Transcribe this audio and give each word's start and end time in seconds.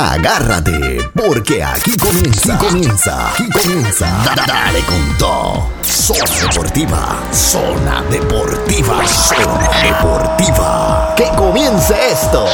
Agárrate, 0.00 1.00
porque 1.12 1.60
aquí 1.64 1.96
comienza, 1.98 2.54
aquí 2.54 2.66
comienza, 2.68 3.30
aquí 3.32 3.48
comienza. 3.50 4.06
Da- 4.24 4.44
Dale 4.46 4.78
con 4.86 5.18
todo. 5.18 5.68
Zona 5.82 6.24
Deportiva, 6.40 7.18
Zona 7.32 8.02
Deportiva, 8.08 9.04
Zona 9.08 9.68
Deportiva. 9.82 11.14
Que 11.16 11.24
comience 11.36 11.92
esto. 12.12 12.46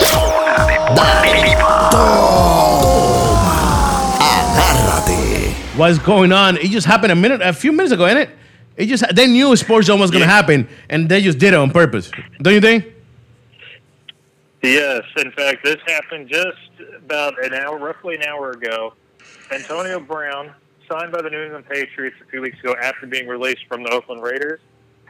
Dale. 0.96 1.54
Toma. 1.90 3.58
Agárrate. 4.20 5.54
What's 5.76 5.98
going 5.98 6.32
on? 6.32 6.56
It 6.56 6.70
just 6.70 6.86
happened 6.86 7.12
a 7.12 7.16
minute, 7.16 7.42
a 7.42 7.52
few 7.52 7.72
minutes 7.72 7.92
ago, 7.92 8.06
ain't 8.06 8.20
it? 8.20 8.30
It 8.78 8.86
just 8.86 9.04
they 9.14 9.26
knew 9.26 9.54
Sports 9.54 9.88
Zone 9.88 10.00
was 10.00 10.10
going 10.10 10.24
to 10.24 10.30
happen, 10.32 10.66
and 10.88 11.10
they 11.10 11.20
just 11.20 11.36
did 11.38 11.52
it 11.52 11.58
on 11.58 11.70
purpose. 11.70 12.10
Don't 12.40 12.54
you 12.54 12.62
think? 12.62 12.86
Yes, 14.64 15.02
in 15.18 15.30
fact, 15.32 15.62
this 15.62 15.76
happened 15.86 16.26
just 16.26 16.56
about 16.96 17.34
an 17.44 17.52
hour, 17.52 17.78
roughly 17.78 18.14
an 18.14 18.22
hour 18.22 18.52
ago. 18.52 18.94
Antonio 19.52 20.00
Brown, 20.00 20.54
signed 20.90 21.12
by 21.12 21.20
the 21.20 21.28
New 21.28 21.42
England 21.42 21.66
Patriots 21.68 22.16
a 22.26 22.30
few 22.30 22.40
weeks 22.40 22.58
ago 22.60 22.74
after 22.80 23.06
being 23.06 23.28
released 23.28 23.66
from 23.68 23.82
the 23.82 23.90
Oakland 23.90 24.22
Raiders, 24.22 24.60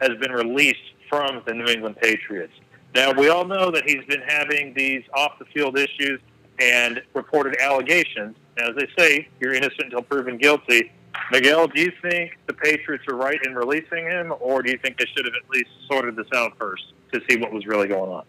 has 0.01 0.09
been 0.19 0.33
released 0.33 0.83
from 1.09 1.41
the 1.47 1.53
New 1.53 1.67
England 1.67 1.95
Patriots. 2.01 2.51
Now, 2.93 3.13
we 3.13 3.29
all 3.29 3.45
know 3.45 3.71
that 3.71 3.89
he's 3.89 4.03
been 4.05 4.23
having 4.27 4.73
these 4.73 5.03
off 5.13 5.39
the 5.39 5.45
field 5.45 5.77
issues 5.77 6.19
and 6.59 7.01
reported 7.13 7.55
allegations. 7.61 8.35
Now, 8.57 8.71
as 8.71 8.75
they 8.75 8.89
say, 8.97 9.29
you're 9.39 9.53
innocent 9.53 9.83
until 9.83 10.01
proven 10.01 10.37
guilty. 10.37 10.91
Miguel, 11.31 11.67
do 11.67 11.81
you 11.81 11.93
think 12.01 12.37
the 12.47 12.53
Patriots 12.53 13.05
are 13.07 13.15
right 13.15 13.39
in 13.45 13.55
releasing 13.55 14.03
him, 14.03 14.33
or 14.41 14.61
do 14.61 14.69
you 14.69 14.77
think 14.77 14.97
they 14.97 15.05
should 15.15 15.23
have 15.23 15.33
at 15.33 15.49
least 15.49 15.69
sorted 15.89 16.17
this 16.17 16.27
out 16.35 16.57
first 16.57 16.83
to 17.13 17.21
see 17.29 17.37
what 17.37 17.53
was 17.53 17.65
really 17.65 17.87
going 17.87 18.11
on? 18.11 18.25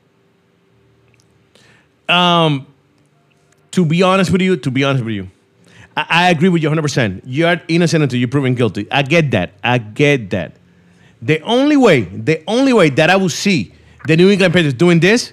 Um, 2.09 2.67
to 3.73 3.85
be 3.85 4.03
honest 4.03 4.31
with 4.31 4.41
you, 4.41 4.57
to 4.57 4.71
be 4.71 4.85
honest 4.85 5.05
with 5.05 5.15
you, 5.15 5.31
I, 5.97 6.07
I 6.09 6.31
agree 6.31 6.49
with 6.49 6.63
you 6.63 6.71
100%. 6.71 7.23
You 7.25 7.47
are 7.47 7.61
innocent 7.69 8.03
until 8.03 8.19
you're 8.19 8.29
proven 8.29 8.55
guilty. 8.55 8.87
I 8.91 9.03
get 9.03 9.31
that. 9.33 9.53
I 9.63 9.79
get 9.79 10.31
that. 10.31 10.57
The 11.23 11.41
only 11.41 11.77
way, 11.77 12.03
the 12.03 12.43
only 12.47 12.73
way 12.73 12.91
that 12.91 13.11
I 13.11 13.17
will 13.17 13.29
see 13.29 13.73
the 14.07 14.17
New 14.17 14.31
England 14.31 14.55
Patriots 14.55 14.79
doing 14.79 15.01
this 15.01 15.33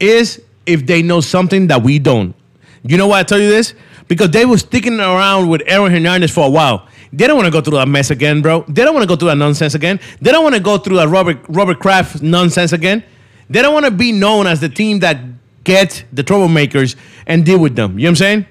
is 0.00 0.42
if 0.64 0.86
they 0.86 1.02
know 1.02 1.20
something 1.20 1.66
that 1.68 1.82
we 1.82 1.98
don't. 1.98 2.34
You 2.82 2.96
know 2.96 3.08
why 3.08 3.20
I 3.20 3.22
tell 3.22 3.38
you 3.38 3.50
this? 3.50 3.74
Because 4.08 4.30
they 4.30 4.46
were 4.46 4.58
sticking 4.58 5.00
around 5.00 5.48
with 5.48 5.62
Aaron 5.66 5.90
Hernandez 5.90 6.30
for 6.30 6.46
a 6.46 6.50
while. 6.50 6.88
They 7.12 7.26
don't 7.26 7.36
want 7.36 7.46
to 7.46 7.52
go 7.52 7.60
through 7.60 7.78
that 7.78 7.88
mess 7.88 8.10
again, 8.10 8.42
bro. 8.42 8.64
They 8.68 8.84
don't 8.84 8.94
want 8.94 9.02
to 9.02 9.08
go 9.08 9.16
through 9.16 9.28
that 9.28 9.36
nonsense 9.36 9.74
again. 9.74 10.00
They 10.20 10.32
don't 10.32 10.42
want 10.42 10.54
to 10.54 10.60
go 10.60 10.78
through 10.78 10.96
that 10.96 11.08
Robert 11.08 11.38
Robert 11.48 11.78
Kraft 11.78 12.22
nonsense 12.22 12.72
again. 12.72 13.02
They 13.48 13.62
don't 13.62 13.72
want 13.72 13.86
to 13.86 13.90
be 13.90 14.12
known 14.12 14.46
as 14.46 14.60
the 14.60 14.68
team 14.68 15.00
that 15.00 15.18
gets 15.66 16.04
the 16.12 16.24
troublemakers 16.24 16.96
and 17.26 17.44
deal 17.44 17.58
with 17.58 17.76
them. 17.76 17.98
You 17.98 18.04
know 18.04 18.10
what 18.10 18.10
I'm 18.10 18.16
saying? 18.16 18.46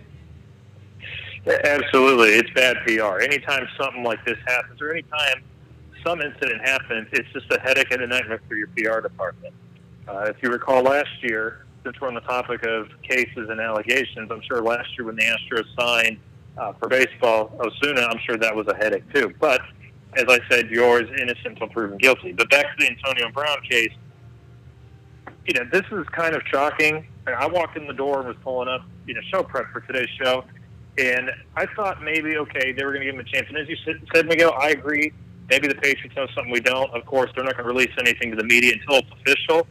Absolutely, 1.47 2.29
it's 2.29 2.49
bad 2.51 2.77
PR. 2.85 3.21
Anytime 3.21 3.67
something 3.79 4.03
like 4.03 4.23
this 4.25 4.37
happens, 4.45 4.81
or 4.81 4.91
anytime 4.91 5.43
some 6.03 6.21
incident 6.21 6.61
happens, 6.61 7.07
it's 7.13 7.31
just 7.33 7.51
a 7.51 7.59
headache 7.59 7.91
and 7.91 8.01
a 8.01 8.07
nightmare 8.07 8.41
for 8.47 8.55
your 8.55 8.67
PR 8.75 8.99
department. 8.99 9.53
Uh, 10.07 10.25
if 10.25 10.35
you 10.43 10.49
recall 10.49 10.83
last 10.83 11.09
year, 11.21 11.65
since 11.83 11.99
we're 12.01 12.07
on 12.07 12.15
the 12.15 12.21
topic 12.21 12.63
of 12.63 12.89
cases 13.03 13.49
and 13.49 13.59
allegations, 13.59 14.29
I'm 14.31 14.41
sure 14.41 14.61
last 14.61 14.89
year 14.97 15.05
when 15.05 15.15
the 15.15 15.23
Astros 15.23 15.65
signed 15.79 16.17
uh, 16.57 16.73
for 16.73 16.89
baseball 16.89 17.51
Osuna, 17.59 18.01
I'm 18.01 18.19
sure 18.25 18.37
that 18.37 18.55
was 18.55 18.67
a 18.67 18.75
headache 18.75 19.11
too. 19.13 19.33
But 19.39 19.61
as 20.15 20.25
I 20.27 20.39
said, 20.49 20.69
yours 20.69 21.09
innocent 21.21 21.45
until 21.45 21.67
proven 21.67 21.97
guilty. 21.97 22.33
But 22.33 22.49
back 22.49 22.65
to 22.65 22.85
the 22.85 22.89
Antonio 22.89 23.29
Brown 23.31 23.61
case, 23.69 23.93
you 25.45 25.53
know, 25.53 25.63
this 25.71 25.83
is 25.91 26.07
kind 26.09 26.35
of 26.35 26.41
shocking. 26.51 27.07
I 27.27 27.47
walked 27.47 27.77
in 27.77 27.87
the 27.87 27.93
door 27.93 28.19
and 28.19 28.27
was 28.27 28.37
pulling 28.43 28.69
up, 28.69 28.81
you 29.07 29.13
know, 29.13 29.21
show 29.31 29.43
prep 29.43 29.71
for 29.71 29.81
today's 29.81 30.09
show, 30.21 30.43
and 30.97 31.31
I 31.55 31.65
thought 31.75 32.03
maybe 32.03 32.37
okay 32.37 32.71
they 32.71 32.85
were 32.85 32.91
going 32.91 33.01
to 33.01 33.11
give 33.11 33.15
him 33.15 33.21
a 33.21 33.23
chance. 33.23 33.47
And 33.49 33.57
as 33.57 33.67
you 33.67 33.75
said, 34.13 34.27
Miguel, 34.27 34.53
I 34.59 34.69
agree. 34.69 35.11
Maybe 35.49 35.67
the 35.67 35.75
Patriots 35.75 36.15
know 36.15 36.27
something 36.33 36.51
we 36.51 36.59
don't. 36.59 36.89
Of 36.91 37.05
course, 37.05 37.29
they're 37.35 37.43
not 37.43 37.53
going 37.53 37.67
to 37.67 37.71
release 37.71 37.91
anything 37.99 38.31
to 38.31 38.37
the 38.37 38.43
media 38.43 38.73
until 38.73 38.97
it's 38.97 39.11
official. 39.21 39.67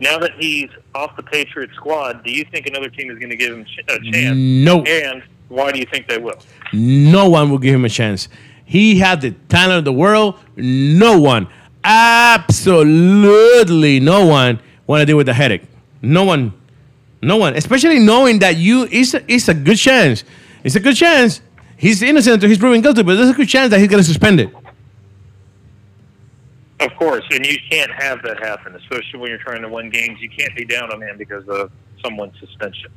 Now 0.00 0.18
that 0.18 0.32
he's 0.38 0.68
off 0.94 1.16
the 1.16 1.22
Patriot 1.22 1.70
squad, 1.74 2.22
do 2.24 2.30
you 2.30 2.44
think 2.52 2.66
another 2.66 2.88
team 2.88 3.10
is 3.10 3.18
going 3.18 3.30
to 3.30 3.36
give 3.36 3.52
him 3.52 3.66
a 3.88 4.12
chance? 4.12 4.36
No. 4.36 4.82
And 4.82 5.22
why 5.48 5.72
do 5.72 5.78
you 5.78 5.86
think 5.90 6.08
they 6.08 6.18
will? 6.18 6.38
No 6.72 7.28
one 7.28 7.50
will 7.50 7.58
give 7.58 7.74
him 7.74 7.84
a 7.84 7.88
chance. 7.88 8.28
He 8.64 8.98
had 8.98 9.22
the 9.22 9.32
talent 9.48 9.78
of 9.78 9.84
the 9.84 9.92
world. 9.92 10.38
No 10.56 11.18
one, 11.18 11.48
absolutely 11.82 13.98
no 13.98 14.26
one, 14.26 14.60
want 14.88 15.02
to 15.02 15.06
deal 15.06 15.16
with 15.16 15.26
the 15.26 15.34
headache. 15.34 15.62
No 16.02 16.24
one, 16.24 16.52
no 17.22 17.36
one. 17.36 17.54
Especially 17.54 18.00
knowing 18.00 18.40
that 18.40 18.56
you, 18.56 18.84
is 18.86 19.14
a, 19.14 19.32
it's 19.32 19.48
a 19.48 19.54
good 19.54 19.76
chance. 19.78 20.24
It's 20.64 20.74
a 20.74 20.80
good 20.80 20.96
chance. 20.96 21.40
He's 21.76 22.02
innocent 22.02 22.34
until 22.34 22.48
he's 22.48 22.58
proven 22.58 22.80
guilty, 22.80 23.04
but 23.04 23.14
there's 23.14 23.28
a 23.28 23.34
good 23.34 23.48
chance 23.48 23.70
that 23.70 23.78
he's 23.78 23.88
going 23.88 24.02
to 24.02 24.06
suspend 24.06 24.40
it. 24.40 24.50
Of 26.80 26.94
course, 26.96 27.24
and 27.30 27.44
you 27.44 27.58
can't 27.70 27.90
have 27.90 28.22
that 28.22 28.40
happen, 28.40 28.74
especially 28.74 29.18
when 29.20 29.30
you're 29.30 29.38
trying 29.38 29.62
to 29.62 29.68
win 29.68 29.90
games. 29.90 30.20
You 30.20 30.30
can't 30.30 30.54
be 30.56 30.64
down 30.64 30.92
on 30.92 31.02
him 31.02 31.16
because 31.16 31.48
of 31.48 31.70
someone's 32.02 32.38
suspension. 32.38 32.90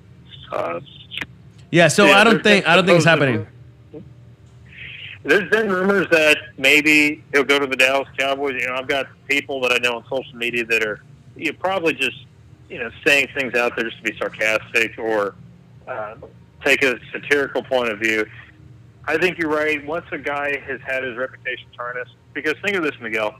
Uh, 0.51 0.79
Yeah. 1.71 1.87
So 1.87 2.05
Yeah, 2.05 2.19
I 2.19 2.23
don't 2.23 2.43
think 2.43 2.67
I 2.67 2.75
don't 2.75 2.85
think 2.85 2.97
it's 2.97 3.05
happening. 3.05 3.47
There's 5.23 5.49
been 5.51 5.71
rumors 5.71 6.07
that 6.09 6.37
maybe 6.57 7.23
he'll 7.31 7.43
go 7.43 7.59
to 7.59 7.67
the 7.67 7.75
Dallas 7.75 8.07
Cowboys. 8.17 8.59
You 8.59 8.67
know, 8.67 8.73
I've 8.73 8.87
got 8.87 9.07
people 9.27 9.61
that 9.61 9.71
I 9.71 9.77
know 9.77 9.97
on 9.97 10.03
social 10.09 10.35
media 10.35 10.65
that 10.65 10.83
are 10.83 10.99
you 11.35 11.51
know, 11.51 11.57
probably 11.59 11.93
just 11.93 12.25
you 12.69 12.79
know 12.79 12.89
saying 13.05 13.27
things 13.35 13.55
out 13.55 13.75
there 13.75 13.85
just 13.85 13.97
to 13.97 14.11
be 14.11 14.17
sarcastic 14.17 14.97
or 14.97 15.35
uh, 15.87 16.15
take 16.63 16.83
a 16.83 16.99
satirical 17.11 17.63
point 17.63 17.89
of 17.89 17.99
view. 17.99 18.25
I 19.05 19.17
think 19.17 19.37
you're 19.37 19.49
right. 19.49 19.85
Once 19.85 20.05
a 20.11 20.17
guy 20.17 20.59
has 20.59 20.79
had 20.81 21.03
his 21.03 21.17
reputation 21.17 21.67
tarnished, 21.75 22.15
because 22.33 22.53
think 22.63 22.77
of 22.77 22.83
this, 22.83 22.95
Miguel. 23.01 23.35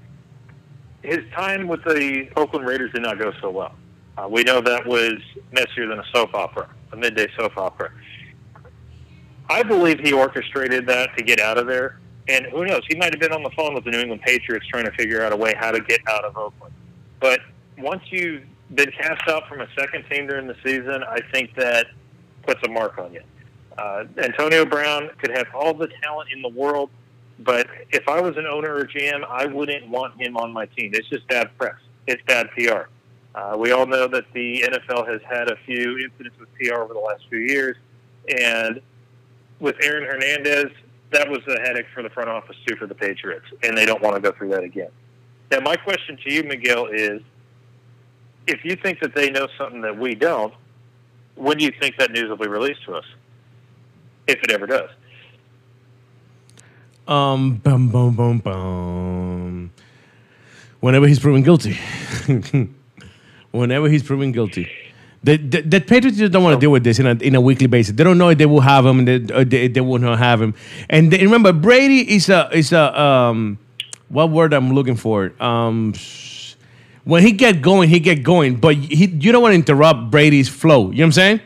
His 1.04 1.20
time 1.34 1.68
with 1.68 1.84
the 1.84 2.30
Oakland 2.36 2.66
Raiders 2.66 2.92
did 2.92 3.02
not 3.02 3.18
go 3.18 3.32
so 3.42 3.50
well. 3.50 3.76
Uh, 4.18 4.28
we 4.28 4.44
know 4.44 4.62
that 4.62 4.86
was 4.86 5.14
messier 5.52 5.88
than 5.88 6.00
a 6.00 6.06
soap 6.14 6.34
opera, 6.34 6.70
a 6.92 6.98
midday 6.98 7.28
soap 7.38 7.58
opera. 7.58 7.92
I 9.50 9.64
believe 9.64 10.00
he 10.00 10.14
orchestrated 10.14 10.86
that 10.88 11.16
to 11.18 11.24
get 11.24 11.40
out 11.40 11.58
of 11.58 11.68
there. 11.68 12.00
And 12.28 12.46
who 12.46 12.66
knows? 12.66 12.82
He 12.88 12.96
might 12.96 13.14
have 13.14 13.20
been 13.20 13.34
on 13.34 13.44
the 13.44 13.50
phone 13.52 13.74
with 13.74 13.84
the 13.84 13.92
New 13.92 14.00
England 14.00 14.22
Patriots 14.22 14.66
trying 14.68 14.86
to 14.86 14.92
figure 14.92 15.24
out 15.24 15.34
a 15.34 15.36
way 15.36 15.54
how 15.58 15.72
to 15.72 15.82
get 15.82 16.02
out 16.08 16.24
of 16.24 16.38
Oakland. 16.38 16.74
But 17.20 17.42
once 17.82 18.04
you've 18.10 18.44
been 18.74 18.92
cast 18.92 19.28
out 19.28 19.48
from 19.48 19.62
a 19.62 19.68
second 19.78 20.06
team 20.10 20.28
during 20.28 20.48
the 20.48 20.56
season, 20.64 21.04
I 21.04 21.20
think 21.32 21.56
that 21.56 21.88
puts 22.44 22.60
a 22.66 22.70
mark 22.70 22.98
on 22.98 23.14
you. 23.14 23.22
Uh, 23.78 24.06
Antonio 24.18 24.66
Brown 24.66 25.10
could 25.20 25.32
have 25.32 25.48
all 25.54 25.74
the 25.74 25.90
talent 26.04 26.30
in 26.34 26.42
the 26.42 26.50
world, 26.50 26.90
but 27.40 27.68
if 27.90 28.08
I 28.08 28.22
was 28.22 28.38
an 28.38 28.46
owner 28.46 28.74
or 28.76 28.86
GM, 28.86 29.26
I 29.28 29.46
wouldn't 29.46 29.88
want 29.88 30.20
him 30.20 30.38
on 30.38 30.52
my 30.52 30.66
team. 30.66 30.92
It's 30.94 31.10
just 31.10 31.28
bad 31.28 31.56
press. 31.58 31.76
It's 32.08 32.22
bad 32.28 32.50
PR. 32.52 32.90
Uh, 33.34 33.56
we 33.58 33.72
all 33.72 33.86
know 33.86 34.08
that 34.08 34.26
the 34.34 34.62
NFL 34.62 35.08
has 35.08 35.22
had 35.28 35.50
a 35.50 35.56
few 35.66 35.98
incidents 36.00 36.38
with 36.40 36.50
PR 36.56 36.82
over 36.82 36.94
the 36.94 37.00
last 37.00 37.24
few 37.30 37.40
years, 37.40 37.78
and 38.28 38.82
with 39.60 39.76
Aaron 39.82 40.04
Hernandez, 40.04 40.72
that 41.12 41.30
was 41.30 41.40
a 41.48 41.60
headache 41.62 41.86
for 41.94 42.04
the 42.04 42.10
front 42.10 42.30
office 42.30 42.58
too 42.68 42.76
for 42.76 42.88
the 42.88 42.96
Patriots, 42.96 43.46
and 43.64 43.78
they 43.78 43.86
don't 43.86 44.02
want 44.02 44.16
to 44.16 44.22
go 44.22 44.36
through 44.36 44.50
that 44.50 44.64
again. 44.64 44.90
Now, 45.50 45.60
my 45.60 45.76
question 45.76 46.18
to 46.26 46.34
you, 46.34 46.44
Miguel, 46.44 46.88
is: 46.88 47.22
if 48.52 48.66
you 48.66 48.76
think 48.76 49.00
that 49.00 49.16
they 49.16 49.30
know 49.30 49.48
something 49.58 49.82
that 49.82 49.98
we 49.98 50.16
don't, 50.16 50.54
when 51.36 51.58
do 51.58 51.66
you 51.66 51.72
think 51.80 51.98
that 51.98 52.12
news 52.12 52.30
will 52.30 52.38
be 52.38 52.48
released 52.48 52.84
to 52.86 52.96
us, 52.96 53.06
if 54.28 54.42
it 54.44 54.52
ever 54.52 54.68
does? 54.68 54.90
Um, 57.08 57.56
bum, 57.56 57.90
bum, 57.90 58.16
bum, 58.16 58.38
bum. 58.40 59.72
Whenever 60.80 61.08
he's 61.08 61.20
proven 61.20 61.42
guilty. 61.42 61.80
Whenever 63.52 63.90
he's 63.90 64.04
proven 64.04 64.32
guilty. 64.32 64.70
The, 65.24 65.38
the, 65.38 65.62
the 65.62 65.82
Patriots 65.82 66.18
just 66.18 66.32
don't 66.32 66.44
want 66.44 66.56
to 66.56 66.60
deal 66.60 66.72
with 66.72 66.84
this 66.84 66.98
in 67.00 67.06
a, 67.06 67.12
in 67.12 67.36
a 67.36 67.42
weekly 67.42 67.68
basis. 67.68 67.96
They 67.96 68.04
don't 68.04 68.18
know 68.18 68.30
if 68.30 68.38
they 68.38 68.48
will 68.48 68.62
have 68.62 68.86
him, 68.86 69.06
they, 69.06 69.20
they, 69.20 69.68
they 69.68 69.82
will 69.82 70.00
not 70.00 70.18
have 70.18 70.42
him. 70.42 70.56
And 70.90 71.12
they, 71.12 71.24
remember, 71.24 71.54
Brady 71.54 72.16
is 72.16 72.28
a 72.30 72.50
is 72.52 72.74
a 72.74 73.00
um, 73.00 73.60
what 74.10 74.32
word 74.32 74.54
I'm 74.54 74.74
looking 74.74 74.96
for? 74.96 75.32
Um, 75.40 75.94
when 77.04 77.24
he 77.24 77.32
get 77.32 77.62
going, 77.62 77.90
he 77.90 78.00
get 78.00 78.24
going. 78.24 78.56
But 78.56 78.76
he, 78.76 79.06
you 79.08 79.32
don't 79.32 79.42
want 79.42 79.52
to 79.54 79.56
interrupt 79.56 80.12
Brady's 80.12 80.50
flow. 80.50 80.92
You 80.92 80.98
know 80.98 81.04
what 81.04 81.06
I'm 81.06 81.12
saying? 81.14 81.40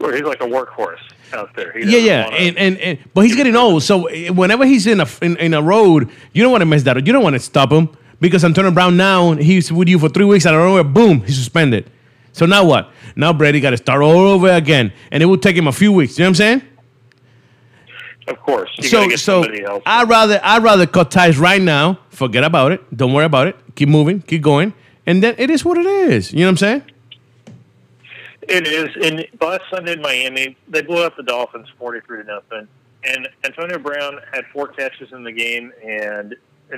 Or 0.00 0.12
he's 0.12 0.22
like 0.22 0.40
a 0.40 0.46
workhorse 0.46 0.98
out 1.32 1.54
there. 1.54 1.72
He 1.72 1.84
Yeah, 1.90 1.98
yeah, 1.98 2.24
wanna- 2.24 2.36
and, 2.36 2.58
and 2.58 2.78
and 2.78 2.98
but 3.14 3.20
he's 3.24 3.36
getting 3.36 3.54
old. 3.56 3.82
So 3.84 4.06
eh, 4.06 4.30
whenever 4.30 4.66
he's 4.66 4.86
in 4.86 5.00
a 5.00 5.06
in, 5.20 5.36
in 5.36 5.54
a 5.54 5.62
road, 5.62 6.10
you 6.32 6.42
don't 6.42 6.50
want 6.52 6.62
to 6.62 6.66
mess 6.66 6.82
that 6.84 6.96
up. 6.96 7.06
You 7.06 7.12
don't 7.12 7.22
want 7.22 7.34
to 7.34 7.40
stop 7.40 7.70
him 7.70 7.88
because 8.20 8.44
Antonio 8.44 8.70
Brown 8.72 8.96
now 8.96 9.32
he's 9.32 9.72
with 9.72 9.88
you 9.88 9.98
for 9.98 10.08
three 10.08 10.24
weeks. 10.24 10.44
I 10.46 10.50
don't 10.50 10.64
know 10.66 10.74
where. 10.74 10.84
boom, 10.84 11.20
he's 11.20 11.36
suspended. 11.38 11.88
So 12.32 12.46
now 12.46 12.64
what? 12.64 12.90
Now 13.14 13.32
Brady 13.32 13.60
got 13.60 13.70
to 13.70 13.76
start 13.76 14.02
all 14.02 14.26
over 14.26 14.48
again, 14.50 14.92
and 15.12 15.22
it 15.22 15.26
will 15.26 15.38
take 15.38 15.54
him 15.56 15.68
a 15.68 15.72
few 15.72 15.92
weeks. 15.92 16.18
You 16.18 16.24
know 16.24 16.30
what 16.30 16.40
I'm 16.40 16.60
saying? 16.60 16.62
Of 18.28 18.40
course, 18.40 18.70
you 18.78 18.84
so 18.84 19.08
so. 19.16 19.44
I'd 19.84 20.08
rather 20.08 20.40
I'd 20.42 20.62
rather 20.62 20.86
cut 20.86 21.10
ties 21.10 21.38
right 21.38 21.60
now. 21.60 21.98
Forget 22.10 22.44
about 22.44 22.72
it. 22.72 22.96
Don't 22.96 23.12
worry 23.12 23.24
about 23.24 23.48
it. 23.48 23.56
Keep 23.74 23.88
moving. 23.88 24.22
Keep 24.22 24.42
going. 24.42 24.74
And 25.06 25.22
then 25.22 25.34
it 25.38 25.50
is 25.50 25.64
what 25.64 25.78
it 25.78 25.86
is. 25.86 26.32
You 26.32 26.40
know 26.40 26.46
what 26.46 26.50
I'm 26.50 26.56
saying? 26.58 26.82
It 28.42 28.66
is. 28.66 28.88
And 29.02 29.26
last 29.40 29.62
Sunday 29.70 29.94
in 29.94 30.02
Miami, 30.02 30.56
they 30.68 30.82
blew 30.82 31.04
out 31.04 31.16
the 31.16 31.22
Dolphins 31.22 31.68
43 31.78 32.22
to 32.22 32.24
nothing. 32.24 32.68
And 33.04 33.28
Antonio 33.44 33.78
Brown 33.78 34.18
had 34.32 34.44
four 34.52 34.68
catches 34.68 35.12
in 35.12 35.24
the 35.24 35.32
game 35.32 35.72
and 35.82 36.36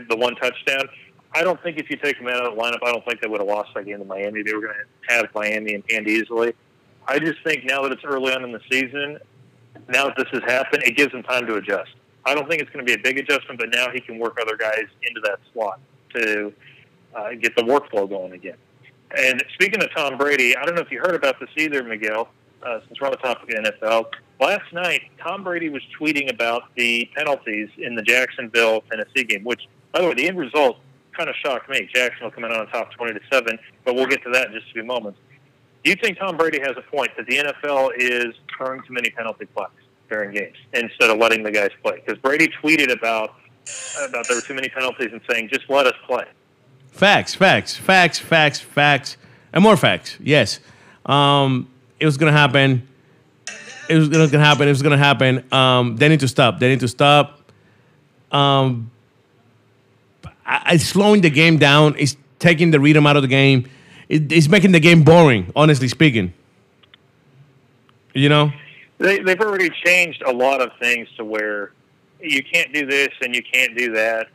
the 0.09 0.17
one 0.17 0.35
touchdown. 0.37 0.89
I 1.35 1.43
don't 1.43 1.61
think 1.63 1.79
if 1.79 1.91
you 1.91 1.97
take 1.97 2.17
him 2.17 2.29
out 2.29 2.47
of 2.47 2.55
the 2.55 2.61
lineup, 2.61 2.79
I 2.83 2.93
don't 2.93 3.05
think 3.05 3.21
they 3.21 3.29
would 3.29 3.41
have 3.41 3.49
lost 3.49 3.75
that 3.75 3.85
game 3.85 3.99
to 3.99 4.05
Miami. 4.05 4.43
They 4.43 4.55
were 4.55 4.61
going 4.61 4.75
to 4.75 5.15
have 5.15 5.27
Miami 5.35 5.75
in 5.75 5.83
hand 5.91 6.07
easily. 6.09 6.55
I 7.07 7.19
just 7.19 7.43
think 7.43 7.65
now 7.65 7.83
that 7.83 7.93
it's 7.93 8.05
early 8.05 8.33
on 8.33 8.45
in 8.45 8.53
the 8.53 8.61
season, 8.71 9.19
now 9.89 10.07
that 10.07 10.17
this 10.17 10.29
has 10.33 10.43
happened, 10.45 10.83
it 10.85 10.97
gives 10.97 11.13
him 11.13 11.23
time 11.23 11.47
to 11.47 11.55
adjust. 11.55 11.91
I 12.25 12.35
don't 12.35 12.49
think 12.49 12.63
it's 12.63 12.71
going 12.71 12.85
to 12.85 12.91
be 12.91 12.99
a 12.99 13.03
big 13.03 13.19
adjustment, 13.19 13.59
but 13.59 13.69
now 13.71 13.91
he 13.93 14.01
can 14.01 14.19
work 14.19 14.39
other 14.41 14.57
guys 14.57 14.85
into 15.03 15.21
that 15.25 15.39
slot 15.53 15.79
to 16.15 16.53
uh, 17.15 17.31
get 17.41 17.55
the 17.57 17.63
workflow 17.63 18.09
going 18.09 18.33
again. 18.33 18.57
And 19.17 19.45
speaking 19.55 19.83
of 19.83 19.91
Tom 19.95 20.17
Brady, 20.17 20.57
I 20.57 20.65
don't 20.65 20.75
know 20.75 20.81
if 20.81 20.91
you 20.91 21.01
heard 21.01 21.15
about 21.15 21.39
this 21.39 21.51
either, 21.57 21.85
Miguel, 21.85 22.29
uh, 22.63 22.81
since 22.87 23.01
we're 23.01 23.09
on 23.09 23.13
the 23.13 23.19
topic 23.19 23.55
of 23.55 23.65
the 23.65 23.71
NFL. 23.71 24.07
Last 24.41 24.73
night, 24.73 25.03
Tom 25.23 25.45
Brady 25.45 25.69
was 25.69 25.83
tweeting 26.01 26.31
about 26.31 26.75
the 26.75 27.09
penalties 27.15 27.69
in 27.79 27.95
the 27.95 28.03
Jacksonville 28.03 28.83
Tennessee 28.91 29.25
game, 29.25 29.45
which, 29.45 29.69
by 29.93 30.01
the 30.01 30.09
way, 30.09 30.15
the 30.15 30.27
end 30.27 30.39
result 30.39 30.79
kind 31.17 31.29
of 31.29 31.37
shocked 31.37 31.69
me. 31.69 31.89
Jacksonville 31.95 32.33
coming 32.33 32.51
out 32.51 32.61
on 32.61 32.67
top 32.69 32.91
20 32.93 33.15
to 33.15 33.21
7, 33.31 33.59
but 33.85 33.95
we'll 33.95 34.07
get 34.07 34.23
to 34.25 34.31
that 34.31 34.49
in 34.49 34.55
just 34.55 34.69
a 34.71 34.73
few 34.73 34.85
moments. 34.85 35.19
Do 35.85 35.91
you 35.91 35.97
think 35.97 36.19
Tom 36.19 36.39
Brady 36.39 36.61
has 36.61 36.77
a 36.79 36.83
point 36.83 37.11
that 37.19 37.27
the 37.27 37.37
NFL 37.37 37.91
is 37.99 38.35
throwing 38.57 38.81
too 38.83 38.95
many 38.95 39.11
penalty 39.11 39.47
flags 39.55 39.73
during 40.09 40.33
games 40.33 40.57
instead 40.73 41.11
of 41.11 41.19
letting 41.19 41.43
the 41.43 41.51
guys 41.51 41.71
play? 41.83 42.03
Because 42.05 42.19
Brady 42.21 42.49
tweeted 42.63 42.91
about 42.91 43.35
about 44.09 44.27
there 44.27 44.37
were 44.37 44.43
too 44.43 44.55
many 44.55 44.71
penalties 44.71 45.11
and 45.13 45.21
saying 45.31 45.51
just 45.53 45.69
let 45.69 45.87
us 45.87 45.95
play. 46.07 46.25
Facts, 46.91 47.35
facts, 47.35 47.77
facts, 47.77 48.19
facts, 48.19 48.61
facts, 48.61 49.19
and 49.53 49.63
more 49.63 49.77
facts. 49.77 50.17
Yes, 50.21 50.61
um, 51.05 51.69
it 52.01 52.07
was 52.07 52.17
gonna 52.17 52.33
happen. 52.33 52.89
It 53.91 53.97
was 53.97 54.09
gonna 54.09 54.39
happen. 54.39 54.67
It 54.67 54.71
was 54.71 54.83
gonna 54.83 54.97
happen. 54.97 55.45
Um, 55.53 55.97
they 55.97 56.09
need 56.09 56.21
to 56.21 56.29
stop. 56.29 56.61
They 56.61 56.71
need 56.71 56.81
to 56.81 56.89
stop. 56.89 57.41
Um, 58.33 58.91
I, 60.47 60.63
I 60.65 60.77
slowing 60.79 61.21
the 61.21 61.31
game 61.31 61.59
down. 61.59 61.95
It's 61.99 62.17
taking 62.39 62.71
the 62.71 62.81
rhythm 62.81 63.07
out 63.07 63.17
of 63.17 63.23
the 63.23 63.29
game. 63.29 63.69
It, 64.09 64.31
it's 64.31 64.49
making 64.49 64.73
the 64.73 64.81
game 64.81 65.03
boring. 65.03 65.53
Honestly 65.57 65.89
speaking, 65.89 66.33
you 68.15 68.29
know. 68.29 68.53
They, 68.99 69.19
they've 69.19 69.41
already 69.41 69.71
changed 69.85 70.23
a 70.23 70.33
lot 70.33 70.61
of 70.61 70.71
things 70.79 71.09
to 71.17 71.25
where 71.25 71.73
you 72.21 72.43
can't 72.43 72.73
do 72.73 72.87
this 72.87 73.09
and 73.21 73.35
you 73.35 73.43
can't 73.43 73.77
do 73.77 73.93
that. 73.93 74.29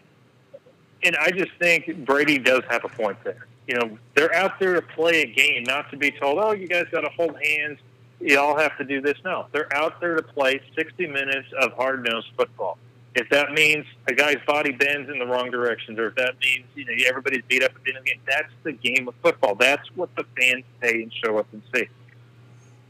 And 1.04 1.16
I 1.16 1.32
just 1.32 1.52
think 1.60 2.06
Brady 2.06 2.38
does 2.38 2.64
have 2.70 2.84
a 2.84 2.90
point 2.90 3.18
there. 3.24 3.48
You 3.68 3.76
know, 3.76 3.98
they're 4.16 4.34
out 4.36 4.60
there 4.60 4.74
to 4.74 4.82
play 4.82 5.22
a 5.22 5.28
game, 5.28 5.64
not 5.64 5.90
to 5.92 5.98
be 5.98 6.12
told, 6.12 6.40
"Oh, 6.40 6.52
you 6.52 6.68
guys 6.68 6.86
got 6.92 7.02
to 7.02 7.10
hold 7.10 7.38
hands. 7.42 7.80
You 8.20 8.40
all 8.40 8.58
have 8.58 8.78
to 8.80 8.84
do 8.84 9.00
this." 9.00 9.18
No, 9.24 9.46
they're 9.52 9.74
out 9.76 10.02
there 10.02 10.16
to 10.16 10.24
play 10.24 10.60
60 10.76 11.08
minutes 11.08 11.48
of 11.62 11.74
hard-nosed 11.74 12.30
football. 12.36 12.78
If 13.16 13.30
that 13.30 13.52
means 13.52 13.86
a 14.08 14.14
guy's 14.14 14.38
body 14.46 14.72
bends 14.72 15.10
in 15.10 15.18
the 15.20 15.26
wrong 15.26 15.50
directions, 15.50 15.98
or 15.98 16.08
if 16.08 16.16
that 16.16 16.36
means 16.40 16.66
you 16.76 16.86
know 16.86 16.94
everybody's 17.08 17.42
beat 17.48 17.64
up 17.64 17.72
at 17.76 17.84
the 17.84 17.90
end 17.90 17.98
of 17.98 18.04
the 18.04 18.12
game, 18.12 18.22
that's 18.28 18.54
the 18.64 18.72
game 18.74 19.08
of 19.08 19.16
football. 19.24 19.56
That's 19.56 19.88
what 19.96 20.16
the 20.16 20.26
fans 20.38 20.64
pay 20.80 21.04
and 21.04 21.14
show 21.14 21.38
up 21.38 21.48
and 21.52 21.62
see. 21.74 21.88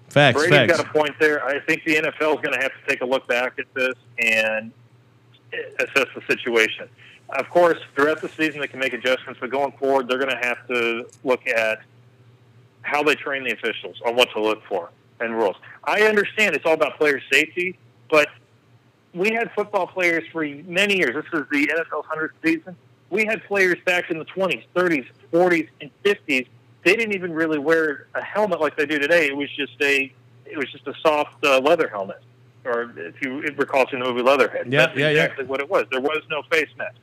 Facts. 0.09 0.37
Brady's 0.37 0.57
facts. 0.57 0.77
got 0.77 0.85
a 0.85 0.89
point 0.89 1.15
there. 1.19 1.45
I 1.45 1.59
think 1.59 1.83
the 1.85 1.95
NFL 1.95 2.35
is 2.35 2.41
going 2.41 2.53
to 2.53 2.59
have 2.59 2.71
to 2.71 2.89
take 2.89 3.01
a 3.01 3.05
look 3.05 3.27
back 3.27 3.59
at 3.59 3.73
this 3.73 3.93
and 4.17 4.71
eh, 5.53 5.57
assess 5.79 6.07
the 6.15 6.21
situation. 6.27 6.89
Of 7.29 7.49
course, 7.49 7.77
throughout 7.95 8.21
the 8.21 8.29
season, 8.29 8.59
they 8.59 8.67
can 8.67 8.79
make 8.79 8.93
adjustments, 8.93 9.39
but 9.39 9.51
going 9.51 9.71
forward, 9.73 10.07
they're 10.07 10.17
going 10.17 10.31
to 10.31 10.47
have 10.47 10.67
to 10.67 11.07
look 11.23 11.47
at 11.47 11.81
how 12.81 13.03
they 13.03 13.15
train 13.15 13.43
the 13.43 13.51
officials 13.51 14.01
on 14.05 14.15
what 14.15 14.31
to 14.31 14.41
look 14.41 14.63
for 14.65 14.89
and 15.19 15.35
rules. 15.35 15.55
I 15.83 16.03
understand 16.03 16.55
it's 16.55 16.65
all 16.65 16.73
about 16.73 16.97
player 16.97 17.21
safety, 17.31 17.77
but 18.09 18.29
we 19.13 19.31
had 19.31 19.51
football 19.53 19.87
players 19.87 20.23
for 20.31 20.43
many 20.43 20.97
years. 20.97 21.15
This 21.15 21.41
is 21.41 21.47
the 21.51 21.67
NFL's 21.67 22.05
100th 22.05 22.29
season. 22.43 22.75
We 23.09 23.25
had 23.25 23.43
players 23.45 23.77
back 23.85 24.11
in 24.11 24.19
the 24.19 24.25
20s, 24.25 24.63
30s, 24.75 25.07
40s, 25.33 25.67
and 25.81 25.89
50s. 26.03 26.47
They 26.83 26.95
didn't 26.95 27.13
even 27.13 27.33
really 27.33 27.59
wear 27.59 28.07
a 28.13 28.21
helmet 28.21 28.61
like 28.61 28.77
they 28.77 28.85
do 28.85 28.99
today. 28.99 29.27
It 29.27 29.35
was 29.35 29.49
just 29.55 29.73
a 29.81 30.13
it 30.45 30.57
was 30.57 30.71
just 30.71 30.87
a 30.87 30.93
soft 31.01 31.43
uh, 31.45 31.59
leather 31.59 31.87
helmet, 31.87 32.21
or 32.65 32.91
if 32.97 33.21
you 33.21 33.41
recall 33.57 33.85
from 33.87 33.99
the 33.99 34.05
movie 34.05 34.23
Leatherhead. 34.23 34.71
Yeah, 34.71 34.87
That's 34.87 34.97
yeah, 34.97 35.09
yeah. 35.09 35.23
exactly 35.23 35.45
what 35.45 35.59
it 35.59 35.69
was. 35.69 35.85
There 35.91 36.01
was 36.01 36.21
no 36.29 36.41
face 36.49 36.69
mask. 36.77 36.95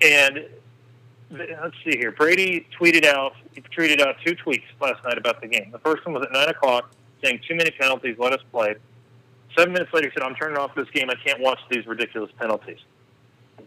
And 0.00 0.46
let's 1.30 1.76
see 1.84 1.96
here. 1.96 2.10
Brady 2.10 2.66
tweeted 2.78 3.04
out 3.04 3.34
he 3.52 3.60
tweeted 3.60 4.00
out 4.00 4.16
two 4.24 4.34
tweets 4.34 4.64
last 4.80 5.04
night 5.04 5.18
about 5.18 5.40
the 5.40 5.46
game. 5.46 5.70
The 5.70 5.78
first 5.78 6.04
one 6.06 6.14
was 6.14 6.24
at 6.24 6.32
nine 6.32 6.48
o'clock, 6.48 6.90
saying 7.22 7.40
too 7.46 7.54
many 7.54 7.70
penalties. 7.70 8.16
Let 8.18 8.32
us 8.32 8.40
play. 8.50 8.76
Seven 9.56 9.72
minutes 9.72 9.92
later, 9.92 10.08
he 10.08 10.14
said, 10.14 10.22
"I'm 10.22 10.34
turning 10.34 10.56
off 10.56 10.74
this 10.74 10.88
game. 10.90 11.10
I 11.10 11.14
can't 11.14 11.40
watch 11.40 11.60
these 11.70 11.86
ridiculous 11.86 12.30
penalties." 12.38 12.78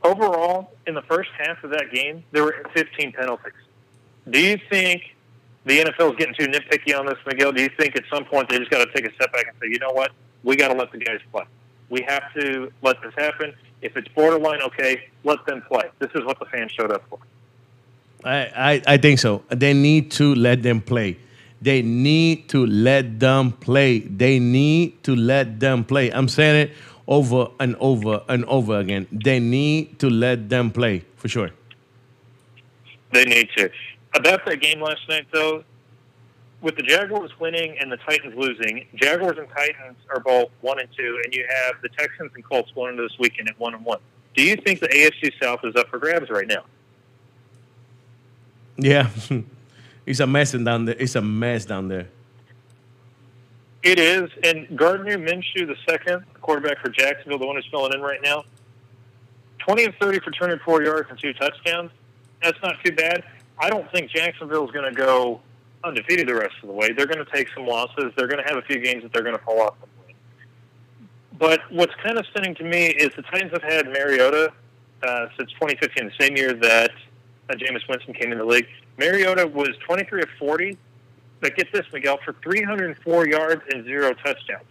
Overall, 0.04 0.72
in 0.88 0.94
the 0.94 1.02
first 1.04 1.30
half 1.38 1.64
of 1.64 1.72
that 1.72 1.92
game, 1.92 2.24
there 2.32 2.44
were 2.44 2.64
15 2.74 3.12
penalties. 3.12 3.54
Do 4.30 4.40
you 4.40 4.60
think 4.70 5.16
the 5.66 5.80
NFL 5.80 6.12
is 6.12 6.18
getting 6.18 6.36
too 6.36 6.48
nitpicky 6.48 6.98
on 6.98 7.06
this, 7.06 7.18
Miguel? 7.26 7.52
Do 7.52 7.62
you 7.62 7.70
think 7.70 7.96
at 7.96 8.04
some 8.12 8.26
point 8.26 8.50
they 8.50 8.58
just 8.58 8.72
got 8.72 8.86
to 8.86 8.92
take 8.94 9.10
a 9.10 9.14
step 9.16 9.32
back 9.34 9.48
and 9.48 9.56
say, 9.62 9.68
"You 9.70 9.80
know 9.80 9.92
what? 9.92 10.12
We 10.44 10.56
got 10.56 10.70
to 10.70 10.76
let 10.76 10.92
the 10.92 10.98
guys 10.98 11.20
play. 11.32 11.44
We 11.90 12.02
have 12.08 12.34
to 12.40 12.72
let 12.82 13.02
this 13.02 13.14
happen. 13.18 13.54
If 13.82 13.96
it's 13.98 14.08
borderline, 14.10 14.62
okay, 14.62 15.10
let 15.24 15.46
them 15.46 15.62
play. 15.68 15.90
This 16.00 16.10
is 16.16 16.24
what 16.24 16.40
the 16.40 16.46
fans 16.46 16.72
showed 16.72 16.92
up 16.92 17.04
for." 17.10 17.20
I, 18.24 18.38
I, 18.56 18.82
I 18.88 18.98
think 18.98 19.20
so. 19.20 19.44
They 19.50 19.74
need 19.74 20.12
to 20.12 20.34
let 20.34 20.64
them 20.64 20.82
play. 20.82 21.18
They 21.66 21.82
need 21.82 22.48
to 22.50 22.64
let 22.68 23.20
them 23.20 23.52
play. 23.52 24.00
They 24.00 24.38
need 24.38 25.04
to 25.04 25.16
let 25.16 25.60
them 25.60 25.84
play. 25.84 26.12
I'm 26.12 26.28
saying 26.28 26.68
it 26.68 26.72
over 27.08 27.48
and 27.60 27.76
over 27.80 28.22
and 28.30 28.46
over 28.46 28.78
again. 28.80 29.08
They 29.12 29.40
need 29.40 29.98
to 29.98 30.08
let 30.08 30.48
them 30.48 30.70
play 30.70 31.06
for 31.16 31.28
sure. 31.28 31.50
They 33.14 33.26
need 33.26 33.50
to. 33.58 33.72
About 34.14 34.46
that 34.46 34.62
game 34.62 34.80
last 34.80 35.10
night, 35.10 35.26
though, 35.34 35.64
with 36.62 36.76
the 36.76 36.84
Jaguars 36.84 37.32
winning 37.40 37.76
and 37.80 37.92
the 37.92 37.98
Titans 37.98 38.36
losing, 38.38 38.86
Jaguars 38.94 39.40
and 39.40 39.50
Titans 39.50 39.98
are 40.14 40.20
both 40.20 40.52
one 40.62 40.80
and 40.80 40.90
two, 40.96 41.20
and 41.24 41.34
you 41.34 41.48
have 41.50 41.82
the 41.82 41.90
Texans 41.90 42.32
and 42.36 42.44
Colts 42.44 42.72
going 42.76 42.92
into 42.92 43.02
this 43.02 43.18
weekend 43.18 43.50
at 43.50 43.60
one 43.60 43.74
and 43.74 43.84
one. 43.84 44.00
Do 44.36 44.44
you 44.44 44.56
think 44.56 44.82
the 44.82 44.88
AFC 44.88 45.32
South 45.42 45.62
is 45.64 45.76
up 45.76 45.90
for 45.90 45.98
grabs 45.98 46.30
right 46.30 46.48
now? 46.48 46.64
Yeah, 48.78 49.10
it's 50.06 50.20
a 50.20 50.28
mess 50.28 50.52
down 50.52 50.86
there. 50.86 50.96
It's 50.98 51.16
a 51.16 51.22
mess 51.22 51.66
down 51.66 51.88
there. 51.88 52.08
It 53.84 54.00
is, 54.00 54.32
and 54.44 54.76
Gardner 54.76 55.18
Minshew, 55.18 55.68
the 55.68 55.76
second 55.88 56.26
quarterback 56.42 56.80
for 56.80 56.90
Jacksonville, 56.90 57.38
the 57.38 57.46
one 57.46 57.56
who's 57.56 57.68
filling 57.70 57.94
in 57.94 58.02
right 58.02 58.20
now, 58.24 58.44
twenty 59.60 59.86
and 59.86 59.94
thirty 60.02 60.20
for 60.20 60.32
two 60.32 60.40
hundred 60.40 60.62
four 60.62 60.84
yards 60.84 61.10
and 61.10 61.20
two 61.20 61.34
touchdowns. 61.34 61.92
That's 62.42 62.58
not 62.64 62.76
too 62.84 62.94
bad. 62.94 63.24
I 63.60 63.70
don't 63.70 63.90
think 63.92 64.10
Jacksonville 64.12 64.66
is 64.66 64.72
going 64.72 64.92
to 64.92 64.96
go 64.96 65.40
undefeated 65.84 66.28
the 66.28 66.36
rest 66.36 66.56
of 66.62 66.68
the 66.68 66.74
way. 66.74 66.92
They're 66.92 67.06
going 67.06 67.24
to 67.24 67.32
take 67.32 67.48
some 67.54 67.66
losses. 67.66 68.12
They're 68.18 68.28
going 68.28 68.44
to 68.44 68.50
have 68.50 68.58
a 68.58 68.64
few 68.64 68.80
games 68.80 69.04
that 69.04 69.14
they're 69.14 69.24
going 69.24 69.38
to 69.38 69.44
fall 69.44 69.62
off. 69.62 69.76
But 71.38 71.62
what's 71.70 71.94
kind 72.04 72.18
of 72.18 72.26
stunning 72.28 72.56
to 72.56 72.64
me 72.64 72.88
is 72.88 73.10
the 73.16 73.22
Titans 73.24 73.52
have 73.52 73.64
had 73.64 73.88
Mariota 73.88 74.52
uh, 75.04 75.28
since 75.38 75.52
2015, 75.54 76.06
the 76.06 76.26
same 76.26 76.36
year 76.36 76.54
that 76.54 76.92
uh, 77.50 77.54
Jameis 77.54 77.88
Winston 77.88 78.14
came 78.14 78.32
in 78.32 78.38
the 78.38 78.46
league. 78.46 78.68
Mariota 78.98 79.48
was 79.48 79.70
23 79.86 80.22
of 80.22 80.30
40, 80.40 80.78
but 81.42 81.56
get 81.56 81.72
this, 81.72 81.86
Miguel, 81.94 82.18
for 82.24 82.34
304 82.42 83.28
yards 83.28 83.62
and 83.72 83.86
zero 83.86 84.14
touchdowns. 84.14 84.66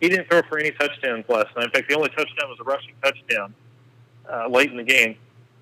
He 0.00 0.08
didn't 0.08 0.28
throw 0.28 0.42
for 0.42 0.58
any 0.58 0.70
touchdowns 0.72 1.28
last 1.28 1.54
night. 1.56 1.66
In 1.66 1.70
fact, 1.70 1.88
the 1.88 1.96
only 1.96 2.08
touchdown 2.10 2.48
was 2.48 2.58
a 2.60 2.64
rushing 2.64 2.94
touchdown 3.02 3.54
uh, 4.30 4.48
late 4.48 4.70
in 4.70 4.76
the 4.76 4.84
game. 4.84 5.16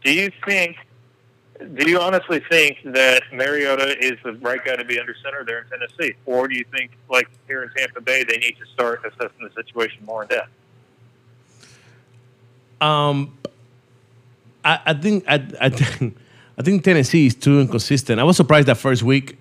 Do 0.04 0.12
you 0.12 0.30
think? 0.44 0.76
Do 1.74 1.90
you 1.90 1.98
honestly 1.98 2.40
think 2.48 2.78
that 2.84 3.24
Mariota 3.32 3.98
is 3.98 4.12
the 4.22 4.34
right 4.34 4.64
guy 4.64 4.76
to 4.76 4.84
be 4.84 5.00
under 5.00 5.12
center 5.24 5.44
there 5.44 5.62
in 5.62 5.68
Tennessee, 5.68 6.14
or 6.24 6.46
do 6.46 6.56
you 6.56 6.64
think, 6.70 6.92
like 7.10 7.28
here 7.48 7.64
in 7.64 7.70
Tampa 7.70 8.00
Bay, 8.00 8.22
they 8.22 8.38
need 8.38 8.54
to 8.60 8.66
start 8.72 9.02
assessing 9.04 9.42
the 9.42 9.50
situation 9.60 10.04
more 10.04 10.22
in 10.22 10.28
depth? 10.28 10.50
Um, 12.80 13.36
I, 14.64 14.80
I 14.86 14.94
think 14.94 15.24
I, 15.26 15.44
I 15.60 15.68
think 15.68 16.16
I 16.58 16.62
think 16.62 16.82
Tennessee 16.82 17.26
is 17.26 17.36
too 17.36 17.60
inconsistent. 17.60 18.18
I 18.18 18.24
was 18.24 18.36
surprised 18.36 18.66
that 18.66 18.76
first 18.76 19.04
week. 19.04 19.38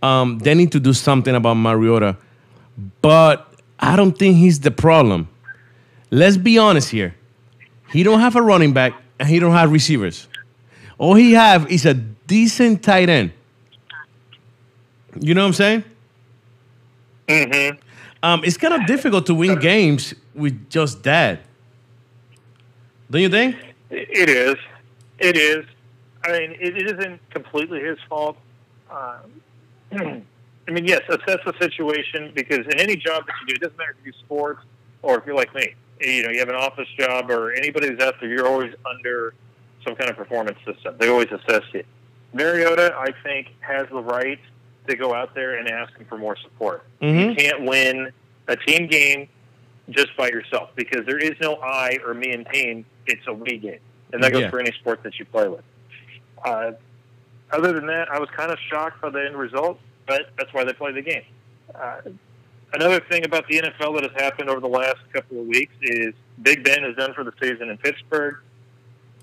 Um, 0.00 0.38
they 0.38 0.54
need 0.54 0.70
to 0.72 0.80
do 0.80 0.92
something 0.92 1.34
about 1.34 1.54
Mariota, 1.54 2.16
but 3.00 3.52
I 3.78 3.96
don't 3.96 4.16
think 4.16 4.36
he's 4.36 4.60
the 4.60 4.70
problem. 4.70 5.28
Let's 6.10 6.36
be 6.36 6.58
honest 6.58 6.90
here. 6.90 7.16
He 7.90 8.02
don't 8.02 8.20
have 8.20 8.36
a 8.36 8.42
running 8.42 8.72
back 8.72 8.94
and 9.18 9.28
he 9.28 9.38
don't 9.38 9.52
have 9.52 9.72
receivers. 9.72 10.28
All 10.98 11.14
he 11.14 11.32
have 11.32 11.70
is 11.70 11.84
a 11.84 11.94
decent 11.94 12.82
tight 12.82 13.08
end. 13.08 13.32
You 15.18 15.34
know 15.34 15.42
what 15.42 15.48
I'm 15.48 15.52
saying? 15.52 15.84
Mm-hmm. 17.28 17.78
Um, 18.22 18.44
it's 18.44 18.56
kind 18.56 18.74
of 18.74 18.86
difficult 18.86 19.26
to 19.26 19.34
win 19.34 19.58
games 19.58 20.14
with 20.34 20.70
just 20.70 21.02
that. 21.02 21.40
Don't 23.10 23.20
you 23.20 23.28
think? 23.28 23.56
It 23.90 24.28
is. 24.28 24.56
It 25.18 25.36
is. 25.36 25.66
I 26.24 26.32
mean, 26.38 26.56
it 26.60 26.76
isn't 26.76 27.20
completely 27.30 27.80
his 27.80 27.98
fault. 28.08 28.36
Um, 28.90 29.42
I 30.68 30.70
mean, 30.70 30.84
yes, 30.86 31.00
assess 31.08 31.38
the 31.44 31.54
situation 31.60 32.30
because 32.34 32.60
in 32.66 32.78
any 32.78 32.96
job 32.96 33.26
that 33.26 33.34
you 33.40 33.46
do, 33.48 33.54
it 33.56 33.60
doesn't 33.62 33.76
matter 33.78 33.96
if 33.98 34.06
you 34.06 34.12
do 34.12 34.18
sports 34.18 34.60
or 35.02 35.18
if 35.18 35.26
you're 35.26 35.34
like 35.34 35.54
me. 35.54 35.74
You 36.00 36.22
know, 36.24 36.30
you 36.30 36.38
have 36.38 36.48
an 36.48 36.54
office 36.54 36.88
job 36.98 37.30
or 37.30 37.52
anybody 37.52 37.88
who's 37.88 38.00
out 38.00 38.14
there, 38.20 38.28
you're 38.28 38.46
always 38.46 38.72
under 38.88 39.34
some 39.84 39.96
kind 39.96 40.08
of 40.10 40.16
performance 40.16 40.58
system. 40.64 40.96
They 40.98 41.08
always 41.08 41.28
assess 41.32 41.62
you. 41.72 41.82
Mariota, 42.32 42.94
I 42.96 43.12
think, 43.24 43.48
has 43.60 43.86
the 43.90 44.00
right 44.02 44.38
to 44.88 44.96
go 44.96 45.14
out 45.14 45.34
there 45.34 45.56
and 45.58 45.68
ask 45.68 45.92
him 45.96 46.06
for 46.08 46.16
more 46.18 46.36
support. 46.36 46.84
Mhm. 47.00 47.30
You 47.30 47.34
can't 47.36 47.62
win 47.62 48.12
a 48.48 48.56
team 48.56 48.86
game 48.86 49.28
just 49.90 50.16
by 50.16 50.28
yourself 50.28 50.70
because 50.76 51.04
there 51.06 51.18
is 51.18 51.32
no 51.40 51.56
I 51.56 51.98
or 52.06 52.14
me 52.14 52.32
and 52.32 52.46
team. 52.52 52.84
It's 53.06 53.26
a 53.26 53.32
we 53.32 53.58
game, 53.58 53.78
and 54.12 54.22
that 54.22 54.32
goes 54.32 54.42
Yeah. 54.42 54.50
for 54.50 54.60
any 54.60 54.72
sport 54.72 55.02
that 55.02 55.18
you 55.18 55.24
play 55.26 55.48
with. 55.48 55.64
Uh, 56.44 56.72
other 57.52 57.72
than 57.72 57.86
that, 57.86 58.10
I 58.10 58.18
was 58.18 58.28
kind 58.30 58.50
of 58.50 58.58
shocked 58.70 59.00
by 59.00 59.10
the 59.10 59.24
end 59.24 59.36
result, 59.36 59.78
but 60.06 60.30
that's 60.38 60.52
why 60.52 60.64
they 60.64 60.72
play 60.72 60.92
the 60.92 61.02
game. 61.02 61.22
Uh, 61.74 62.00
another 62.72 63.00
thing 63.00 63.24
about 63.24 63.46
the 63.48 63.58
NFL 63.60 64.00
that 64.00 64.10
has 64.10 64.20
happened 64.20 64.48
over 64.48 64.60
the 64.60 64.68
last 64.68 64.98
couple 65.12 65.40
of 65.40 65.46
weeks 65.46 65.74
is 65.82 66.14
Big 66.42 66.64
Ben 66.64 66.84
is 66.84 66.96
done 66.96 67.14
for 67.14 67.24
the 67.24 67.32
season 67.40 67.68
in 67.68 67.76
Pittsburgh. 67.78 68.36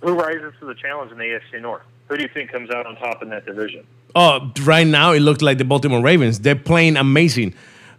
Who 0.02 0.14
rises 0.14 0.54
to 0.60 0.66
the 0.66 0.76
challenge 0.76 1.12
in 1.12 1.18
the 1.18 1.26
AFC 1.26 1.62
North? 1.62 1.84
Who 2.08 2.18
do 2.18 2.24
you 2.24 2.30
think 2.34 2.52
comes 2.52 2.70
out 2.72 2.86
on 2.86 2.96
top 2.96 3.22
in 3.22 3.30
that 3.30 3.46
division? 3.46 3.86
Oh, 4.16 4.52
right 4.64 4.88
now 4.88 5.12
it 5.12 5.20
looks 5.20 5.42
like 5.42 5.58
the 5.58 5.66
Baltimore 5.66 6.02
Ravens. 6.02 6.40
They're 6.40 6.56
playing 6.56 6.98
amazing. 6.98 7.54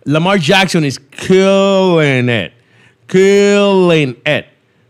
Lamar 0.06 0.38
Jackson 0.38 0.82
is 0.82 0.98
killing 1.10 2.28
it, 2.28 2.52
killing 3.06 4.16
it. 4.24 4.46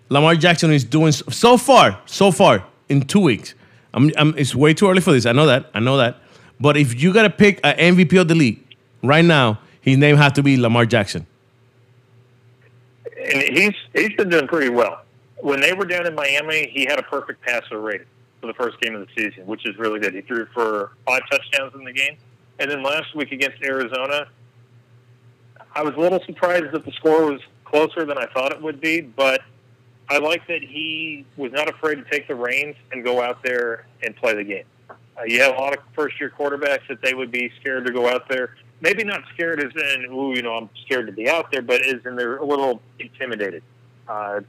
Lamar 0.08 0.36
Jackson 0.36 0.72
is 0.72 0.84
doing 0.84 1.12
so 1.12 1.56
far, 1.56 2.00
so 2.06 2.30
far 2.30 2.64
in 2.88 3.02
two 3.02 3.20
weeks. 3.20 3.54
I'm, 3.94 4.10
I'm, 4.16 4.34
it's 4.38 4.54
way 4.54 4.74
too 4.74 4.88
early 4.88 5.00
for 5.00 5.12
this. 5.12 5.26
I 5.26 5.32
know 5.32 5.46
that. 5.46 5.70
I 5.74 5.80
know 5.80 5.96
that. 5.96 6.18
But 6.60 6.76
if 6.76 7.00
you 7.02 7.12
got 7.12 7.22
to 7.22 7.30
pick 7.30 7.60
an 7.64 7.96
MVP 7.96 8.20
of 8.20 8.28
the 8.28 8.34
league 8.34 8.62
right 9.02 9.24
now, 9.24 9.60
his 9.80 9.96
name 9.96 10.16
has 10.16 10.32
to 10.32 10.42
be 10.42 10.56
Lamar 10.56 10.86
Jackson. 10.86 11.26
and 13.32 13.42
he's 13.56 13.74
he's 13.94 14.12
been 14.16 14.28
doing 14.28 14.46
pretty 14.46 14.70
well. 14.70 15.02
When 15.38 15.60
they 15.60 15.72
were 15.72 15.86
down 15.86 16.06
in 16.06 16.14
Miami, 16.14 16.70
he 16.72 16.84
had 16.84 16.98
a 16.98 17.02
perfect 17.02 17.42
passer 17.42 17.80
rating 17.80 18.06
for 18.40 18.46
the 18.46 18.54
first 18.54 18.80
game 18.80 18.94
of 18.94 19.06
the 19.06 19.08
season, 19.16 19.46
which 19.46 19.66
is 19.66 19.76
really 19.78 20.00
good. 20.00 20.14
He 20.14 20.20
threw 20.22 20.46
for 20.46 20.92
five 21.06 21.22
touchdowns 21.30 21.74
in 21.74 21.84
the 21.84 21.92
game, 21.92 22.16
and 22.58 22.70
then 22.70 22.82
last 22.82 23.14
week 23.14 23.32
against 23.32 23.62
Arizona, 23.62 24.28
I 25.74 25.82
was 25.82 25.94
a 25.94 25.98
little 25.98 26.20
surprised 26.24 26.72
that 26.72 26.84
the 26.84 26.92
score 26.92 27.26
was 27.26 27.40
closer 27.64 28.04
than 28.04 28.18
I 28.18 28.26
thought 28.26 28.52
it 28.52 28.60
would 28.60 28.80
be, 28.80 29.00
but 29.00 29.42
I 30.10 30.18
like 30.18 30.46
that 30.48 30.60
he 30.60 31.24
was 31.36 31.52
not 31.52 31.68
afraid 31.68 31.94
to 31.94 32.04
take 32.10 32.26
the 32.26 32.34
reins 32.34 32.74
and 32.90 33.04
go 33.04 33.22
out 33.22 33.44
there 33.44 33.86
and 34.02 34.14
play 34.16 34.34
the 34.34 34.42
game. 34.42 34.64
Uh, 34.90 34.94
you 35.24 35.40
have 35.40 35.54
a 35.54 35.58
lot 35.58 35.72
of 35.72 35.84
first-year 35.94 36.32
quarterbacks 36.36 36.86
that 36.88 37.00
they 37.00 37.14
would 37.14 37.30
be 37.30 37.52
scared 37.60 37.86
to 37.86 37.92
go 37.92 38.08
out 38.08 38.28
there. 38.28 38.56
Maybe 38.80 39.04
not 39.04 39.22
scared 39.34 39.62
as 39.62 39.72
in, 39.72 40.06
ooh, 40.06 40.34
you 40.34 40.42
know, 40.42 40.54
I'm 40.54 40.68
scared 40.84 41.06
to 41.06 41.12
be 41.12 41.28
out 41.28 41.52
there, 41.52 41.62
but 41.62 41.80
as 41.82 42.04
in 42.04 42.16
they're 42.16 42.38
a 42.38 42.44
little 42.44 42.82
intimidated. 42.98 43.62
Uh, 44.08 44.40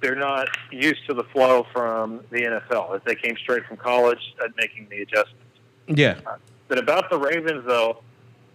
they're 0.00 0.14
not 0.14 0.48
used 0.70 1.04
to 1.08 1.14
the 1.14 1.24
flow 1.24 1.66
from 1.72 2.20
the 2.30 2.42
NFL 2.42 2.94
as 2.94 3.02
they 3.04 3.16
came 3.16 3.36
straight 3.36 3.64
from 3.66 3.76
college 3.76 4.34
at 4.44 4.56
making 4.56 4.86
the 4.88 5.02
adjustments. 5.02 5.44
Yeah. 5.88 6.20
But 6.68 6.78
about 6.78 7.10
the 7.10 7.18
Ravens, 7.18 7.64
though, 7.66 8.02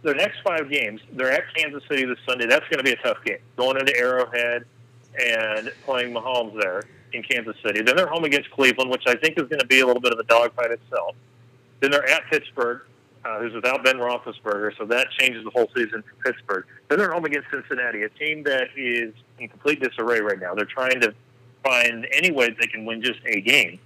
their 0.04 0.16
next 0.16 0.40
five 0.46 0.70
games, 0.70 1.02
they're 1.12 1.32
at 1.32 1.44
Kansas 1.56 1.84
City 1.90 2.06
this 2.06 2.20
Sunday. 2.26 2.46
That's 2.46 2.68
going 2.70 2.78
to 2.78 2.84
be 2.84 2.92
a 2.94 3.04
tough 3.04 3.18
game. 3.26 3.40
Going 3.58 3.78
into 3.78 3.98
Arrowhead 3.98 4.66
and 5.20 5.72
playing 5.86 6.14
Mahomes 6.14 6.60
there 6.60 6.84
in 7.14 7.24
Kansas 7.24 7.56
City. 7.64 7.82
Then 7.82 7.96
they're 7.96 8.08
home 8.08 8.24
against 8.24 8.50
Cleveland, 8.52 8.90
which 8.90 9.04
I 9.08 9.16
think 9.16 9.38
is 9.38 9.48
going 9.48 9.60
to 9.60 9.68
be 9.68 9.80
a 9.82 9.86
little 9.86 10.02
bit 10.02 10.14
of 10.14 10.20
a 10.20 10.24
dogfight 10.24 10.72
itself. 10.72 11.16
Then 11.80 11.92
they're 11.92 12.08
at 12.10 12.24
Pittsburgh, 12.30 12.82
uh, 13.26 13.40
who's 13.40 13.54
without 13.54 13.84
Ben 13.84 13.98
Roethlisberger, 13.98 14.78
so 14.78 14.86
that 14.86 15.08
changes 15.12 15.44
the 15.44 15.52
whole 15.52 15.70
season 15.76 16.04
for 16.04 16.32
Pittsburgh. 16.32 16.66
Then 16.90 16.98
they're 17.00 17.12
home 17.12 17.26
against 17.26 17.50
Cincinnati, 17.52 18.04
a 18.04 18.10
team 18.10 18.44
that 18.44 18.70
is 18.76 19.14
in 19.40 19.48
complete 19.50 19.82
disarray 19.82 20.22
right 20.22 20.40
now. 20.40 20.54
They're 20.56 20.66
trying 20.66 21.00
to 21.02 21.14
find 21.64 22.08
any 22.12 22.32
way 22.32 22.56
they 22.60 22.68
can 22.68 22.86
win 22.86 23.02
just 23.02 23.20
a 23.26 23.42
game. 23.42 23.80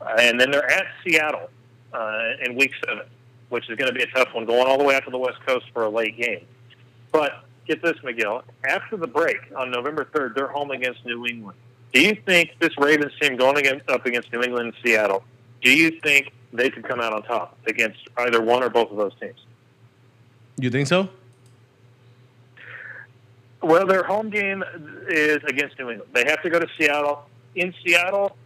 Uh, 0.00 0.16
and 0.20 0.40
then 0.40 0.50
they're 0.50 0.70
at 0.70 0.86
Seattle 1.04 1.50
uh, 1.92 2.22
in 2.44 2.54
Week 2.54 2.72
Seven, 2.86 3.06
which 3.48 3.68
is 3.68 3.76
going 3.76 3.92
to 3.92 3.94
be 3.94 4.02
a 4.02 4.06
tough 4.08 4.32
one, 4.32 4.44
going 4.44 4.66
all 4.66 4.78
the 4.78 4.84
way 4.84 4.94
out 4.94 5.04
to 5.04 5.10
the 5.10 5.18
West 5.18 5.38
Coast 5.46 5.66
for 5.72 5.84
a 5.84 5.88
late 5.88 6.16
game. 6.16 6.46
But 7.12 7.44
get 7.68 7.82
this, 7.82 7.96
Miguel. 8.02 8.42
After 8.64 8.96
the 8.96 9.06
break 9.06 9.36
on 9.56 9.70
November 9.70 10.08
third, 10.12 10.34
they're 10.34 10.48
home 10.48 10.70
against 10.70 11.04
New 11.04 11.26
England. 11.26 11.56
Do 11.92 12.00
you 12.00 12.16
think 12.26 12.56
this 12.58 12.76
Ravens 12.78 13.12
team 13.20 13.36
going 13.36 13.56
against, 13.56 13.88
up 13.88 14.04
against 14.06 14.32
New 14.32 14.42
England 14.42 14.68
and 14.68 14.76
Seattle? 14.82 15.22
Do 15.62 15.70
you 15.70 16.00
think 16.02 16.32
they 16.52 16.70
could 16.70 16.86
come 16.86 17.00
out 17.00 17.12
on 17.12 17.22
top 17.22 17.56
against 17.66 17.98
either 18.16 18.42
one 18.42 18.62
or 18.62 18.70
both 18.70 18.90
of 18.90 18.96
those 18.96 19.12
teams? 19.20 19.38
You 20.56 20.70
think 20.70 20.88
so? 20.88 21.08
Well, 23.62 23.86
their 23.86 24.02
home 24.02 24.30
game 24.30 24.64
is 25.08 25.38
against 25.46 25.78
New 25.78 25.90
England. 25.90 26.10
They 26.14 26.24
have 26.26 26.42
to 26.42 26.50
go 26.50 26.58
to 26.58 26.66
Seattle. 26.78 27.26
In 27.54 27.74
Seattle, 27.84 28.36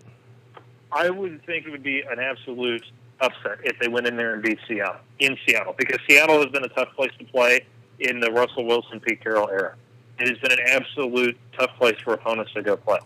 I 0.91 1.11
would 1.11 1.45
think 1.45 1.67
it 1.67 1.71
would 1.71 1.83
be 1.83 2.03
an 2.03 2.19
absolute 2.19 2.85
upset 3.21 3.59
if 3.63 3.79
they 3.79 3.89
went 3.89 4.07
in 4.07 4.17
there 4.17 4.35
and 4.35 4.43
beat 4.43 4.59
Seattle 4.67 5.01
in 5.19 5.37
Seattle 5.47 5.75
because 5.77 5.99
Seattle 6.09 6.41
has 6.41 6.51
been 6.51 6.65
a 6.65 6.69
tough 6.69 6.89
place 6.97 7.13
to 7.19 7.25
play 7.27 7.67
in 8.09 8.21
the 8.21 8.31
Russell 8.31 8.65
Wilson, 8.65 9.01
Pete 9.01 9.23
Carroll 9.23 9.49
era. 9.49 9.75
It 10.19 10.29
has 10.29 10.39
been 10.39 10.53
an 10.53 10.67
absolute 10.69 11.37
tough 11.59 11.71
place 11.79 11.99
for 12.03 12.15
opponents 12.15 12.53
to 12.53 12.63
go 12.63 12.77
play. 12.77 12.99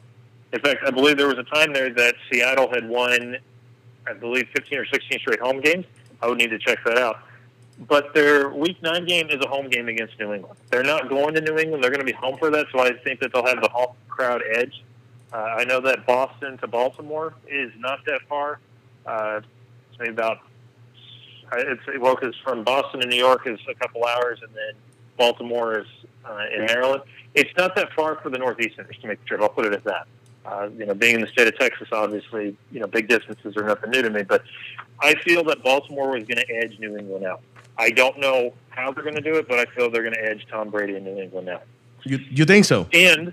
In 0.53 0.61
fact, 0.61 0.83
I 0.87 0.91
believe 0.91 1.17
there 1.17 1.29
was 1.29 1.39
a 1.39 1.45
time 1.45 1.73
there 1.73 1.93
that 1.93 2.15
Seattle 2.31 2.71
had 2.71 2.89
won, 2.89 3.37
I 4.07 4.13
believe, 4.13 4.49
15 4.55 4.79
or 4.79 4.87
16 4.87 5.19
straight 5.21 5.41
home 5.41 5.61
games. 5.61 5.87
I 6.23 6.29
would 6.29 6.39
need 6.39 6.51
to 6.51 6.59
check 6.59 6.79
that 6.85 6.99
out. 6.99 7.21
But 7.79 8.15
their 8.15 8.49
Week 8.49 8.81
Nine 8.83 9.05
game 9.05 9.29
is 9.29 9.39
a 9.45 9.49
home 9.49 9.69
game 9.69 9.89
against 9.89 10.19
New 10.19 10.33
England. 10.33 10.59
They're 10.71 10.83
not 10.83 11.09
going 11.09 11.35
to 11.35 11.41
New 11.41 11.59
England. 11.59 11.83
They're 11.83 11.91
going 11.91 12.07
to 12.07 12.11
be 12.11 12.13
home 12.13 12.39
for 12.39 12.51
that, 12.51 12.67
so 12.73 12.81
I 12.81 12.93
think 12.93 13.21
that 13.21 13.33
they'll 13.33 13.47
have 13.47 13.61
the 13.61 13.69
home 13.69 13.95
crowd 14.09 14.43
edge. 14.55 14.83
Uh, 15.33 15.37
I 15.37 15.65
know 15.65 15.81
that 15.81 16.07
Boston 16.07 16.57
to 16.59 16.67
Baltimore 16.67 17.35
is 17.47 17.71
not 17.79 18.05
that 18.07 18.23
far. 18.29 18.61
Uh, 19.05 19.41
it's 19.91 19.99
maybe 19.99 20.11
about 20.11 20.39
it's 21.53 21.83
well, 22.01 22.15
because 22.15 22.35
from 22.43 22.65
Boston 22.65 23.01
to 23.01 23.07
New 23.07 23.17
York 23.17 23.47
is 23.47 23.59
a 23.69 23.75
couple 23.75 24.05
hours, 24.05 24.41
and 24.43 24.53
then 24.55 24.75
Baltimore 25.17 25.81
is 25.81 25.87
uh, 26.25 26.45
in 26.55 26.67
Maryland. 26.67 27.03
It's 27.35 27.51
not 27.57 27.75
that 27.77 27.93
far 27.93 28.17
for 28.17 28.31
the 28.31 28.39
Northeasterners 28.39 29.01
to 29.01 29.07
make 29.07 29.21
the 29.21 29.27
trip. 29.27 29.41
I'll 29.41 29.49
put 29.49 29.67
it 29.67 29.73
at 29.73 29.85
that. 29.85 30.07
Uh, 30.45 30.69
you 30.77 30.87
know, 30.87 30.95
being 30.95 31.17
in 31.17 31.21
the 31.21 31.27
state 31.27 31.49
of 31.49 31.59
Texas, 31.59 31.89
obviously, 31.91 32.57
you 32.71 32.81
know, 32.81 32.87
big 32.87 33.09
distances 33.09 33.57
are 33.57 33.65
nothing 33.65 33.91
new 33.91 34.03
to 34.03 34.11
me. 34.11 34.23
But 34.23 34.43
I 35.01 35.15
feel 35.17 35.43
that 35.45 35.63
Baltimore 35.63 36.11
was 36.11 36.25
going 36.25 36.39
to 36.39 36.55
edge 36.55 36.79
New 36.79 36.97
England 36.97 37.25
out. 37.25 37.43
I 37.79 37.91
don't 37.91 38.19
know 38.19 38.55
how 38.71 38.93
they're 38.93 39.03
going 39.03 39.17
to 39.17 39.21
do 39.21 39.35
it, 39.37 39.49
but 39.49 39.59
I 39.59 39.67
feel 39.75 39.91
they're 39.91 40.03
going 40.03 40.15
to 40.15 40.25
edge 40.25 40.47
Tom 40.51 40.71
Brady 40.71 40.95
and 40.95 41.05
New 41.05 41.19
England 41.19 41.49
out. 41.49 41.65
You, 42.05 42.19
you 42.31 42.45
think 42.45 42.65
so? 42.65 42.87
And 42.93 43.33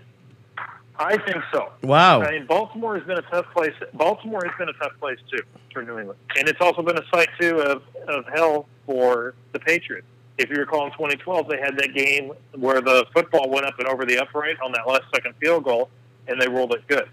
I 0.97 1.17
think 1.17 1.43
so. 1.51 1.71
Wow. 1.83 2.21
I 2.21 2.31
mean, 2.31 2.45
Baltimore 2.45 2.97
has 2.97 3.05
been 3.05 3.17
a 3.17 3.23
tough 3.23 3.45
place. 3.53 3.73
Baltimore 3.93 4.41
has 4.43 4.53
been 4.57 4.69
a 4.69 4.73
tough 4.73 4.93
place 4.99 5.19
too 5.29 5.41
for 5.71 5.83
New 5.83 5.99
England, 5.99 6.19
and 6.37 6.47
it's 6.47 6.61
also 6.61 6.81
been 6.81 6.97
a 6.97 7.05
site 7.13 7.29
too 7.39 7.59
of 7.59 7.83
of 8.07 8.25
hell 8.33 8.67
for 8.85 9.33
the 9.53 9.59
Patriots. 9.59 10.07
If 10.37 10.49
you 10.49 10.55
recall, 10.57 10.85
in 10.85 10.91
2012, 10.93 11.47
they 11.47 11.59
had 11.59 11.77
that 11.77 11.93
game 11.93 12.31
where 12.55 12.81
the 12.81 13.05
football 13.13 13.49
went 13.49 13.65
up 13.65 13.77
and 13.77 13.87
over 13.87 14.05
the 14.05 14.17
upright 14.17 14.57
on 14.63 14.71
that 14.71 14.87
last 14.87 15.03
second 15.13 15.35
field 15.39 15.63
goal, 15.63 15.89
and 16.27 16.41
they 16.41 16.47
ruled 16.47 16.73
it 16.73 16.87
good. 16.87 17.07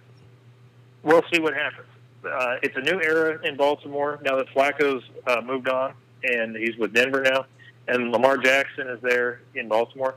We'll 1.03 1.23
see 1.33 1.41
what 1.41 1.55
happens. 1.55 1.87
Uh, 2.25 2.57
it's 2.63 2.77
a 2.77 2.81
new 2.81 3.01
era 3.01 3.39
in 3.45 3.57
Baltimore 3.57 4.19
now 4.23 4.37
that 4.37 4.49
Flacco's 4.49 5.03
uh, 5.27 5.41
moved 5.41 5.69
on 5.69 5.95
and 6.23 6.57
he's 6.57 6.77
with 6.77 6.93
Denver 6.93 7.23
now, 7.23 7.47
and 7.89 8.13
Lamar 8.13 8.37
Jackson 8.37 8.89
is 8.89 9.01
there 9.03 9.41
in 9.55 9.69
Baltimore. 9.69 10.15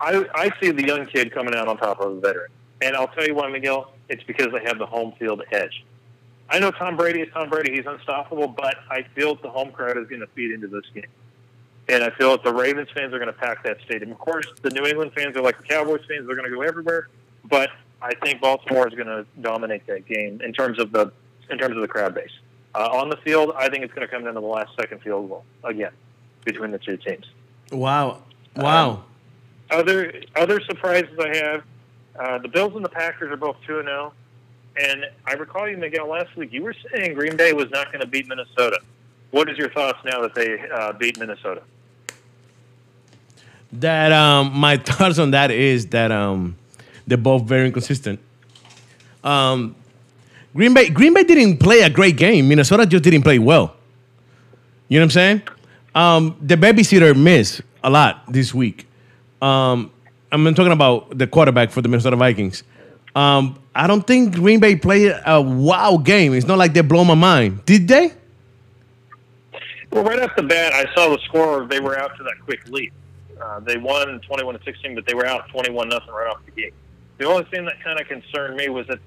I, 0.00 0.24
I 0.34 0.50
see 0.60 0.70
the 0.70 0.86
young 0.86 1.06
kid 1.06 1.32
coming 1.32 1.54
out 1.54 1.68
on 1.68 1.76
top 1.76 2.00
of 2.00 2.14
the 2.14 2.20
veteran. 2.20 2.50
And 2.80 2.96
I'll 2.96 3.08
tell 3.08 3.26
you 3.26 3.34
why, 3.34 3.48
Miguel. 3.50 3.92
It's 4.08 4.22
because 4.24 4.48
they 4.52 4.62
have 4.64 4.78
the 4.78 4.86
home 4.86 5.12
field 5.18 5.42
edge. 5.52 5.84
I 6.50 6.58
know 6.58 6.70
Tom 6.70 6.96
Brady 6.96 7.20
is 7.20 7.28
Tom 7.32 7.48
Brady. 7.48 7.72
He's 7.72 7.86
unstoppable, 7.86 8.48
but 8.48 8.76
I 8.90 9.06
feel 9.14 9.36
the 9.36 9.48
home 9.48 9.72
crowd 9.72 9.96
is 9.96 10.06
going 10.08 10.20
to 10.20 10.26
feed 10.28 10.50
into 10.50 10.68
this 10.68 10.84
game. 10.94 11.06
And 11.92 12.02
I 12.02 12.08
feel 12.10 12.30
that 12.30 12.42
the 12.42 12.54
Ravens 12.54 12.88
fans 12.94 13.12
are 13.12 13.18
going 13.18 13.32
to 13.32 13.38
pack 13.38 13.62
that 13.64 13.76
stadium. 13.84 14.12
Of 14.12 14.18
course, 14.18 14.46
the 14.62 14.70
New 14.70 14.86
England 14.86 15.12
fans 15.14 15.36
are 15.36 15.42
like 15.42 15.58
the 15.58 15.64
Cowboys 15.64 16.00
fans. 16.08 16.26
They're 16.26 16.36
going 16.36 16.48
to 16.48 16.56
go 16.56 16.62
everywhere. 16.62 17.08
But 17.44 17.68
I 18.00 18.14
think 18.14 18.40
Baltimore 18.40 18.88
is 18.88 18.94
going 18.94 19.08
to 19.08 19.26
dominate 19.42 19.86
that 19.88 20.06
game 20.06 20.40
in 20.40 20.54
terms 20.54 20.78
of 20.78 20.90
the 20.90 21.12
in 21.50 21.58
terms 21.58 21.76
of 21.76 21.82
the 21.82 21.88
crowd 21.88 22.14
base. 22.14 22.30
Uh, 22.74 22.88
on 22.92 23.10
the 23.10 23.18
field, 23.18 23.52
I 23.58 23.68
think 23.68 23.84
it's 23.84 23.92
going 23.92 24.08
to 24.08 24.10
come 24.10 24.24
down 24.24 24.32
to 24.34 24.40
the 24.40 24.46
last 24.46 24.70
second 24.80 25.02
field 25.02 25.28
goal 25.28 25.44
again 25.64 25.92
between 26.46 26.70
the 26.70 26.78
two 26.78 26.96
teams. 26.96 27.26
Wow. 27.70 28.22
Wow. 28.56 29.04
Other 29.70 30.22
other 30.34 30.60
surprises 30.60 31.18
I 31.20 31.36
have, 31.36 31.62
uh, 32.18 32.38
the 32.38 32.48
Bills 32.48 32.74
and 32.74 32.82
the 32.82 32.88
Packers 32.90 33.30
are 33.30 33.36
both 33.36 33.56
two 33.66 33.80
and 33.80 33.88
zero, 33.88 34.14
and 34.80 35.04
I 35.26 35.34
recall 35.34 35.68
you 35.68 35.76
Miguel 35.76 36.08
last 36.08 36.34
week. 36.36 36.54
You 36.54 36.62
were 36.62 36.74
saying 36.94 37.14
Green 37.14 37.36
Bay 37.36 37.52
was 37.52 37.70
not 37.70 37.92
going 37.92 38.00
to 38.00 38.06
beat 38.06 38.26
Minnesota. 38.28 38.80
What 39.30 39.50
is 39.50 39.58
your 39.58 39.70
thoughts 39.70 39.98
now 40.06 40.22
that 40.22 40.34
they 40.34 40.58
uh, 40.70 40.92
beat 40.92 41.18
Minnesota? 41.18 41.62
That 43.74 44.12
um 44.12 44.52
my 44.54 44.76
thoughts 44.88 45.18
on 45.18 45.30
that 45.32 45.50
is 45.50 45.86
that 45.88 46.12
um 46.12 46.56
they're 47.06 47.18
both 47.18 47.44
very 47.44 47.66
inconsistent. 47.66 48.20
Um 49.24 49.76
Green 50.54 50.74
Bay 50.74 50.90
Green 50.90 51.14
Bay 51.14 51.24
didn't 51.24 51.58
play 51.58 51.80
a 51.80 51.90
great 51.90 52.16
game. 52.16 52.48
Minnesota 52.48 52.86
just 52.86 53.04
didn't 53.04 53.22
play 53.22 53.38
well. 53.38 53.74
You 54.88 54.98
know 54.98 55.04
what 55.04 55.06
I'm 55.06 55.10
saying? 55.10 55.42
Um, 55.94 56.36
the 56.40 56.56
babysitter 56.56 57.16
missed 57.16 57.62
a 57.82 57.88
lot 57.90 58.30
this 58.30 58.52
week. 58.52 58.86
Um, 59.40 59.90
I'm 60.30 60.54
talking 60.54 60.72
about 60.72 61.16
the 61.16 61.26
quarterback 61.26 61.70
for 61.70 61.82
the 61.82 61.88
Minnesota 61.88 62.16
Vikings. 62.16 62.62
Um, 63.14 63.58
I 63.74 63.86
don't 63.86 64.06
think 64.06 64.34
Green 64.34 64.60
Bay 64.60 64.76
played 64.76 65.14
a 65.26 65.40
wow 65.40 65.98
game. 65.98 66.34
It's 66.34 66.46
not 66.46 66.58
like 66.58 66.72
they 66.74 66.80
blow 66.82 67.04
my 67.04 67.14
mind. 67.14 67.64
Did 67.64 67.88
they? 67.88 68.12
Well, 69.90 70.04
right 70.04 70.20
off 70.20 70.34
the 70.36 70.42
bat, 70.42 70.72
I 70.72 70.92
saw 70.94 71.10
the 71.10 71.18
score. 71.24 71.66
They 71.66 71.80
were 71.80 71.98
out 71.98 72.16
to 72.16 72.22
that 72.24 72.34
quick 72.44 72.66
lead. 72.68 72.92
Uh, 73.42 73.60
they 73.60 73.76
won 73.76 74.20
21 74.20 74.58
to 74.58 74.64
16, 74.64 74.94
but 74.94 75.06
they 75.06 75.14
were 75.14 75.26
out 75.26 75.48
21 75.50 75.88
nothing 75.88 76.10
right 76.10 76.28
off 76.28 76.44
the 76.46 76.52
gate. 76.52 76.74
The 77.18 77.26
only 77.26 77.44
thing 77.44 77.64
that 77.66 77.82
kind 77.82 78.00
of 78.00 78.06
concerned 78.06 78.56
me 78.56 78.68
was 78.68 78.86
that 78.88 78.98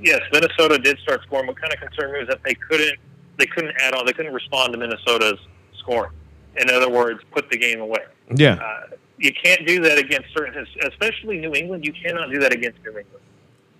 yes, 0.00 0.20
Minnesota 0.32 0.78
did 0.78 0.98
start 0.98 1.22
scoring. 1.22 1.46
What 1.46 1.60
kind 1.60 1.72
of 1.72 1.80
concerned 1.80 2.12
me 2.12 2.18
was 2.20 2.28
that 2.28 2.42
they 2.44 2.54
couldn't 2.54 2.98
they 3.38 3.46
couldn't 3.46 3.74
add 3.80 3.94
on. 3.94 4.06
They 4.06 4.12
couldn't 4.12 4.34
respond 4.34 4.72
to 4.74 4.78
Minnesota's 4.78 5.38
scoring. 5.78 6.12
In 6.56 6.70
other 6.70 6.88
words, 6.88 7.20
put 7.32 7.50
the 7.50 7.56
game 7.56 7.80
away. 7.80 8.04
Yeah. 8.34 8.54
Uh, 8.54 8.96
you 9.18 9.32
can't 9.32 9.66
do 9.66 9.80
that 9.80 9.98
against 9.98 10.28
certain, 10.36 10.66
especially 10.86 11.38
New 11.38 11.54
England. 11.54 11.84
You 11.84 11.92
cannot 11.92 12.30
do 12.30 12.38
that 12.40 12.52
against 12.52 12.78
New 12.84 12.98
England. 12.98 13.24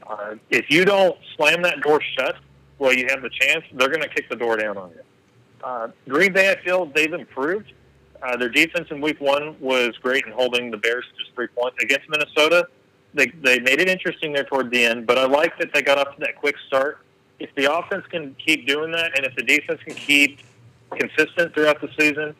Uh, 0.08 0.34
if 0.50 0.70
you 0.70 0.84
don't 0.84 1.16
slam 1.36 1.62
that 1.62 1.80
door 1.82 2.00
shut 2.16 2.36
well, 2.78 2.92
you 2.92 3.06
have 3.08 3.22
the 3.22 3.30
chance, 3.30 3.64
they're 3.72 3.88
going 3.88 4.02
to 4.02 4.08
kick 4.08 4.28
the 4.28 4.36
door 4.36 4.56
down 4.56 4.76
on 4.76 4.90
you. 4.90 5.00
Uh, 5.62 5.88
Green 6.08 6.32
Bay, 6.32 6.50
I 6.50 6.62
feel 6.62 6.86
they've 6.86 7.12
improved. 7.12 7.72
Uh, 8.24 8.36
their 8.36 8.48
defense 8.48 8.88
in 8.90 9.00
Week 9.00 9.20
One 9.20 9.56
was 9.60 9.96
great 9.98 10.24
in 10.24 10.32
holding 10.32 10.70
the 10.70 10.78
Bears 10.78 11.04
to 11.12 11.22
just 11.22 11.34
three 11.34 11.48
points 11.48 11.76
against 11.82 12.08
Minnesota. 12.08 12.66
They 13.12 13.26
they 13.26 13.60
made 13.60 13.80
it 13.80 13.88
interesting 13.88 14.32
there 14.32 14.44
toward 14.44 14.70
the 14.70 14.82
end, 14.82 15.06
but 15.06 15.18
I 15.18 15.26
like 15.26 15.58
that 15.58 15.74
they 15.74 15.82
got 15.82 15.98
off 15.98 16.14
to 16.14 16.20
that 16.20 16.36
quick 16.36 16.56
start. 16.66 16.98
If 17.38 17.54
the 17.54 17.72
offense 17.72 18.06
can 18.08 18.34
keep 18.44 18.66
doing 18.66 18.92
that, 18.92 19.16
and 19.16 19.26
if 19.26 19.34
the 19.36 19.42
defense 19.42 19.80
can 19.84 19.94
keep 19.94 20.40
consistent 20.96 21.52
throughout 21.52 21.80
the 21.80 21.90
season, 21.98 22.34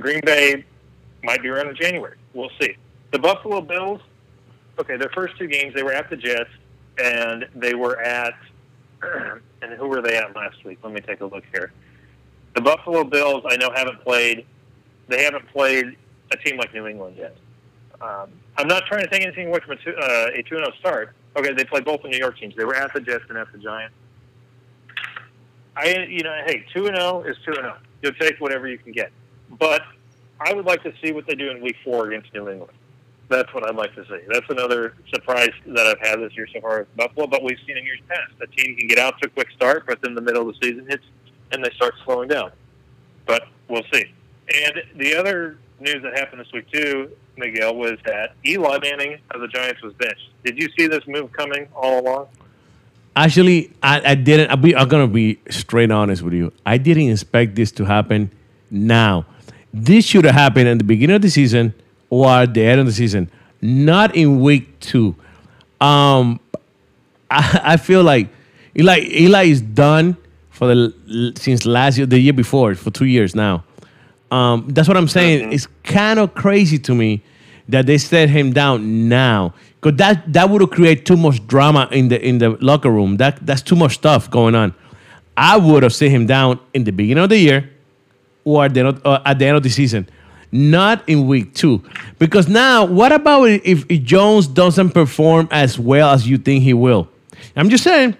Green 0.00 0.20
Bay 0.24 0.64
might 1.22 1.42
be 1.42 1.48
around 1.48 1.68
in 1.68 1.76
January. 1.76 2.16
We'll 2.32 2.50
see. 2.60 2.76
The 3.12 3.18
Buffalo 3.18 3.60
Bills, 3.60 4.00
okay, 4.78 4.96
their 4.96 5.10
first 5.10 5.38
two 5.38 5.46
games 5.46 5.74
they 5.74 5.82
were 5.82 5.92
at 5.92 6.10
the 6.10 6.16
Jets 6.16 6.50
and 6.98 7.46
they 7.54 7.74
were 7.74 8.00
at 8.00 8.34
and 9.62 9.72
who 9.74 9.86
were 9.86 10.02
they 10.02 10.16
at 10.16 10.34
last 10.34 10.64
week? 10.64 10.78
Let 10.82 10.92
me 10.92 11.00
take 11.00 11.20
a 11.20 11.26
look 11.26 11.44
here. 11.52 11.72
The 12.54 12.60
Buffalo 12.60 13.04
Bills, 13.04 13.44
I 13.48 13.56
know, 13.56 13.70
haven't 13.74 14.00
played. 14.02 14.46
They 15.08 15.22
haven't 15.22 15.46
played 15.48 15.96
a 16.32 16.36
team 16.36 16.56
like 16.56 16.72
New 16.74 16.86
England 16.86 17.16
yet. 17.18 17.36
Um, 18.00 18.30
I'm 18.56 18.68
not 18.68 18.86
trying 18.86 19.02
to 19.02 19.10
take 19.10 19.22
anything 19.22 19.48
away 19.48 19.60
from 19.60 19.72
a, 19.72 19.76
two, 19.76 19.94
uh, 19.96 20.26
a 20.34 20.42
2 20.42 20.56
0 20.56 20.70
start. 20.78 21.14
Okay, 21.36 21.52
they 21.52 21.64
played 21.64 21.84
both 21.84 22.02
the 22.02 22.08
New 22.08 22.18
York 22.18 22.38
teams. 22.38 22.54
They 22.56 22.64
were 22.64 22.76
at 22.76 22.92
the 22.94 23.00
Jets 23.00 23.24
and 23.28 23.38
at 23.38 23.50
the 23.52 23.58
Giants. 23.58 23.94
I, 25.76 26.06
you 26.08 26.22
know, 26.22 26.36
hey, 26.46 26.64
2 26.72 26.86
0 26.86 27.22
is 27.22 27.36
2 27.44 27.54
0. 27.54 27.76
You'll 28.02 28.12
take 28.14 28.38
whatever 28.38 28.68
you 28.68 28.78
can 28.78 28.92
get. 28.92 29.10
But 29.58 29.82
I 30.40 30.52
would 30.52 30.66
like 30.66 30.82
to 30.82 30.92
see 31.02 31.12
what 31.12 31.26
they 31.26 31.34
do 31.34 31.50
in 31.50 31.62
week 31.62 31.76
four 31.84 32.08
against 32.08 32.32
New 32.34 32.48
England. 32.48 32.72
That's 33.28 33.52
what 33.54 33.66
I'd 33.66 33.74
like 33.74 33.94
to 33.94 34.04
see. 34.04 34.20
That's 34.28 34.48
another 34.50 34.94
surprise 35.12 35.50
that 35.66 35.86
I've 35.86 36.00
had 36.00 36.20
this 36.20 36.36
year 36.36 36.46
so 36.52 36.60
far 36.60 36.80
with 36.80 36.96
Buffalo, 36.96 37.26
but 37.26 37.42
we've 37.42 37.58
seen 37.66 37.78
in 37.78 37.84
years 37.84 38.00
past. 38.08 38.32
A 38.42 38.46
team 38.46 38.76
can 38.76 38.86
get 38.86 38.98
out 38.98 39.20
to 39.22 39.28
a 39.28 39.30
quick 39.30 39.50
start, 39.56 39.84
but 39.86 40.02
then 40.02 40.14
the 40.14 40.20
middle 40.20 40.48
of 40.48 40.54
the 40.54 40.66
season 40.66 40.86
hits 40.88 41.04
and 41.52 41.64
they 41.64 41.70
start 41.70 41.94
slowing 42.04 42.28
down. 42.28 42.50
But 43.26 43.46
we'll 43.68 43.84
see. 43.92 44.12
And 44.52 44.82
the 44.96 45.14
other 45.14 45.56
news 45.80 46.02
that 46.02 46.16
happened 46.18 46.40
this 46.40 46.52
week 46.52 46.70
too, 46.70 47.10
Miguel, 47.36 47.74
was 47.74 47.98
that 48.04 48.34
Eli 48.46 48.78
Manning 48.78 49.18
of 49.30 49.40
the 49.40 49.48
Giants 49.48 49.82
was 49.82 49.92
benched. 49.94 50.30
Did 50.44 50.58
you 50.58 50.68
see 50.78 50.86
this 50.86 51.06
move 51.06 51.32
coming 51.32 51.68
all 51.74 52.00
along? 52.00 52.28
Actually, 53.16 53.70
I, 53.82 54.10
I 54.10 54.14
didn't. 54.16 54.50
I'll 54.50 54.56
be, 54.56 54.74
I'm 54.74 54.88
gonna 54.88 55.06
be 55.06 55.38
straight 55.48 55.90
honest 55.90 56.22
with 56.22 56.34
you. 56.34 56.52
I 56.66 56.78
didn't 56.78 57.10
expect 57.10 57.54
this 57.54 57.70
to 57.72 57.84
happen 57.84 58.30
now. 58.70 59.24
This 59.72 60.04
should 60.04 60.24
have 60.24 60.34
happened 60.34 60.68
at 60.68 60.78
the 60.78 60.84
beginning 60.84 61.16
of 61.16 61.22
the 61.22 61.30
season 61.30 61.74
or 62.10 62.28
at 62.28 62.54
the 62.54 62.64
end 62.64 62.80
of 62.80 62.86
the 62.86 62.92
season, 62.92 63.30
not 63.60 64.14
in 64.14 64.40
week 64.40 64.78
two. 64.80 65.14
Um, 65.80 66.40
I, 67.30 67.60
I 67.62 67.76
feel 67.76 68.02
like 68.02 68.28
Eli 68.76 69.00
Eli 69.00 69.44
is 69.44 69.60
done 69.60 70.16
for 70.50 70.66
the 70.68 71.32
since 71.36 71.66
last 71.66 71.98
year, 71.98 72.06
the 72.06 72.18
year 72.18 72.32
before, 72.32 72.74
for 72.74 72.90
two 72.90 73.06
years 73.06 73.34
now. 73.34 73.64
Um, 74.34 74.56
that's 74.74 74.88
what 74.88 74.96
I'm 74.96 75.08
saying. 75.08 75.52
It's 75.52 75.68
kind 75.84 76.18
of 76.18 76.34
crazy 76.34 76.78
to 76.88 76.94
me 76.94 77.22
that 77.68 77.86
they 77.86 77.98
set 77.98 78.28
him 78.28 78.52
down 78.52 79.08
now, 79.08 79.54
because 79.80 79.96
that 79.98 80.16
that 80.32 80.50
would 80.50 80.60
have 80.60 80.70
created 80.70 81.06
too 81.06 81.16
much 81.16 81.38
drama 81.46 81.88
in 81.92 82.08
the 82.08 82.18
in 82.30 82.38
the 82.38 82.50
locker 82.60 82.90
room. 82.90 83.16
That 83.22 83.34
that's 83.46 83.62
too 83.62 83.76
much 83.76 83.94
stuff 83.94 84.28
going 84.30 84.54
on. 84.54 84.74
I 85.36 85.56
would 85.56 85.82
have 85.82 85.94
set 85.94 86.10
him 86.10 86.26
down 86.26 86.58
in 86.74 86.84
the 86.84 86.90
beginning 86.92 87.22
of 87.24 87.30
the 87.30 87.38
year, 87.38 87.70
or 88.44 88.64
at 88.64 88.74
the, 88.74 88.80
end 88.80 88.88
of- 88.88 89.06
uh, 89.06 89.20
at 89.24 89.38
the 89.38 89.46
end 89.46 89.56
of 89.56 89.62
the 89.62 89.70
season, 89.70 90.08
not 90.52 91.02
in 91.08 91.26
week 91.26 91.54
two. 91.54 91.82
Because 92.18 92.48
now, 92.48 92.84
what 92.84 93.12
about 93.12 93.44
if, 93.48 93.84
if 93.88 94.02
Jones 94.02 94.46
doesn't 94.46 94.90
perform 94.90 95.48
as 95.50 95.78
well 95.78 96.10
as 96.10 96.28
you 96.28 96.38
think 96.38 96.62
he 96.62 96.74
will? 96.74 97.08
I'm 97.56 97.68
just 97.70 97.84
saying. 97.84 98.16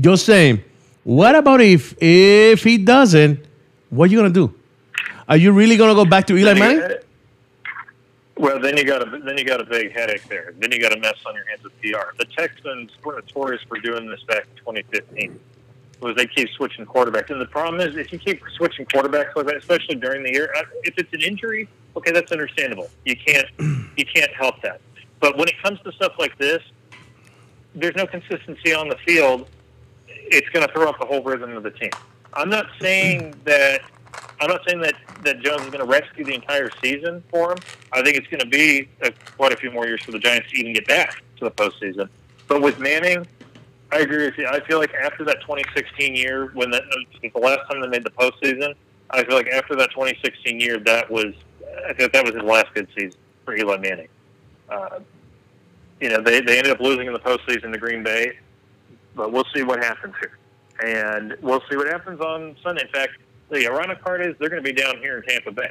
Just 0.00 0.26
saying. 0.26 0.62
What 1.04 1.34
about 1.34 1.60
if 1.60 1.94
if 2.00 2.62
he 2.64 2.78
doesn't? 2.78 3.40
What 3.90 4.04
are 4.08 4.12
you 4.12 4.18
gonna 4.18 4.30
do? 4.42 4.52
Are 5.28 5.36
you 5.36 5.52
really 5.52 5.76
gonna 5.76 5.94
go 5.94 6.04
back 6.04 6.26
to 6.26 6.36
Eli 6.36 6.54
Manning? 6.54 6.98
Well, 8.36 8.60
then 8.60 8.76
you 8.76 8.84
got 8.84 9.02
a 9.02 9.18
then 9.20 9.38
you 9.38 9.44
got 9.44 9.60
a 9.60 9.64
big 9.64 9.92
headache 9.92 10.24
there. 10.28 10.52
Then 10.58 10.72
you 10.72 10.80
got 10.80 10.92
a 10.96 11.00
mess 11.00 11.14
on 11.26 11.34
your 11.34 11.46
hands 11.46 11.62
with 11.62 11.72
PR. 11.80 12.16
The 12.18 12.26
Texans 12.36 12.90
were 13.04 13.14
notorious 13.14 13.62
for 13.68 13.78
doing 13.78 14.08
this 14.08 14.22
back 14.24 14.46
in 14.50 14.56
2015. 14.58 15.40
Was 16.00 16.16
they 16.16 16.26
keep 16.26 16.48
switching 16.50 16.84
quarterbacks, 16.84 17.30
and 17.30 17.40
the 17.40 17.46
problem 17.46 17.80
is 17.80 17.96
if 17.96 18.12
you 18.12 18.18
keep 18.18 18.42
switching 18.56 18.84
quarterbacks 18.86 19.34
like 19.36 19.46
that, 19.46 19.56
especially 19.56 19.94
during 19.94 20.24
the 20.24 20.32
year, 20.32 20.52
uh, 20.56 20.62
if 20.82 20.98
it's 20.98 21.12
an 21.12 21.22
injury, 21.22 21.68
okay, 21.96 22.10
that's 22.10 22.32
understandable. 22.32 22.90
You 23.04 23.16
can't 23.16 23.46
you 23.96 24.04
can't 24.04 24.32
help 24.32 24.60
that. 24.62 24.80
But 25.20 25.38
when 25.38 25.48
it 25.48 25.54
comes 25.62 25.80
to 25.82 25.92
stuff 25.92 26.14
like 26.18 26.36
this, 26.36 26.62
there's 27.74 27.96
no 27.96 28.06
consistency 28.06 28.74
on 28.74 28.88
the 28.88 28.96
field. 29.06 29.48
It's 30.08 30.48
going 30.50 30.66
to 30.66 30.72
throw 30.72 30.88
off 30.88 30.98
the 30.98 31.06
whole 31.06 31.22
rhythm 31.22 31.56
of 31.56 31.62
the 31.62 31.70
team. 31.70 31.90
I'm 32.34 32.50
not 32.50 32.66
saying 32.80 33.34
that 33.44 33.82
I'm 34.40 34.48
not 34.48 34.62
saying 34.66 34.80
that, 34.80 34.94
that 35.22 35.40
Jones 35.40 35.62
is 35.62 35.70
going 35.70 35.84
to 35.84 35.90
rescue 35.90 36.24
the 36.24 36.34
entire 36.34 36.70
season 36.82 37.22
for 37.30 37.52
him. 37.52 37.58
I 37.92 38.02
think 38.02 38.16
it's 38.16 38.26
going 38.26 38.40
to 38.40 38.46
be 38.46 38.88
a, 39.02 39.12
quite 39.36 39.52
a 39.52 39.56
few 39.56 39.70
more 39.70 39.86
years 39.86 40.02
for 40.02 40.12
the 40.12 40.18
Giants 40.18 40.50
to 40.50 40.58
even 40.58 40.72
get 40.72 40.86
back 40.86 41.22
to 41.38 41.44
the 41.44 41.50
postseason. 41.50 42.08
But 42.48 42.60
with 42.60 42.78
Manning, 42.78 43.26
I 43.92 43.98
agree 43.98 44.24
with 44.24 44.36
you. 44.36 44.46
I 44.46 44.60
feel 44.60 44.78
like 44.78 44.92
after 44.94 45.24
that 45.24 45.40
2016 45.42 46.16
year, 46.16 46.50
when 46.54 46.70
that 46.72 46.82
the 47.22 47.38
last 47.38 47.60
time 47.70 47.80
they 47.80 47.88
made 47.88 48.04
the 48.04 48.10
postseason, 48.10 48.74
I 49.10 49.24
feel 49.24 49.36
like 49.36 49.48
after 49.48 49.76
that 49.76 49.90
2016 49.90 50.58
year, 50.58 50.78
that 50.80 51.10
was 51.10 51.34
I 51.88 51.92
think 51.92 52.12
that 52.12 52.24
was 52.24 52.34
his 52.34 52.42
last 52.42 52.72
good 52.74 52.88
season 52.96 53.18
for 53.44 53.54
Eli 53.54 53.76
Manning. 53.78 54.08
Uh, 54.68 55.00
you 56.00 56.08
know, 56.08 56.20
they 56.20 56.40
they 56.40 56.58
ended 56.58 56.72
up 56.72 56.80
losing 56.80 57.06
in 57.06 57.12
the 57.12 57.20
postseason 57.20 57.72
to 57.72 57.78
Green 57.78 58.02
Bay, 58.02 58.38
but 59.14 59.32
we'll 59.32 59.46
see 59.54 59.62
what 59.62 59.82
happens 59.82 60.14
here, 60.20 60.38
and 60.84 61.36
we'll 61.40 61.62
see 61.70 61.76
what 61.76 61.86
happens 61.86 62.20
on 62.20 62.56
Sunday. 62.62 62.82
In 62.82 62.88
fact, 62.88 63.12
the 63.54 63.66
ironic 63.66 64.02
part 64.02 64.20
is 64.20 64.34
they're 64.38 64.48
going 64.48 64.62
to 64.62 64.72
be 64.72 64.78
down 64.78 64.98
here 64.98 65.18
in 65.18 65.22
Tampa 65.22 65.52
Bay 65.52 65.70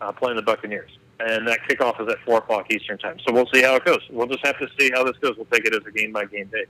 uh, 0.00 0.12
playing 0.12 0.36
the 0.36 0.42
Buccaneers, 0.42 0.90
and 1.20 1.46
that 1.46 1.60
kickoff 1.68 2.00
is 2.00 2.08
at 2.08 2.18
four 2.24 2.38
o'clock 2.38 2.70
Eastern 2.70 2.98
time. 2.98 3.18
So 3.26 3.32
we'll 3.32 3.48
see 3.52 3.62
how 3.62 3.76
it 3.76 3.84
goes. 3.84 4.00
We'll 4.10 4.26
just 4.26 4.44
have 4.44 4.58
to 4.58 4.68
see 4.78 4.90
how 4.92 5.04
this 5.04 5.16
goes. 5.18 5.36
We'll 5.36 5.46
take 5.46 5.64
it 5.64 5.74
as 5.74 5.86
a 5.86 5.90
game 5.90 6.12
by 6.12 6.24
game 6.26 6.48
basis. 6.52 6.68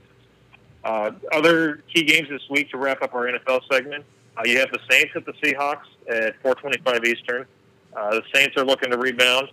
Uh, 0.83 1.11
other 1.31 1.83
key 1.93 2.03
games 2.03 2.27
this 2.29 2.41
week 2.49 2.69
to 2.71 2.77
wrap 2.77 3.01
up 3.03 3.13
our 3.13 3.27
NFL 3.27 3.61
segment. 3.71 4.03
Uh, 4.37 4.41
you 4.45 4.59
have 4.59 4.71
the 4.71 4.79
Saints 4.89 5.11
at 5.15 5.25
the 5.25 5.33
Seahawks 5.33 5.85
at 6.09 6.41
4:25 6.41 7.05
Eastern. 7.05 7.45
Uh, 7.95 8.11
the 8.11 8.23
Saints 8.33 8.55
are 8.57 8.65
looking 8.65 8.89
to 8.89 8.97
rebound 8.97 9.49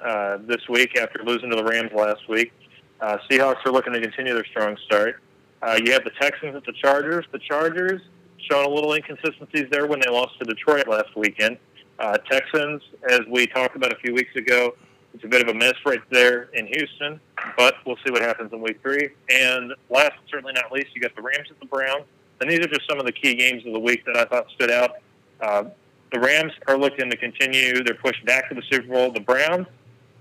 uh, 0.00 0.38
this 0.38 0.68
week 0.68 0.96
after 0.98 1.22
losing 1.24 1.50
to 1.50 1.56
the 1.56 1.64
Rams 1.64 1.92
last 1.92 2.28
week. 2.28 2.52
Uh, 3.00 3.18
Seahawks 3.30 3.64
are 3.66 3.72
looking 3.72 3.92
to 3.92 4.00
continue 4.00 4.34
their 4.34 4.46
strong 4.46 4.76
start. 4.86 5.20
Uh, 5.62 5.78
you 5.82 5.92
have 5.92 6.04
the 6.04 6.12
Texans 6.20 6.56
at 6.56 6.64
the 6.64 6.72
Chargers. 6.72 7.24
The 7.32 7.38
Chargers 7.38 8.02
showing 8.50 8.66
a 8.66 8.70
little 8.70 8.92
inconsistencies 8.94 9.66
there 9.70 9.86
when 9.86 10.00
they 10.00 10.10
lost 10.10 10.38
to 10.38 10.44
Detroit 10.44 10.88
last 10.88 11.14
weekend. 11.16 11.58
Uh, 11.98 12.16
Texans, 12.30 12.82
as 13.08 13.20
we 13.28 13.46
talked 13.46 13.76
about 13.76 13.92
a 13.92 13.96
few 13.96 14.14
weeks 14.14 14.34
ago, 14.36 14.74
it's 15.14 15.24
a 15.24 15.28
bit 15.28 15.42
of 15.42 15.48
a 15.48 15.54
mess 15.54 15.74
right 15.86 16.00
there 16.10 16.50
in 16.54 16.66
Houston, 16.66 17.20
but 17.56 17.76
we'll 17.86 17.96
see 18.04 18.10
what 18.10 18.20
happens 18.20 18.52
in 18.52 18.60
week 18.60 18.80
three. 18.82 19.10
And 19.30 19.72
last, 19.88 20.14
certainly 20.28 20.52
not 20.52 20.72
least, 20.72 20.88
you 20.94 21.00
got 21.00 21.14
the 21.14 21.22
Rams 21.22 21.48
at 21.50 21.60
the 21.60 21.66
Browns. 21.66 22.04
And 22.40 22.50
these 22.50 22.58
are 22.58 22.66
just 22.66 22.88
some 22.88 22.98
of 22.98 23.06
the 23.06 23.12
key 23.12 23.36
games 23.36 23.64
of 23.64 23.72
the 23.72 23.78
week 23.78 24.04
that 24.06 24.16
I 24.16 24.24
thought 24.24 24.50
stood 24.50 24.72
out. 24.72 24.96
Uh, 25.40 25.64
the 26.12 26.18
Rams 26.18 26.52
are 26.66 26.76
looking 26.76 27.08
to 27.10 27.16
continue 27.16 27.82
their 27.84 27.94
push 27.94 28.16
back 28.24 28.48
to 28.48 28.56
the 28.56 28.62
Super 28.70 28.88
Bowl. 28.88 29.12
The 29.12 29.20
Browns, 29.20 29.66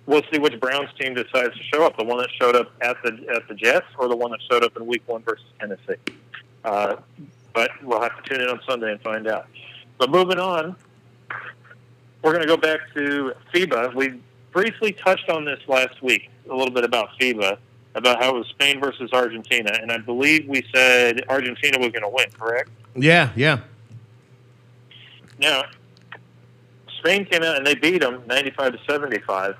we'll 0.06 0.22
see 0.32 0.40
which 0.40 0.60
Browns 0.60 0.90
team 1.00 1.16
decides 1.16 1.56
to 1.56 1.64
show 1.74 1.86
up. 1.86 1.98
The 1.98 2.04
one 2.04 2.20
that 2.20 2.30
showed 2.40 2.56
up 2.56 2.72
at 2.82 2.98
the 3.04 3.26
at 3.36 3.48
the 3.48 3.56
Jets, 3.56 3.88
or 3.98 4.08
the 4.08 4.16
one 4.16 4.32
that 4.32 4.40
showed 4.50 4.64
up 4.64 4.78
in 4.78 4.86
Week 4.86 5.02
One 5.08 5.24
versus 5.24 5.46
Tennessee. 5.60 6.02
Uh, 6.64 6.98
but 7.54 7.72
we'll 7.84 8.02
have 8.02 8.22
to 8.22 8.30
tune 8.30 8.42
in 8.42 8.50
on 8.50 8.60
Sunday 8.68 8.92
and 8.92 9.02
find 9.02 9.28
out. 9.28 9.48
But 9.98 10.10
moving 10.10 10.40
on, 10.40 10.76
we're 12.22 12.32
going 12.32 12.42
to 12.42 12.48
go 12.48 12.58
back 12.58 12.80
to 12.96 13.34
FIBA. 13.54 13.94
We 13.94 14.20
briefly 14.52 14.94
touched 14.94 15.30
on 15.30 15.46
this 15.46 15.60
last 15.68 16.02
week, 16.02 16.30
a 16.50 16.56
little 16.56 16.74
bit 16.74 16.84
about 16.84 17.10
FIBA, 17.20 17.58
about 17.96 18.22
how 18.22 18.36
it 18.36 18.40
was 18.40 18.48
Spain 18.48 18.80
versus 18.80 19.12
Argentina, 19.14 19.72
and 19.82 19.92
I 19.92 19.98
believe 19.98 20.48
we 20.48 20.66
said 20.74 21.24
Argentina 21.30 21.78
was 21.80 21.90
going 21.90 22.04
to 22.04 22.10
win. 22.10 22.28
Correct? 22.38 22.70
Yeah, 22.96 23.32
yeah. 23.36 23.60
Now, 25.40 25.66
Spain 27.00 27.26
came 27.26 27.44
out 27.44 27.58
and 27.58 27.68
they 27.68 27.76
beat 27.76 28.00
them 28.00 28.24
95 28.28 28.74
to 28.74 28.80
75. 28.88 29.58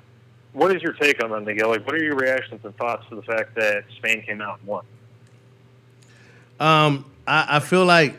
What 0.52 0.74
is 0.74 0.82
your 0.82 0.92
take 0.92 1.22
on 1.22 1.30
them, 1.30 1.44
Miguel? 1.44 1.68
Like, 1.68 1.84
what 1.84 1.94
are 1.94 2.02
your 2.02 2.16
reactions 2.16 2.64
and 2.64 2.76
thoughts 2.76 3.04
to 3.10 3.16
the 3.16 3.22
fact 3.22 3.54
that 3.56 3.84
Spain 3.96 4.22
came 4.22 4.40
out 4.40 4.60
and 4.60 4.68
won? 4.68 4.84
Um, 6.60 7.04
I, 7.26 7.56
I 7.56 7.60
feel 7.60 7.84
like 7.84 8.16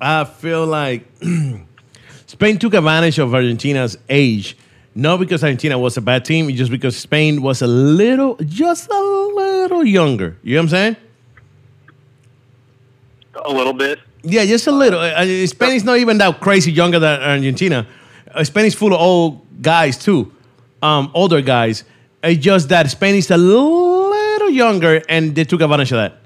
I 0.00 0.24
feel 0.24 0.66
like 0.66 1.06
Spain 2.26 2.58
took 2.58 2.74
advantage 2.74 3.18
of 3.18 3.34
Argentina's 3.34 3.96
age. 4.08 4.56
Not 4.94 5.18
because 5.18 5.42
Argentina 5.42 5.76
was 5.78 5.96
a 5.96 6.00
bad 6.00 6.24
team, 6.24 6.48
just 6.54 6.70
because 6.70 6.96
Spain 6.96 7.42
was 7.42 7.62
a 7.62 7.66
little, 7.66 8.36
just 8.44 8.88
a 8.90 9.00
little 9.34 9.84
younger. 9.84 10.36
You 10.42 10.54
know 10.54 10.60
what 10.60 10.62
I'm 10.62 10.68
saying? 10.68 10.96
A 13.44 13.52
little 13.52 13.72
bit. 13.72 13.98
Yeah, 14.22 14.44
just 14.46 14.66
a 14.68 14.72
little. 14.72 15.00
Uh, 15.00 15.24
uh, 15.24 15.46
Spain 15.46 15.72
is 15.72 15.84
not 15.84 15.98
even 15.98 16.18
that 16.18 16.40
crazy 16.40 16.70
younger 16.70 17.00
than 17.00 17.20
Argentina. 17.20 17.86
Uh, 18.32 18.44
Spain 18.44 18.66
is 18.66 18.74
full 18.74 18.94
of 18.94 19.00
old 19.00 19.62
guys 19.62 19.98
too, 19.98 20.32
um, 20.82 21.10
older 21.12 21.40
guys. 21.40 21.84
It's 22.22 22.42
just 22.42 22.68
that 22.68 22.88
Spain 22.90 23.16
is 23.16 23.30
a 23.30 23.36
little 23.36 24.50
younger, 24.50 25.02
and 25.08 25.34
they 25.34 25.44
took 25.44 25.60
advantage 25.60 25.92
of 25.92 25.96
that, 25.96 26.20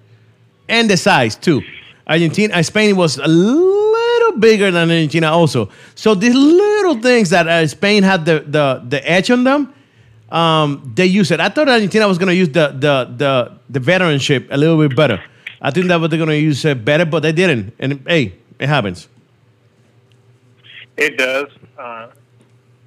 and 0.69 0.89
the 0.91 0.97
size 0.97 1.37
too. 1.37 1.63
Argentina, 2.07 2.55
uh, 2.55 2.63
Spain 2.63 2.97
was 2.97 3.19
a 3.19 3.27
little 3.27 4.39
bigger 4.39 4.71
than 4.71 4.91
Argentina 4.91 5.31
also. 5.31 5.69
So 5.95 6.15
these 6.15 6.35
little 6.35 7.01
things 7.01 7.31
that 7.31 7.47
uh, 7.47 7.67
Spain 7.67 8.03
had 8.03 8.25
the, 8.25 8.41
the 8.47 8.83
the 8.89 9.11
edge 9.11 9.31
on 9.31 9.45
them, 9.45 9.75
um, 10.31 10.93
they 10.95 11.07
use 11.07 11.31
it. 11.31 11.41
I 11.41 11.51
thought 11.51 11.69
Argentina 11.69 12.09
was 12.09 12.17
going 12.17 12.29
to 12.29 12.35
use 12.35 12.49
the 12.49 12.69
the 12.69 13.13
the 13.17 13.59
the 13.69 13.81
veteranship 13.81 14.49
a 14.51 14.57
little 14.57 14.79
bit 14.79 14.97
better. 14.97 15.23
I 15.61 15.71
think 15.71 15.89
that 15.89 16.01
what 16.01 16.11
they're 16.11 16.19
going 16.19 16.31
to 16.31 16.39
use 16.39 16.65
it 16.65 16.85
better, 16.85 17.05
but 17.05 17.21
they 17.21 17.33
didn't. 17.33 17.75
And 17.79 18.03
hey, 18.07 18.35
it 18.59 18.69
happens. 18.69 19.09
It 20.97 21.17
does, 21.17 21.47
uh, 21.79 22.09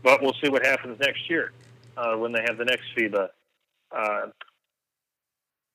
but 0.03 0.21
we'll 0.21 0.35
see 0.43 0.49
what 0.49 0.65
happens 0.65 0.99
next 0.99 1.29
year 1.29 1.51
uh, 1.95 2.15
when 2.15 2.31
they 2.31 2.41
have 2.41 2.57
the 2.57 2.65
next 2.65 2.83
FIBA. 2.97 3.29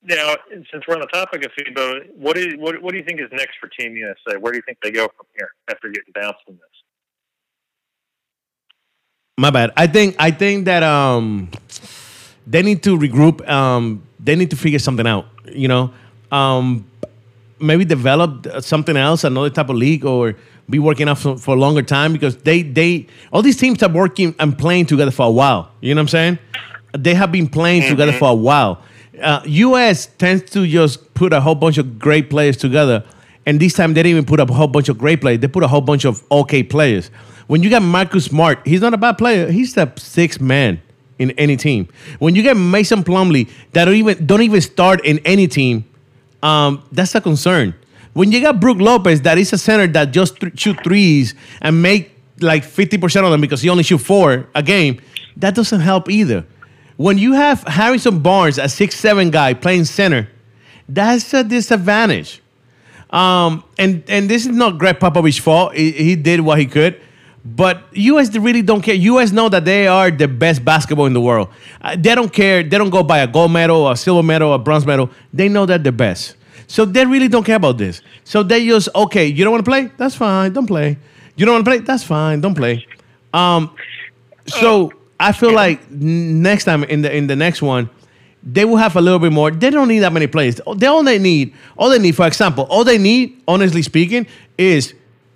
Now, 0.08 0.36
since 0.50 0.84
we're 0.86 0.94
on 0.94 1.00
the 1.00 1.08
topic 1.08 1.44
of 1.44 1.50
FIBA, 1.58 2.14
what, 2.14 2.38
is, 2.38 2.54
what, 2.58 2.80
what 2.80 2.92
do 2.92 2.98
you 2.98 3.04
think 3.04 3.20
is 3.20 3.26
next 3.32 3.56
for 3.60 3.68
Team 3.68 3.96
USA? 3.96 4.38
Where 4.38 4.52
do 4.52 4.58
you 4.58 4.62
think 4.64 4.78
they 4.80 4.92
go 4.92 5.08
from 5.16 5.26
here 5.36 5.50
after 5.68 5.88
getting 5.88 6.12
bounced 6.14 6.42
in 6.46 6.54
this? 6.54 6.62
My 9.38 9.50
bad. 9.50 9.72
I 9.76 9.86
think 9.86 10.16
I 10.18 10.30
think 10.30 10.64
that 10.64 10.82
um, 10.82 11.50
they 12.46 12.62
need 12.62 12.82
to 12.84 12.96
regroup. 12.96 13.46
Um, 13.46 14.02
they 14.18 14.34
need 14.34 14.48
to 14.50 14.56
figure 14.56 14.78
something 14.78 15.06
out. 15.06 15.26
You 15.44 15.68
know, 15.68 15.92
um, 16.32 16.90
maybe 17.60 17.84
develop 17.84 18.46
something 18.60 18.96
else, 18.96 19.24
another 19.24 19.50
type 19.50 19.68
of 19.68 19.76
league, 19.76 20.06
or 20.06 20.36
be 20.70 20.78
working 20.78 21.06
out 21.08 21.18
for, 21.18 21.36
for 21.36 21.54
a 21.54 21.58
longer 21.58 21.82
time 21.82 22.14
because 22.14 22.38
they 22.38 22.62
they 22.62 23.08
all 23.30 23.42
these 23.42 23.58
teams 23.58 23.82
are 23.82 23.90
working 23.90 24.34
and 24.38 24.56
playing 24.56 24.86
together 24.86 25.10
for 25.10 25.26
a 25.26 25.30
while. 25.30 25.70
You 25.82 25.94
know 25.94 25.98
what 25.98 26.04
I'm 26.04 26.08
saying? 26.08 26.38
They 26.96 27.12
have 27.12 27.30
been 27.30 27.48
playing 27.48 27.82
mm-hmm. 27.82 27.90
together 27.90 28.12
for 28.12 28.30
a 28.30 28.34
while. 28.34 28.80
Uh, 29.20 29.40
U.S. 29.44 30.06
tends 30.18 30.50
to 30.50 30.66
just 30.66 31.14
put 31.14 31.32
a 31.32 31.40
whole 31.40 31.54
bunch 31.54 31.78
of 31.78 31.98
great 31.98 32.28
players 32.28 32.56
together, 32.56 33.04
and 33.46 33.58
this 33.60 33.72
time 33.72 33.94
they 33.94 34.02
didn't 34.02 34.10
even 34.10 34.24
put 34.26 34.40
a 34.40 34.46
whole 34.46 34.68
bunch 34.68 34.88
of 34.88 34.98
great 34.98 35.20
players. 35.20 35.40
They 35.40 35.48
put 35.48 35.62
a 35.62 35.68
whole 35.68 35.80
bunch 35.80 36.04
of 36.04 36.22
okay 36.30 36.62
players. 36.62 37.10
When 37.46 37.62
you 37.62 37.70
got 37.70 37.82
Marcus 37.82 38.26
Smart, 38.26 38.66
he's 38.66 38.80
not 38.80 38.92
a 38.92 38.98
bad 38.98 39.18
player. 39.18 39.50
He's 39.50 39.74
the 39.74 39.92
sixth 39.96 40.40
man 40.40 40.82
in 41.18 41.30
any 41.32 41.56
team. 41.56 41.88
When 42.18 42.34
you 42.34 42.42
get 42.42 42.56
Mason 42.56 43.04
Plumlee, 43.04 43.48
that 43.72 43.86
don't 43.86 43.94
even 43.94 44.26
don't 44.26 44.42
even 44.42 44.60
start 44.60 45.04
in 45.04 45.20
any 45.24 45.46
team, 45.46 45.84
um, 46.42 46.82
that's 46.92 47.14
a 47.14 47.20
concern. 47.20 47.74
When 48.12 48.32
you 48.32 48.40
got 48.40 48.60
Brook 48.60 48.78
Lopez, 48.78 49.22
that 49.22 49.38
is 49.38 49.52
a 49.52 49.58
center 49.58 49.86
that 49.88 50.10
just 50.10 50.40
th- 50.40 50.58
shoot 50.58 50.82
threes 50.82 51.34
and 51.60 51.82
make 51.82 52.16
like 52.40 52.64
50% 52.64 53.24
of 53.24 53.30
them 53.30 53.40
because 53.40 53.60
he 53.60 53.68
only 53.68 53.82
shoot 53.82 53.98
four 53.98 54.48
a 54.54 54.62
game, 54.62 55.00
that 55.36 55.54
doesn't 55.54 55.80
help 55.80 56.08
either. 56.10 56.46
When 56.96 57.18
you 57.18 57.34
have 57.34 57.62
Harrison 57.64 58.20
Barnes, 58.20 58.58
a 58.58 58.68
six-seven 58.68 59.30
guy 59.30 59.54
playing 59.54 59.84
center, 59.84 60.28
that's 60.88 61.32
a 61.34 61.44
disadvantage. 61.44 62.42
Um, 63.10 63.64
and 63.78 64.02
and 64.08 64.28
this 64.28 64.46
is 64.46 64.52
not 64.56 64.78
Gregg 64.78 64.98
Popovich's 64.98 65.38
fault. 65.38 65.74
He, 65.74 65.92
he, 65.92 66.16
did 66.16 66.40
what 66.40 66.58
he 66.58 66.66
could. 66.66 67.00
But 67.44 67.84
US 67.92 68.34
really 68.36 68.62
don't 68.62 68.82
care. 68.82 68.94
US 68.94 69.30
know 69.30 69.48
that 69.48 69.64
they 69.64 69.86
are 69.86 70.10
the 70.10 70.26
best 70.26 70.64
basketball 70.64 71.06
in 71.06 71.12
the 71.12 71.20
world. 71.20 71.48
Uh, 71.80 71.94
they 71.96 72.14
don't 72.14 72.32
care. 72.32 72.64
They 72.64 72.76
don't 72.78 72.90
go 72.90 73.04
by 73.04 73.18
a 73.18 73.26
gold 73.26 73.52
medal, 73.52 73.88
a 73.88 73.96
silver 73.96 74.24
medal, 74.24 74.52
a 74.52 74.58
bronze 74.58 74.84
medal. 74.84 75.10
They 75.32 75.48
know 75.48 75.66
that 75.66 75.84
they're 75.84 75.92
the 75.92 75.96
best. 75.96 76.34
So 76.66 76.84
they 76.84 77.06
really 77.06 77.28
don't 77.28 77.44
care 77.44 77.56
about 77.56 77.78
this. 77.78 78.02
So 78.24 78.42
they 78.42 78.66
just 78.66 78.88
okay. 78.94 79.26
You 79.26 79.44
don't 79.44 79.52
want 79.52 79.64
to 79.64 79.70
play? 79.70 79.90
That's 79.96 80.16
fine. 80.16 80.52
Don't 80.52 80.66
play. 80.66 80.98
You 81.36 81.46
don't 81.46 81.54
want 81.54 81.64
to 81.64 81.70
play? 81.70 81.78
That's 81.78 82.02
fine. 82.02 82.40
Don't 82.40 82.56
play. 82.56 82.84
Um, 83.32 83.70
so 84.46 84.90
I 85.18 85.32
feel 85.32 85.52
like 85.52 85.90
next 85.90 86.64
time 86.64 86.84
in 86.84 87.02
the 87.02 87.14
in 87.14 87.26
the 87.26 87.36
next 87.36 87.62
one, 87.62 87.88
they 88.42 88.64
will 88.64 88.76
have 88.76 88.96
a 88.96 89.00
little 89.00 89.18
bit 89.18 89.32
more. 89.32 89.50
They 89.50 89.70
don't 89.70 89.88
need 89.88 90.00
that 90.00 90.12
many 90.12 90.26
players. 90.26 90.60
They 90.76 90.86
all 90.86 91.02
they 91.02 91.18
need, 91.18 91.54
all 91.76 91.90
they 91.90 91.98
need, 91.98 92.14
for 92.14 92.26
example, 92.26 92.64
all 92.70 92.84
they 92.84 92.98
need, 92.98 93.42
honestly 93.48 93.82
speaking, 93.82 94.26
is 94.58 94.94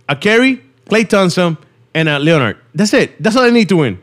a 0.09 0.17
Curry, 0.17 0.63
Klay 0.87 1.09
Thompson, 1.09 1.57
and 1.95 2.09
a 2.09 2.19
Leonard. 2.19 2.59
That's 2.75 2.93
it. 2.95 3.21
That's 3.23 3.37
all 3.37 3.43
they 3.43 3.51
need 3.51 3.69
to 3.71 3.77
win. 3.77 4.01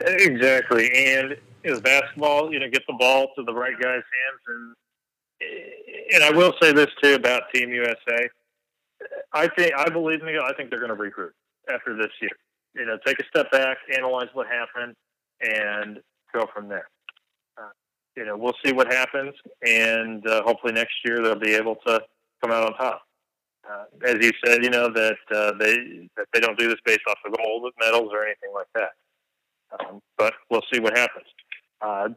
Exactly, 0.00 0.90
and 0.92 1.36
is 1.62 1.80
basketball, 1.80 2.52
you 2.52 2.60
know, 2.60 2.68
get 2.68 2.82
the 2.86 2.92
ball 2.92 3.28
to 3.36 3.42
the 3.42 3.54
right 3.54 3.72
guy's 3.80 4.02
hands, 4.02 4.42
and 4.48 4.74
and 6.14 6.24
I 6.24 6.30
will 6.30 6.52
say 6.60 6.72
this 6.72 6.88
too 7.02 7.14
about 7.14 7.44
Team 7.54 7.70
USA. 7.72 8.28
I 9.32 9.48
think 9.48 9.72
I 9.76 9.88
believe 9.88 10.22
me. 10.22 10.36
I 10.38 10.52
think 10.54 10.70
they're 10.70 10.78
going 10.78 10.90
to 10.90 10.94
recruit 10.94 11.32
after 11.72 11.96
this 11.96 12.10
year. 12.20 12.30
You 12.74 12.86
know, 12.86 12.98
take 13.06 13.20
a 13.20 13.24
step 13.26 13.50
back, 13.50 13.78
analyze 13.94 14.28
what 14.32 14.46
happened, 14.46 14.94
and 15.40 16.00
go 16.32 16.46
from 16.52 16.68
there. 16.68 16.88
Uh, 17.56 17.68
you 18.16 18.24
know, 18.24 18.36
we'll 18.36 18.56
see 18.64 18.72
what 18.72 18.92
happens, 18.92 19.34
and 19.64 20.26
uh, 20.26 20.42
hopefully 20.42 20.72
next 20.72 20.94
year 21.04 21.22
they'll 21.22 21.38
be 21.38 21.54
able 21.54 21.76
to 21.86 22.00
come 22.42 22.52
out 22.52 22.64
on 22.64 22.74
top. 22.74 23.02
Uh, 23.68 23.84
as 24.04 24.16
you 24.20 24.30
said, 24.44 24.62
you 24.62 24.70
know 24.70 24.92
that 24.92 25.16
uh, 25.34 25.52
they 25.58 26.08
that 26.16 26.26
they 26.32 26.40
don't 26.40 26.58
do 26.58 26.68
this 26.68 26.78
based 26.84 27.00
off 27.08 27.16
of 27.24 27.32
gold 27.36 27.72
medals 27.80 28.10
or 28.12 28.24
anything 28.24 28.50
like 28.52 28.66
that. 28.74 28.90
Um, 29.80 30.00
but 30.18 30.34
we'll 30.50 30.64
see 30.72 30.80
what 30.80 30.96
happens. 30.96 31.26
Uh, 31.80 32.08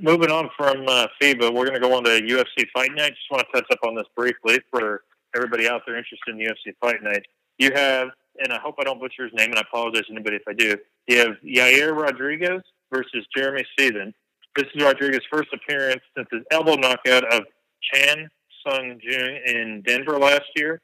moving 0.00 0.30
on 0.30 0.48
from 0.56 0.84
uh, 0.86 1.06
FIBA, 1.20 1.52
we're 1.52 1.66
going 1.66 1.74
to 1.74 1.80
go 1.80 1.96
on 1.96 2.04
to 2.04 2.10
UFC 2.10 2.66
Fight 2.72 2.90
Night. 2.94 3.10
Just 3.10 3.30
want 3.30 3.46
to 3.46 3.60
touch 3.60 3.70
up 3.72 3.78
on 3.84 3.94
this 3.94 4.06
briefly 4.16 4.60
for 4.70 5.02
everybody 5.34 5.68
out 5.68 5.82
there 5.86 5.96
interested 5.96 6.28
in 6.28 6.38
UFC 6.38 6.74
Fight 6.80 7.02
Night. 7.02 7.24
You 7.58 7.70
have, 7.74 8.08
and 8.38 8.52
I 8.52 8.58
hope 8.58 8.76
I 8.78 8.84
don't 8.84 9.00
butcher 9.00 9.24
his 9.24 9.32
name, 9.34 9.50
and 9.50 9.58
I 9.58 9.62
apologize 9.62 10.06
to 10.06 10.12
anybody 10.12 10.36
if 10.36 10.42
I 10.48 10.52
do. 10.52 10.76
You 11.06 11.18
have 11.18 11.36
Yair 11.44 11.94
Rodriguez 11.94 12.62
versus 12.92 13.26
Jeremy 13.36 13.64
Stephens. 13.72 14.14
This 14.56 14.66
is 14.74 14.82
Rodriguez's 14.82 15.24
first 15.30 15.48
appearance 15.52 16.02
since 16.16 16.28
his 16.30 16.42
elbow 16.50 16.74
knockout 16.74 17.24
of 17.32 17.44
Chan 17.92 18.28
Sung 18.66 18.98
Jung 19.02 19.38
in 19.46 19.82
Denver 19.86 20.18
last 20.18 20.48
year. 20.56 20.80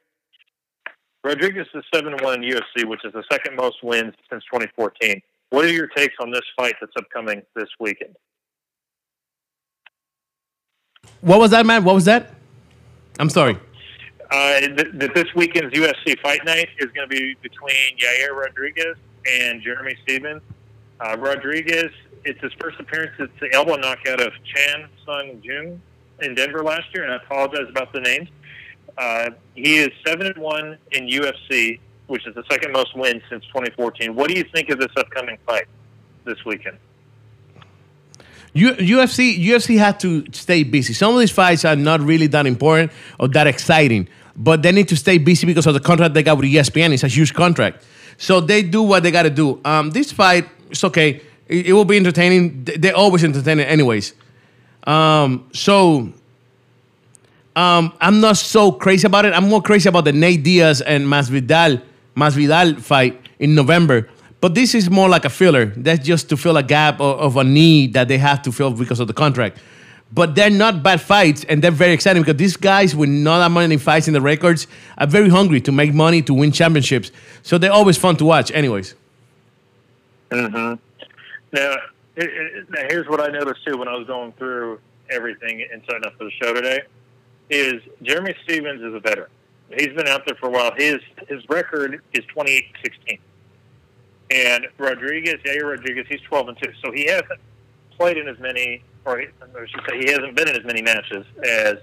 Rodriguez 1.23 1.67
is 1.73 1.83
7 1.93 2.15
1 2.21 2.43
in 2.43 2.49
UFC, 2.49 2.85
which 2.85 3.03
is 3.03 3.13
the 3.13 3.23
second 3.31 3.55
most 3.55 3.83
wins 3.83 4.13
since 4.29 4.43
2014. 4.45 5.21
What 5.49 5.65
are 5.65 5.71
your 5.71 5.87
takes 5.87 6.15
on 6.21 6.31
this 6.31 6.41
fight 6.57 6.75
that's 6.79 6.93
upcoming 6.97 7.41
this 7.55 7.67
weekend? 7.79 8.15
What 11.21 11.39
was 11.39 11.51
that, 11.51 11.65
man? 11.65 11.83
What 11.83 11.95
was 11.95 12.05
that? 12.05 12.31
I'm 13.19 13.29
sorry. 13.29 13.57
Uh, 14.31 14.59
th- 14.59 14.75
th- 14.75 15.13
this 15.13 15.33
weekend's 15.35 15.73
UFC 15.73 16.19
Fight 16.19 16.45
Night 16.45 16.69
is 16.77 16.91
going 16.91 17.09
to 17.09 17.15
be 17.15 17.35
between 17.41 17.97
Yair 17.97 18.35
Rodriguez 18.35 18.95
and 19.25 19.61
Jeremy 19.61 19.95
Stephens. 20.03 20.41
Uh, 20.99 21.17
Rodriguez, 21.17 21.91
it's 22.25 22.39
his 22.41 22.53
first 22.59 22.79
appearance. 22.79 23.13
It's 23.17 23.31
the 23.39 23.51
elbow 23.53 23.75
knockout 23.75 24.21
of 24.21 24.31
Chan 24.43 24.87
Sung 25.05 25.41
Jung 25.41 25.81
in 26.21 26.35
Denver 26.35 26.63
last 26.63 26.93
year, 26.93 27.03
and 27.03 27.13
I 27.13 27.15
apologize 27.17 27.67
about 27.69 27.91
the 27.91 28.01
names. 28.01 28.29
Uh, 28.97 29.31
he 29.55 29.77
is 29.77 29.89
seven 30.05 30.27
and 30.27 30.37
one 30.37 30.77
in 30.91 31.07
UFC, 31.07 31.79
which 32.07 32.27
is 32.27 32.35
the 32.35 32.43
second 32.49 32.71
most 32.71 32.95
wins 32.95 33.23
since 33.29 33.45
2014. 33.45 34.13
What 34.13 34.29
do 34.29 34.37
you 34.37 34.43
think 34.53 34.69
of 34.69 34.79
this 34.79 34.91
upcoming 34.97 35.37
fight 35.45 35.65
this 36.25 36.43
weekend? 36.45 36.77
UFC 38.55 39.39
UFC 39.39 39.77
had 39.77 39.99
to 39.99 40.25
stay 40.31 40.63
busy. 40.63 40.93
Some 40.93 41.13
of 41.13 41.19
these 41.19 41.31
fights 41.31 41.65
are 41.65 41.75
not 41.75 42.01
really 42.01 42.27
that 42.27 42.47
important 42.47 42.91
or 43.19 43.27
that 43.29 43.47
exciting, 43.47 44.09
but 44.39 44.63
they 44.63 44.71
need 44.71 44.87
to 44.87 44.95
stay 44.95 45.19
busy 45.19 45.45
because 45.45 45.67
of 45.67 45.75
the 45.75 45.79
contract 45.79 46.15
they 46.15 46.23
got 46.23 46.37
with 46.37 46.47
ESPN. 46.47 46.93
It's 46.93 47.03
a 47.03 47.07
huge 47.07 47.33
contract, 47.33 47.83
so 48.17 48.39
they 48.39 48.63
do 48.63 48.81
what 48.81 49.03
they 49.03 49.11
got 49.11 49.23
to 49.23 49.29
do. 49.29 49.61
Um, 49.63 49.91
this 49.91 50.11
fight, 50.11 50.49
it's 50.71 50.83
okay. 50.85 51.21
It, 51.47 51.67
it, 51.67 51.73
will 51.73 51.85
be 51.85 51.97
entertaining. 51.97 52.63
They're 52.63 52.95
always 52.95 53.23
entertaining, 53.23 53.65
anyways. 53.65 54.13
Um, 54.85 55.49
so 55.53 56.11
um, 57.55 57.93
I'm 58.01 58.19
not 58.21 58.37
so 58.37 58.71
crazy 58.71 59.05
about 59.05 59.25
it. 59.25 59.33
I'm 59.33 59.49
more 59.49 59.61
crazy 59.61 59.89
about 59.89 60.05
the 60.05 60.13
Nate 60.13 60.41
Diaz 60.41 60.81
and 60.81 61.05
Masvidal 61.05 61.81
Masvidal 62.15 62.79
fight 62.79 63.27
in 63.37 63.53
November 63.53 64.09
but 64.41 64.55
this 64.55 64.73
is 64.73 64.89
more 64.89 65.09
like 65.09 65.25
a 65.25 65.29
filler. 65.29 65.65
That's 65.65 66.05
just 66.05 66.29
to 66.29 66.37
fill 66.37 66.57
a 66.57 66.63
gap 66.63 67.01
of, 67.01 67.19
of, 67.19 67.37
a 67.37 67.43
need 67.43 67.93
that 67.93 68.07
they 68.07 68.17
have 68.17 68.41
to 68.43 68.51
fill 68.51 68.71
because 68.71 68.99
of 68.99 69.07
the 69.07 69.13
contract. 69.13 69.57
But 70.11 70.35
they're 70.35 70.49
not 70.49 70.81
bad 70.81 71.01
fights, 71.01 71.43
and 71.43 71.63
they're 71.63 71.71
very 71.71 71.93
exciting 71.93 72.23
because 72.23 72.37
these 72.37 72.57
guys 72.57 72.95
with 72.95 73.09
not 73.09 73.39
that 73.39 73.51
many 73.51 73.77
fights 73.77 74.07
in 74.07 74.13
the 74.13 74.21
records 74.21 74.67
are 74.97 75.07
very 75.07 75.29
hungry 75.29 75.61
to 75.61 75.71
make 75.71 75.93
money 75.93 76.21
to 76.23 76.33
win 76.33 76.51
championships. 76.51 77.11
So 77.43 77.57
they're 77.57 77.71
always 77.71 77.97
fun 77.97 78.17
to 78.17 78.25
watch, 78.25 78.51
anyways. 78.51 78.95
Mm-hmm. 80.31 80.75
Now, 81.53 81.75
now, 82.17 82.83
here's 82.89 83.07
what 83.07 83.21
I 83.21 83.27
noticed 83.27 83.65
too 83.65 83.77
when 83.77 83.87
I 83.87 83.95
was 83.95 84.07
going 84.07 84.33
through 84.33 84.79
everything 85.09 85.65
and 85.71 85.81
setting 85.85 86.05
up 86.05 86.17
for 86.17 86.25
the 86.25 86.31
show 86.31 86.53
today: 86.53 86.81
is 87.49 87.81
Jeremy 88.01 88.35
Stephens 88.43 88.81
is 88.81 88.93
a 88.93 88.99
veteran. 88.99 89.29
He's 89.69 89.89
been 89.89 90.07
out 90.07 90.25
there 90.25 90.35
for 90.39 90.47
a 90.47 90.51
while. 90.51 90.71
His 90.75 90.97
his 91.27 91.47
record 91.49 92.01
is 92.13 92.23
28-16. 92.35 93.19
and 94.31 94.67
Rodriguez, 94.77 95.39
yeah 95.45 95.53
Rodriguez, 95.59 96.05
he's 96.09 96.21
12 96.21 96.49
and 96.49 96.57
two, 96.61 96.71
so 96.83 96.91
he 96.91 97.05
hasn't 97.05 97.39
played 97.99 98.17
in 98.17 98.27
as 98.27 98.39
many, 98.39 98.81
or 99.05 99.21
I 99.21 99.25
should 99.67 99.81
say, 99.87 99.99
he 99.99 100.09
hasn't 100.09 100.35
been 100.35 100.47
in 100.47 100.55
as 100.55 100.65
many 100.65 100.81
matches 100.81 101.25
as 101.43 101.75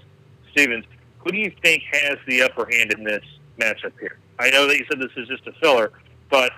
Stephens. 0.51 0.85
Who 1.19 1.31
do 1.31 1.37
you 1.37 1.51
think 1.61 1.83
has 1.91 2.17
the 2.27 2.41
upper 2.41 2.67
hand 2.69 2.91
in 2.91 3.03
this 3.03 3.23
matchup 3.59 3.93
here? 3.99 4.17
I 4.39 4.49
know 4.49 4.67
that 4.67 4.77
you 4.77 4.85
said 4.89 4.99
this 4.99 5.11
is 5.15 5.27
just 5.27 5.45
a 5.47 5.51
filler, 5.53 5.91
but 6.29 6.51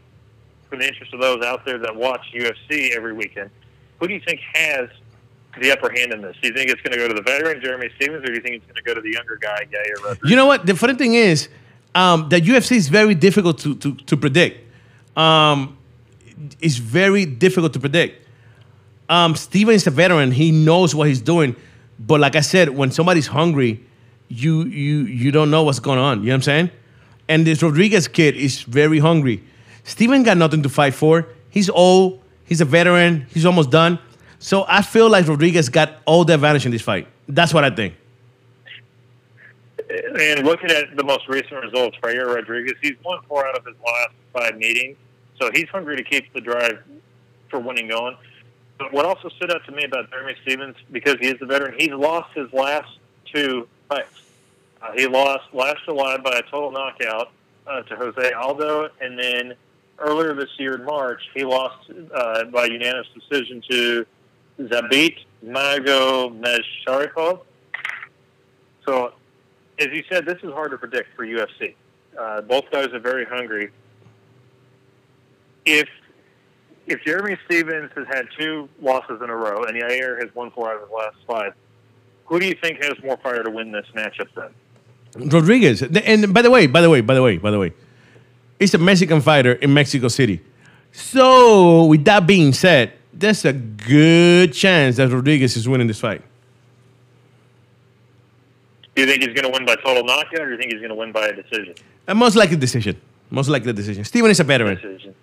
for 0.69 0.77
the 0.77 0.87
interest 0.87 1.13
of 1.13 1.21
those 1.21 1.43
out 1.43 1.65
there 1.65 1.77
that 1.77 1.95
watch 1.95 2.21
UFC 2.33 2.91
every 2.95 3.13
weekend, 3.13 3.49
who 3.99 4.07
do 4.07 4.13
you 4.13 4.21
think 4.25 4.39
has 4.53 4.89
the 5.59 5.71
upper 5.71 5.91
hand 5.91 6.13
in 6.13 6.21
this? 6.21 6.35
Do 6.41 6.47
you 6.47 6.53
think 6.53 6.69
it's 6.69 6.81
going 6.81 6.93
to 6.93 6.97
go 6.97 7.07
to 7.07 7.13
the 7.13 7.21
veteran 7.21 7.61
Jeremy 7.61 7.89
Stephens, 7.95 8.23
or 8.23 8.27
do 8.27 8.33
you 8.33 8.41
think 8.41 8.55
it's 8.55 8.65
going 8.65 8.75
to 8.75 8.83
go 8.83 8.93
to 8.93 9.01
the 9.01 9.11
younger 9.11 9.37
guy 9.41 9.65
Yair 9.65 10.03
Rodriguez? 10.03 10.29
You 10.29 10.35
know 10.35 10.45
what? 10.45 10.65
The 10.65 10.75
funny 10.75 10.95
thing 10.95 11.15
is, 11.15 11.49
um, 11.95 12.29
the 12.29 12.39
UFC 12.39 12.73
is 12.73 12.87
very 12.87 13.15
difficult 13.15 13.57
to, 13.59 13.75
to, 13.75 13.95
to 13.95 14.15
predict. 14.15 14.65
Um, 15.17 15.77
it's 16.61 16.77
very 16.77 17.25
difficult 17.25 17.73
to 17.73 17.79
predict. 17.79 18.27
Um, 19.09 19.35
Steven 19.35 19.75
is 19.75 19.87
a 19.87 19.91
veteran; 19.91 20.31
he 20.31 20.51
knows 20.51 20.95
what 20.95 21.07
he's 21.07 21.21
doing. 21.21 21.55
But 21.99 22.19
like 22.19 22.35
I 22.35 22.41
said, 22.41 22.69
when 22.69 22.91
somebody's 22.91 23.27
hungry, 23.27 23.83
you 24.29 24.63
you 24.63 24.99
you 24.99 25.31
don't 25.31 25.51
know 25.51 25.63
what's 25.63 25.79
going 25.79 25.99
on. 25.99 26.19
You 26.19 26.27
know 26.27 26.31
what 26.31 26.35
I'm 26.35 26.41
saying? 26.43 26.71
And 27.27 27.45
this 27.45 27.61
Rodriguez 27.61 28.07
kid 28.07 28.35
is 28.35 28.61
very 28.61 28.99
hungry. 28.99 29.43
Steven 29.83 30.23
got 30.23 30.37
nothing 30.37 30.63
to 30.63 30.69
fight 30.69 30.93
for. 30.93 31.27
He's 31.49 31.69
old. 31.69 32.21
He's 32.45 32.61
a 32.61 32.65
veteran. 32.65 33.27
He's 33.31 33.45
almost 33.45 33.69
done. 33.69 33.99
So 34.39 34.65
I 34.67 34.81
feel 34.81 35.09
like 35.09 35.27
Rodriguez 35.27 35.69
got 35.69 35.97
all 36.05 36.23
the 36.23 36.33
advantage 36.33 36.65
in 36.65 36.71
this 36.71 36.81
fight. 36.81 37.07
That's 37.27 37.53
what 37.53 37.63
I 37.63 37.69
think. 37.69 37.95
And 39.89 40.45
looking 40.45 40.69
at 40.71 40.95
the 40.95 41.03
most 41.03 41.27
recent 41.27 41.63
results 41.63 41.97
for 41.99 42.13
Yair 42.13 42.35
Rodriguez, 42.35 42.75
he's 42.81 42.95
won 43.03 43.19
four 43.27 43.47
out 43.47 43.57
of 43.57 43.65
his 43.65 43.75
last 43.85 44.11
five 44.33 44.57
meetings. 44.57 44.97
So 45.39 45.49
he's 45.53 45.67
hungry 45.69 45.97
to 45.97 46.03
keep 46.03 46.31
the 46.33 46.41
drive 46.41 46.83
for 47.49 47.59
winning 47.59 47.87
going. 47.87 48.15
But 48.79 48.93
what 48.93 49.05
also 49.05 49.29
stood 49.29 49.51
out 49.51 49.63
to 49.65 49.71
me 49.73 49.83
about 49.83 50.09
Jeremy 50.09 50.35
Stephens, 50.41 50.77
because 50.89 51.17
he 51.19 51.27
is 51.27 51.35
a 51.41 51.45
veteran, 51.45 51.75
he's 51.77 51.91
lost 51.91 52.33
his 52.33 52.51
last 52.53 52.97
two 53.31 53.67
fights. 53.89 54.23
Uh, 54.81 54.93
he 54.95 55.05
lost 55.05 55.43
last 55.53 55.83
July 55.83 56.17
by 56.17 56.39
a 56.39 56.41
total 56.43 56.71
knockout 56.71 57.31
uh, 57.67 57.81
to 57.81 57.95
Jose 57.97 58.31
Aldo, 58.31 58.89
and 59.01 59.19
then 59.19 59.53
earlier 59.99 60.33
this 60.33 60.49
year 60.57 60.75
in 60.75 60.85
March, 60.85 61.21
he 61.35 61.43
lost 61.43 61.91
uh, 62.15 62.45
by 62.45 62.65
unanimous 62.65 63.07
decision 63.13 63.61
to 63.69 64.05
Zabit 64.61 65.17
Magomedsharipov. 65.45 67.41
So, 68.85 69.11
as 69.77 69.87
you 69.87 70.05
said, 70.09 70.25
this 70.25 70.37
is 70.41 70.53
hard 70.53 70.71
to 70.71 70.77
predict 70.77 71.13
for 71.17 71.25
UFC. 71.25 71.75
Uh, 72.17 72.39
both 72.41 72.71
guys 72.71 72.87
are 72.87 72.99
very 72.99 73.25
hungry. 73.25 73.71
If 75.65 75.89
if 76.89 77.03
Jeremy 77.03 77.37
Stephens 77.45 77.91
has 77.95 78.07
had 78.07 78.27
two 78.37 78.67
losses 78.81 79.21
in 79.21 79.29
a 79.29 79.35
row 79.35 79.63
and 79.63 79.79
Yair 79.79 80.19
has 80.19 80.33
won 80.35 80.51
four 80.51 80.69
out 80.69 80.75
of 80.75 80.81
his 80.81 80.89
last 80.91 81.17
five, 81.27 81.53
who 82.25 82.39
do 82.39 82.47
you 82.47 82.55
think 82.61 82.83
has 82.83 82.93
more 83.03 83.17
fire 83.17 83.43
to 83.43 83.49
win 83.49 83.71
this 83.71 83.85
matchup 83.95 84.27
then? 84.35 85.29
Rodriguez. 85.31 85.81
And 85.81 86.33
by 86.33 86.41
the 86.41 86.51
way, 86.51 86.67
by 86.67 86.81
the 86.81 86.89
way, 86.89 87.01
by 87.01 87.13
the 87.13 87.21
way, 87.21 87.37
by 87.37 87.51
the 87.51 87.59
way, 87.59 87.73
he's 88.59 88.73
a 88.73 88.77
Mexican 88.77 89.21
fighter 89.21 89.53
in 89.53 89.73
Mexico 89.73 90.07
City. 90.07 90.41
So, 90.91 91.85
with 91.85 92.05
that 92.05 92.25
being 92.25 92.53
said, 92.53 92.93
there's 93.13 93.45
a 93.45 93.53
good 93.53 94.53
chance 94.53 94.97
that 94.97 95.09
Rodriguez 95.09 95.55
is 95.55 95.67
winning 95.67 95.87
this 95.87 95.99
fight. 95.99 96.21
Do 98.95 99.03
you 99.03 99.07
think 99.07 99.23
he's 99.23 99.33
going 99.33 99.51
to 99.51 99.57
win 99.57 99.65
by 99.65 99.75
total 99.75 100.03
knockout, 100.03 100.41
or 100.41 100.45
do 100.45 100.51
you 100.51 100.57
think 100.57 100.73
he's 100.73 100.81
going 100.81 100.89
to 100.89 100.95
win 100.95 101.11
by 101.11 101.27
a 101.27 101.35
decision? 101.35 101.75
A 102.07 102.15
most 102.15 102.35
likely 102.35 102.57
decision. 102.57 102.99
Most 103.29 103.47
likely 103.47 103.71
decision. 103.71 104.03
Steven 104.03 104.31
is 104.31 104.39
a 104.39 104.43
veteran. 104.43 104.75
Decision. 104.75 105.15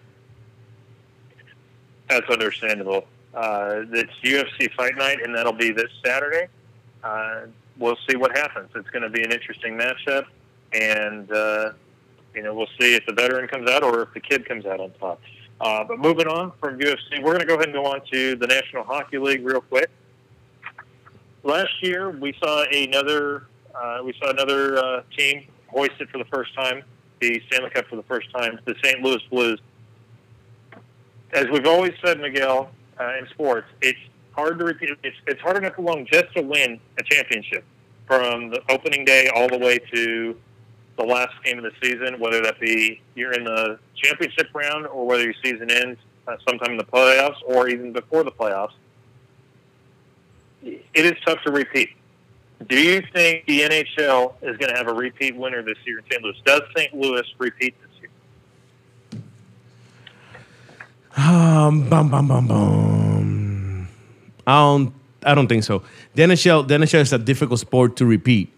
That's 2.09 2.29
understandable. 2.31 3.07
Uh, 3.35 3.83
it's 3.93 4.13
UFC 4.25 4.73
Fight 4.75 4.97
Night, 4.97 5.19
and 5.23 5.35
that'll 5.35 5.53
be 5.53 5.73
this 5.73 5.91
Saturday. 6.05 6.47
Uh, 7.03 7.43
we'll 7.79 7.99
see 8.09 8.17
what 8.17 8.37
happens. 8.37 8.71
It's 8.75 8.89
going 8.91 9.03
to 9.03 9.11
be 9.11 9.23
an 9.23 9.33
interesting 9.33 9.77
matchup, 9.77 10.25
and 10.73 11.31
uh, 11.31 11.73
you 12.35 12.43
know 12.43 12.55
we'll 12.55 12.69
see 12.81 12.95
if 12.95 13.05
the 13.07 13.13
veteran 13.13 13.47
comes 13.49 13.69
out 13.71 13.83
or 13.83 14.03
if 14.03 14.15
the 14.15 14.21
kid 14.21 14.47
comes 14.47 14.65
out 14.65 14.81
on 14.81 14.91
top. 14.99 15.21
Uh, 15.61 15.85
but 15.85 15.99
moving 15.99 16.27
on 16.27 16.53
from 16.61 16.79
UFC, 16.79 17.23
we're 17.23 17.33
going 17.33 17.41
to 17.41 17.47
go 17.47 17.55
ahead 17.55 17.67
and 17.67 17.75
go 17.75 17.87
on 17.87 18.01
to 18.13 18.37
the 18.37 18.47
National 18.47 18.85
Hockey 18.85 19.19
League 19.19 19.45
real 19.45 19.61
quick. 19.61 19.91
Last 21.43 21.83
year, 21.83 22.11
we 22.11 22.35
saw 22.43 22.65
another 22.65 23.47
uh, 23.75 24.01
we 24.05 24.15
saw 24.21 24.31
another 24.31 24.79
uh, 24.79 25.03
team 25.17 25.47
hoist 25.69 25.93
it 26.01 26.09
for 26.11 26.19
the 26.19 26.25
first 26.27 26.55
time, 26.55 26.83
the 27.21 27.43
Stanley 27.49 27.71
Cup 27.71 27.87
for 27.87 27.97
the 27.97 28.03
first 28.05 28.31
time, 28.33 28.59
the 28.65 28.75
St. 28.83 29.01
Louis 29.01 29.23
Blues. 29.31 29.61
As 31.33 31.47
we've 31.49 31.67
always 31.67 31.93
said, 32.05 32.21
Miguel, 32.21 32.71
uh, 33.01 33.13
in 33.19 33.27
sports, 33.29 33.67
it's 33.83 33.99
hard 34.33 34.59
to 34.59 34.65
repeat. 34.65 34.91
It's, 35.03 35.17
it's 35.27 35.41
hard 35.41 35.57
enough 35.57 35.79
alone 35.79 36.07
just 36.11 36.33
to 36.35 36.43
win 36.43 36.81
a 36.99 37.03
championship 37.03 37.65
from 38.07 38.51
the 38.51 38.63
opening 38.71 39.05
day 39.05 39.29
all 39.35 39.49
the 39.49 39.59
way 39.59 39.79
to 39.93 40.37
the 40.97 41.05
last 41.05 41.35
game 41.45 41.59
of 41.59 41.65
the 41.65 41.73
season, 41.83 42.19
whether 42.21 42.41
that 42.43 42.59
be 42.61 43.01
you're 43.15 43.33
in 43.33 43.45
the 43.45 43.79
championship 43.97 44.49
round 44.55 44.87
or 44.87 45.07
whether 45.07 45.25
your 45.25 45.35
season 45.45 45.71
ends 45.71 45.99
uh, 46.27 46.37
sometime 46.49 46.73
in 46.73 46.79
the 46.79 46.85
playoffs 46.85 47.37
or 47.47 47.69
even 47.69 47.93
before 47.93 48.25
the 48.25 48.31
playoffs. 48.31 48.73
It 50.63 50.87
is 50.95 51.15
tough 51.25 51.43
to 51.45 51.53
repeat. 51.53 51.91
Do 52.69 52.81
you 52.81 53.03
think 53.13 53.45
the 53.47 53.61
NHL 53.61 54.35
is 54.43 54.57
going 54.57 54.73
to 54.73 54.77
have 54.77 54.89
a 54.89 54.95
repeat 54.95 55.37
winner 55.37 55.63
this 55.63 55.77
year 55.85 55.99
in 55.99 56.05
St. 56.11 56.23
Louis? 56.23 56.37
Does 56.45 56.63
St. 56.77 56.95
Louis 56.95 57.23
repeat 57.39 57.75
this 57.83 58.01
year? 58.01 59.23
Um, 61.17 61.89
bum, 61.89 62.11
bum, 62.11 62.29
bum, 62.29 62.47
bum. 62.47 63.89
I 64.47 64.53
don't. 64.61 64.93
I 65.25 65.35
don't 65.35 65.49
think 65.49 65.65
so. 65.65 65.83
The 66.15 66.23
NHL, 66.23 66.69
the 66.69 66.75
NHL 66.75 67.01
is 67.01 67.13
a 67.13 67.19
difficult 67.19 67.59
sport 67.59 67.97
to 67.97 68.07
repeat. 68.07 68.53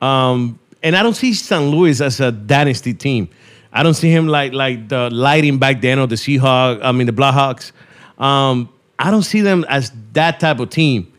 Um, 0.00 0.58
and 0.82 0.96
I 0.96 1.02
don't 1.02 1.14
see 1.14 1.34
St. 1.34 1.62
Louis 1.70 2.00
as 2.00 2.18
a 2.20 2.32
dynasty 2.32 2.94
team. 2.94 3.28
I 3.72 3.82
don't 3.82 3.94
see 3.94 4.10
him 4.10 4.26
like 4.28 4.52
like 4.54 4.88
the 4.88 5.10
Lightning 5.10 5.58
back 5.58 5.80
then 5.82 5.98
or 5.98 6.06
the 6.06 6.14
Seahawks. 6.14 6.80
I 6.82 6.92
mean 6.92 7.06
the 7.06 7.12
Blackhawks. 7.12 7.72
Um, 8.16 8.70
I 8.98 9.10
don't 9.10 9.22
see 9.24 9.40
them 9.42 9.64
as 9.68 9.92
that 10.12 10.40
type 10.40 10.60
of 10.60 10.70
team. 10.70 11.12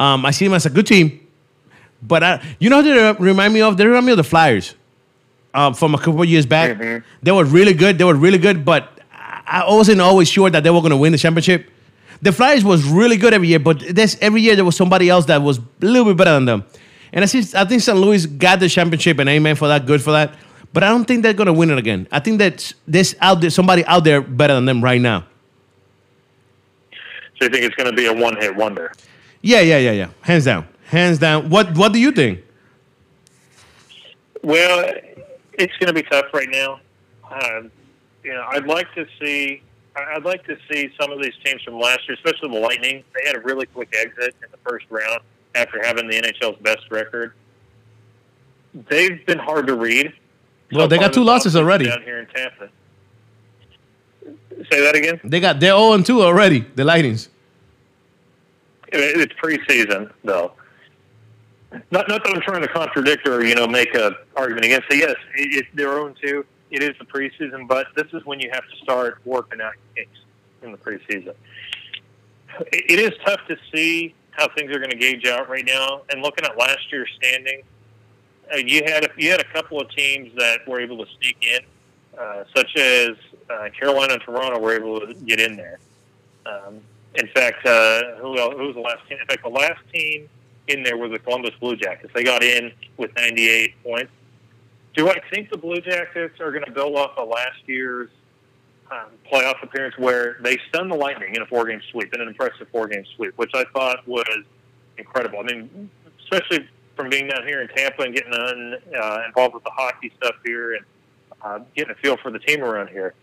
Um, 0.00 0.24
I 0.24 0.30
see 0.32 0.46
them 0.46 0.54
as 0.54 0.64
a 0.66 0.70
good 0.70 0.86
team, 0.86 1.20
but 2.02 2.22
I, 2.24 2.42
you 2.58 2.70
know 2.70 2.82
who 2.82 2.94
they 2.94 3.12
remind 3.24 3.52
me 3.52 3.60
of? 3.60 3.76
They 3.76 3.86
remind 3.86 4.06
me 4.06 4.12
of 4.12 4.16
the 4.18 4.24
Flyers 4.24 4.74
um, 5.52 5.74
from 5.74 5.94
a 5.94 5.98
couple 5.98 6.22
of 6.22 6.28
years 6.28 6.46
back. 6.46 6.76
Mhm. 6.78 7.02
They 7.22 7.32
were 7.32 7.44
really 7.44 7.74
good. 7.74 7.98
They 7.98 8.04
were 8.04 8.14
really 8.14 8.38
good, 8.38 8.64
but 8.64 8.97
I 9.48 9.64
wasn't 9.74 10.00
always 10.00 10.28
sure 10.28 10.50
that 10.50 10.62
they 10.62 10.70
were 10.70 10.80
going 10.80 10.90
to 10.90 10.96
win 10.96 11.12
the 11.12 11.18
championship. 11.18 11.70
The 12.20 12.32
Flyers 12.32 12.64
was 12.64 12.84
really 12.84 13.16
good 13.16 13.32
every 13.32 13.48
year, 13.48 13.58
but 13.58 13.80
this 13.80 14.18
every 14.20 14.42
year 14.42 14.56
there 14.56 14.64
was 14.64 14.76
somebody 14.76 15.08
else 15.08 15.26
that 15.26 15.40
was 15.40 15.58
a 15.58 15.62
little 15.80 16.04
bit 16.04 16.16
better 16.16 16.32
than 16.32 16.44
them. 16.44 16.64
And 17.12 17.22
I 17.22 17.26
see, 17.26 17.44
I 17.56 17.64
think 17.64 17.80
St. 17.80 17.96
Louis 17.96 18.26
got 18.26 18.60
the 18.60 18.68
championship, 18.68 19.18
and 19.18 19.28
amen 19.28 19.56
for 19.56 19.68
that, 19.68 19.86
good 19.86 20.02
for 20.02 20.10
that. 20.10 20.34
But 20.72 20.82
I 20.82 20.88
don't 20.88 21.06
think 21.06 21.22
they're 21.22 21.32
going 21.32 21.46
to 21.46 21.52
win 21.52 21.70
it 21.70 21.78
again. 21.78 22.06
I 22.12 22.20
think 22.20 22.38
that 22.40 22.72
there's 22.86 23.14
out 23.20 23.40
there 23.40 23.50
somebody 23.50 23.84
out 23.86 24.04
there 24.04 24.20
better 24.20 24.54
than 24.54 24.66
them 24.66 24.84
right 24.84 25.00
now. 25.00 25.24
So 27.38 27.44
you 27.44 27.48
think 27.48 27.64
it's 27.64 27.74
going 27.76 27.88
to 27.90 27.96
be 27.96 28.06
a 28.06 28.12
one-hit 28.12 28.54
wonder? 28.56 28.92
Yeah, 29.40 29.60
yeah, 29.60 29.78
yeah, 29.78 29.92
yeah. 29.92 30.10
Hands 30.22 30.44
down, 30.44 30.66
hands 30.86 31.18
down. 31.18 31.48
What 31.48 31.76
What 31.76 31.92
do 31.92 32.00
you 32.00 32.12
think? 32.12 32.40
Well, 34.42 34.92
it's 35.54 35.76
going 35.78 35.86
to 35.86 35.92
be 35.92 36.02
tough 36.02 36.26
right 36.34 36.48
now. 36.50 36.80
Um, 37.30 37.70
you 38.28 38.34
know, 38.34 38.44
I'd 38.46 38.66
like 38.66 38.94
to 38.94 39.06
see. 39.20 39.62
I'd 39.96 40.24
like 40.24 40.44
to 40.44 40.56
see 40.70 40.92
some 41.00 41.10
of 41.10 41.20
these 41.20 41.32
teams 41.42 41.62
from 41.62 41.80
last 41.80 42.06
year, 42.06 42.16
especially 42.22 42.50
the 42.50 42.60
Lightning. 42.60 43.02
They 43.14 43.26
had 43.26 43.36
a 43.36 43.40
really 43.40 43.66
quick 43.66 43.92
exit 43.98 44.36
in 44.44 44.50
the 44.52 44.58
first 44.58 44.84
round 44.90 45.20
after 45.54 45.82
having 45.82 46.08
the 46.08 46.20
NHL's 46.20 46.60
best 46.60 46.90
record. 46.90 47.32
They've 48.90 49.24
been 49.26 49.38
hard 49.38 49.66
to 49.66 49.74
read. 49.74 50.12
Well, 50.70 50.86
they 50.86 50.98
got 50.98 51.14
two 51.14 51.24
losses 51.24 51.56
already. 51.56 51.86
down 51.86 52.02
here 52.02 52.18
in 52.18 52.26
Tampa. 52.26 52.68
Say 54.70 54.82
that 54.82 54.94
again. 54.94 55.20
They 55.24 55.40
got 55.40 55.58
they're 55.58 55.72
0 55.72 55.94
and 55.94 56.04
2 56.04 56.22
already. 56.22 56.60
The 56.60 56.84
Lightnings. 56.84 57.30
It's 58.88 59.32
preseason, 59.42 60.12
though. 60.22 60.52
Not, 61.72 62.08
not 62.08 62.22
that 62.24 62.32
I'm 62.34 62.42
trying 62.42 62.62
to 62.62 62.68
contradict 62.68 63.26
or 63.26 63.44
you 63.44 63.54
know 63.54 63.66
make 63.66 63.94
a 63.94 64.12
argument 64.36 64.66
against 64.66 64.86
it. 64.90 64.98
Yes, 64.98 65.16
it, 65.34 65.54
it's 65.54 65.68
their 65.74 65.98
own 65.98 66.14
too. 66.22 66.44
It 66.70 66.82
is 66.82 66.94
the 66.98 67.04
preseason, 67.04 67.66
but 67.66 67.86
this 67.96 68.06
is 68.12 68.24
when 68.24 68.40
you 68.40 68.50
have 68.52 68.64
to 68.68 68.76
start 68.82 69.18
working 69.24 69.60
out 69.60 69.72
kinks 69.94 70.18
in 70.62 70.72
the 70.72 70.78
preseason. 70.78 71.34
It, 72.72 72.90
it 72.90 72.98
is 72.98 73.12
tough 73.24 73.40
to 73.48 73.56
see 73.72 74.14
how 74.30 74.48
things 74.48 74.70
are 74.74 74.78
going 74.78 74.90
to 74.90 74.96
gauge 74.96 75.26
out 75.26 75.48
right 75.48 75.64
now, 75.64 76.02
and 76.10 76.22
looking 76.22 76.44
at 76.44 76.56
last 76.58 76.92
year's 76.92 77.10
standing, 77.16 77.62
uh, 78.52 78.56
you 78.56 78.82
had 78.84 79.04
a, 79.04 79.08
you 79.16 79.30
had 79.30 79.40
a 79.40 79.52
couple 79.52 79.80
of 79.80 79.90
teams 79.90 80.32
that 80.36 80.66
were 80.66 80.80
able 80.80 81.04
to 81.04 81.10
sneak 81.20 81.36
in, 81.42 81.60
uh, 82.18 82.44
such 82.54 82.76
as 82.76 83.10
uh, 83.50 83.68
Carolina 83.78 84.14
and 84.14 84.22
Toronto 84.22 84.58
were 84.58 84.74
able 84.74 85.00
to 85.00 85.14
get 85.14 85.40
in 85.40 85.56
there. 85.56 85.78
Um, 86.46 86.80
in 87.14 87.26
fact, 87.28 87.66
uh, 87.66 88.16
who, 88.16 88.36
who 88.36 88.66
was 88.66 88.74
the 88.74 88.80
last 88.80 89.06
team? 89.08 89.18
In 89.20 89.26
fact, 89.26 89.42
the 89.42 89.48
last 89.48 89.80
team 89.92 90.28
in 90.68 90.82
there 90.82 90.96
was 90.96 91.10
the 91.10 91.18
Columbus 91.18 91.52
Blue 91.60 91.76
Jackets. 91.76 92.12
They 92.14 92.22
got 92.22 92.42
in 92.42 92.72
with 92.96 93.14
98 93.16 93.82
points. 93.82 94.12
Do 94.98 95.08
I 95.08 95.20
think 95.32 95.48
the 95.48 95.56
Blue 95.56 95.80
Jackets 95.80 96.40
are 96.40 96.50
going 96.50 96.64
to 96.64 96.72
build 96.72 96.96
off 96.96 97.12
of 97.16 97.28
last 97.28 97.60
year's 97.66 98.10
um, 98.90 99.06
playoff 99.32 99.62
appearance 99.62 99.96
where 99.96 100.38
they 100.42 100.58
stunned 100.70 100.90
the 100.90 100.96
Lightning 100.96 101.36
in 101.36 101.42
a 101.42 101.46
four-game 101.46 101.80
sweep, 101.92 102.12
in 102.12 102.20
an 102.20 102.26
impressive 102.26 102.66
four-game 102.72 103.04
sweep, 103.14 103.32
which 103.36 103.52
I 103.54 103.62
thought 103.72 103.98
was 104.08 104.42
incredible. 104.96 105.38
I 105.38 105.42
mean, 105.44 105.88
especially 106.18 106.68
from 106.96 107.10
being 107.10 107.28
down 107.28 107.46
here 107.46 107.62
in 107.62 107.68
Tampa 107.68 108.02
and 108.02 108.12
getting 108.12 108.32
un, 108.32 108.74
uh, 109.00 109.18
involved 109.24 109.54
with 109.54 109.62
the 109.62 109.70
hockey 109.70 110.12
stuff 110.16 110.34
here 110.44 110.74
and 110.74 110.84
uh, 111.42 111.60
getting 111.76 111.92
a 111.92 111.96
feel 112.00 112.16
for 112.16 112.32
the 112.32 112.40
team 112.40 112.64
around 112.64 112.88
here. 112.88 113.14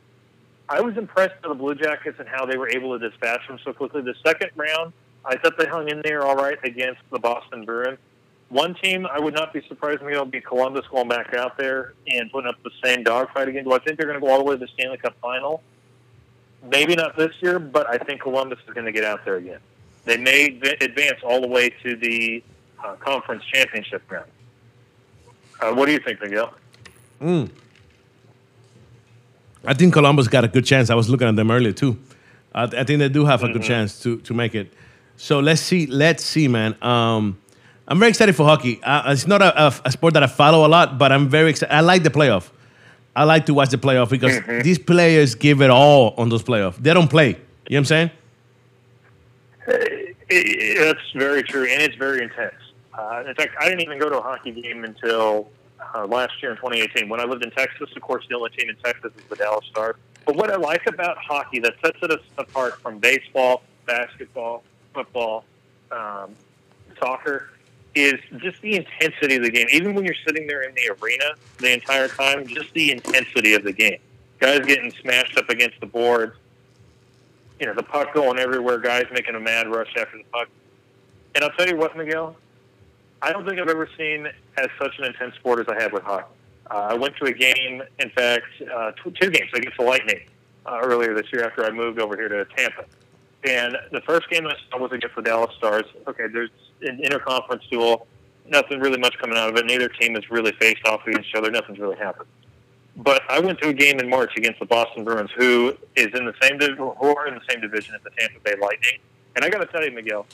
I 0.70 0.80
was 0.80 0.96
impressed 0.96 1.34
with 1.44 1.52
the 1.52 1.62
Blue 1.62 1.76
Jackets 1.76 2.18
and 2.22 2.30
how 2.30 2.46
they 2.46 2.56
were 2.56 2.70
able 2.70 2.98
to 2.98 3.10
dispatch 3.10 3.46
them 3.50 3.60
so 3.66 3.74
quickly. 3.74 4.02
The 4.02 4.16
second 4.26 4.52
round, 4.56 4.94
I 5.26 5.36
thought 5.36 5.58
they 5.58 5.66
hung 5.66 5.90
in 5.90 6.02
there 6.06 6.26
all 6.26 6.38
right 6.38 6.58
against 6.64 7.02
the 7.12 7.20
Boston 7.20 7.66
Bruins. 7.66 8.00
One 8.50 8.76
team 8.76 9.08
I 9.08 9.20
would 9.20 9.34
not 9.34 9.54
be 9.54 9.62
surprised 9.68 10.02
if 10.02 10.08
it'll 10.08 10.26
be 10.26 10.40
Columbus 10.42 10.86
going 10.92 11.08
back 11.08 11.34
out 11.34 11.58
there 11.58 11.94
and 12.08 12.32
putting 12.32 12.48
up 12.48 12.62
the 12.64 12.70
same 12.84 13.04
dogfight 13.04 13.48
again. 13.48 13.64
Do 13.64 13.74
I 13.74 13.80
think 13.80 13.98
they're 13.98 14.08
going 14.08 14.20
to 14.20 14.26
go 14.26 14.32
all 14.32 14.38
the 14.38 14.44
way 14.44 14.56
to 14.56 14.60
the 14.60 14.68
Stanley 14.74 14.98
Cup 14.98 15.16
final? 15.20 15.64
Maybe 16.70 16.96
not 16.96 17.18
this 17.18 17.34
year, 17.42 17.60
but 17.60 17.90
I 17.90 17.98
think 17.98 18.22
Columbus 18.22 18.60
is 18.68 18.74
going 18.74 18.86
to 18.86 18.92
get 18.92 19.04
out 19.04 19.26
there 19.26 19.36
again. 19.36 19.60
They 20.06 20.18
may 20.18 20.60
advance 20.82 21.20
all 21.24 21.42
the 21.42 21.48
way 21.48 21.70
to 21.84 21.96
the 21.96 22.44
uh, 22.84 22.96
conference 22.96 23.44
championship 23.52 24.04
round. 24.10 24.30
Uh, 25.60 25.74
what 25.74 25.88
do 25.88 25.94
you 25.94 26.00
think, 26.00 26.22
Miguel? 26.22 26.54
Mm. 27.22 27.50
I 29.66 29.74
think 29.74 29.94
Columbus 29.94 30.28
got 30.28 30.44
a 30.44 30.48
good 30.48 30.66
chance. 30.66 30.90
I 30.90 30.96
was 30.96 31.10
looking 31.10 31.28
at 31.28 31.36
them 31.36 31.50
earlier 31.50 31.72
too. 31.72 31.98
I, 32.54 32.64
I 32.64 32.84
think 32.84 33.00
they 33.00 33.10
do 33.10 33.26
have 33.26 33.44
a 33.44 33.48
good 33.48 33.58
mm-hmm. 33.58 33.68
chance 33.68 34.00
to 34.04 34.18
to 34.18 34.34
make 34.34 34.54
it. 34.54 34.72
So 35.18 35.40
let's 35.40 35.62
see. 35.62 35.88
Let's 35.88 36.24
see, 36.24 36.48
man. 36.48 36.76
Um, 36.84 37.38
I'm 37.88 38.00
very 38.00 38.10
excited 38.10 38.36
for 38.36 38.46
hockey. 38.46 38.82
Uh, 38.82 39.12
it's 39.12 39.28
not 39.28 39.42
a, 39.42 39.68
a, 39.68 39.74
a, 39.86 39.92
sport 39.92 40.16
that 40.16 40.24
I 40.24 40.28
follow 40.28 40.66
a 40.66 40.70
lot, 40.70 40.98
but 40.98 41.12
I'm 41.12 41.30
very 41.30 41.52
excited. 41.52 41.74
I 41.74 41.82
like 41.82 42.02
the 42.02 42.10
playoff. 42.10 42.50
I 43.16 43.24
like 43.24 43.46
to 43.46 43.54
watch 43.54 43.70
the 43.70 43.78
playoff 43.78 44.10
because 44.10 44.34
mm-hmm. 44.40 44.62
these 44.62 44.80
players 44.80 45.36
give 45.36 45.62
it 45.62 45.70
all 45.70 46.16
on 46.18 46.30
those 46.30 46.44
playoffs. 46.44 46.78
They 46.78 46.94
don't 46.94 47.10
play. 47.10 47.28
You 47.28 47.34
know 47.34 47.42
what 47.68 47.78
I'm 47.78 47.86
saying? 47.86 48.12
It, 49.68 50.18
it, 50.30 50.84
that's 50.84 51.12
very 51.14 51.44
true, 51.44 51.66
and 51.66 51.82
it's 51.82 51.96
very 51.96 52.24
intense. 52.24 52.56
Uh, 52.94 53.24
in 53.28 53.36
fact, 53.36 53.56
I 53.60 53.66
didn't 53.66 53.82
even 53.82 54.00
go 54.00 54.10
to 54.10 54.18
a 54.18 54.22
hockey 54.22 54.52
game 54.52 54.84
until 54.84 55.50
uh, 55.94 56.06
last 56.08 56.42
year 56.42 56.52
in 56.52 56.58
2018. 56.58 57.08
When 57.08 57.20
I 57.20 57.26
lived 57.26 57.44
in 57.44 57.52
Texas, 57.52 57.90
of 57.96 58.02
course, 58.02 58.26
the 58.30 58.36
only 58.36 58.50
team 58.52 58.70
in 58.70 58.76
Texas 58.78 59.12
is 59.16 59.24
the 59.30 59.36
Dallas 59.36 59.66
Stars. 59.70 59.96
But 60.26 60.38
what 60.38 60.50
I 60.50 60.56
like 60.56 60.88
about 60.88 61.18
hockey 61.18 61.60
that 61.60 61.76
sets 61.84 62.00
it 62.02 62.20
apart 62.38 62.82
from 62.82 62.98
baseball, 62.98 63.62
basketball, 63.86 64.64
football, 64.94 65.46
um, 65.92 66.36
soccer 67.00 67.50
is 67.96 68.20
just 68.38 68.62
the 68.62 68.76
intensity 68.76 69.38
of 69.38 69.44
the 69.44 69.50
game. 69.50 69.68
Even 69.72 69.96
when 69.96 70.04
you're 70.04 70.16
sitting 70.28 70.46
there 70.48 70.64
in 70.64 70.76
the 70.76 70.96
arena 71.02 71.32
the 71.58 71.74
entire 71.74 72.10
time, 72.10 72.46
just 72.46 72.74
the 72.74 72.92
intensity 72.92 73.54
of 73.54 73.64
the 73.64 73.72
game. 73.72 74.00
Guys 74.40 74.60
getting 74.66 74.92
smashed 75.02 75.38
up 75.38 75.50
against 75.50 75.80
the 75.80 75.86
boards. 75.86 76.36
You 77.60 77.68
know, 77.68 77.74
the 77.74 77.84
puck 77.84 78.14
going 78.14 78.38
everywhere, 78.38 78.80
guys 78.80 79.06
making 79.14 79.36
a 79.36 79.40
mad 79.40 79.68
rush 79.70 79.96
after 79.98 80.18
the 80.18 80.26
puck. 80.32 80.50
And 81.36 81.44
I'll 81.44 81.52
tell 81.52 81.68
you 81.68 81.78
what, 81.78 81.96
Miguel, 81.96 82.36
I 83.22 83.32
don't 83.32 83.46
think 83.46 83.60
I've 83.60 83.70
ever 83.70 83.90
seen 83.98 84.28
as 84.58 84.68
such 84.78 85.00
an 85.00 85.06
intense 85.06 85.36
sport 85.36 85.60
as 85.60 85.68
I 85.74 85.82
have 85.82 85.94
with 85.94 86.04
hockey. 86.04 86.28
Uh, 86.70 86.88
I 86.90 86.94
went 86.96 87.16
to 87.18 87.26
a 87.26 87.32
game, 87.32 87.82
in 88.00 88.10
fact, 88.10 88.46
uh, 88.74 88.92
two, 88.92 89.12
two 89.12 89.30
games 89.30 89.50
against 89.54 89.78
the 89.78 89.84
Lightning 89.86 90.28
uh, 90.66 90.80
earlier 90.84 91.14
this 91.14 91.28
year 91.32 91.46
after 91.46 91.64
I 91.64 91.72
moved 91.72 92.00
over 92.00 92.16
here 92.18 92.28
to 92.28 92.46
Tampa. 92.58 92.86
And 93.46 93.78
the 93.92 94.02
first 94.02 94.30
game 94.30 94.48
I 94.48 94.56
saw 94.72 94.80
was 94.80 94.92
against 94.92 95.16
the 95.16 95.22
Dallas 95.22 95.54
Stars. 95.58 95.86
Okay, 96.08 96.26
there's 96.32 96.50
an 96.82 97.00
interconference 97.00 97.68
duel. 97.70 98.08
Nothing 98.48 98.80
really 98.80 98.98
much 98.98 99.18
coming 99.20 99.38
out 99.38 99.50
of 99.50 99.58
it. 99.58 99.66
Neither 99.66 99.88
team 99.88 100.16
has 100.16 100.30
really 100.32 100.52
faced 100.54 100.86
off 100.86 101.06
against 101.06 101.30
each 101.30 101.36
other. 101.36 101.52
Nothing's 101.52 101.80
really 101.80 101.98
happened. 101.98 102.28
But 102.98 103.22
I 103.30 103.40
went 103.40 103.60
to 103.60 103.70
a 103.70 103.74
game 103.74 104.00
in 104.00 104.10
March 104.10 104.32
against 104.38 104.60
the 104.60 104.66
Boston 104.66 105.04
Bruins, 105.04 105.30
who 105.36 105.76
is 105.96 106.08
in 106.14 106.26
the 106.26 106.34
same 106.42 106.58
div- 106.58 106.78
who 106.78 106.94
are 106.94 107.28
in 107.28 107.36
the 107.36 107.42
same 107.50 107.62
division 107.62 107.94
as 107.94 108.02
the 108.04 108.10
Tampa 108.18 108.40
Bay 108.40 108.56
Lightning. 108.60 109.00
And 109.36 109.44
I 109.44 109.50
got 109.50 109.60
to 109.60 109.66
tell 109.66 109.84
you, 109.84 109.92
Miguel, 109.92 110.26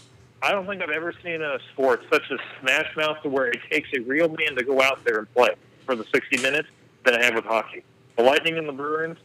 I 0.41 0.51
don't 0.51 0.65
think 0.67 0.81
I've 0.81 0.89
ever 0.89 1.13
seen 1.23 1.41
a 1.41 1.57
sport 1.73 2.03
such 2.11 2.29
a 2.31 2.37
smash 2.59 2.95
mouth 2.95 3.21
to 3.23 3.29
where 3.29 3.47
it 3.47 3.59
takes 3.69 3.89
a 3.95 3.99
real 4.01 4.29
man 4.29 4.55
to 4.55 4.63
go 4.63 4.81
out 4.81 5.03
there 5.03 5.19
and 5.19 5.33
play 5.33 5.49
for 5.85 5.95
the 5.95 6.05
60 6.13 6.37
minutes 6.41 6.69
than 7.03 7.15
I 7.15 7.23
have 7.25 7.35
with 7.35 7.45
hockey. 7.45 7.83
The 8.15 8.23
Lightning 8.23 8.57
and 8.57 8.67
the 8.67 8.73
Bruins, 8.73 9.17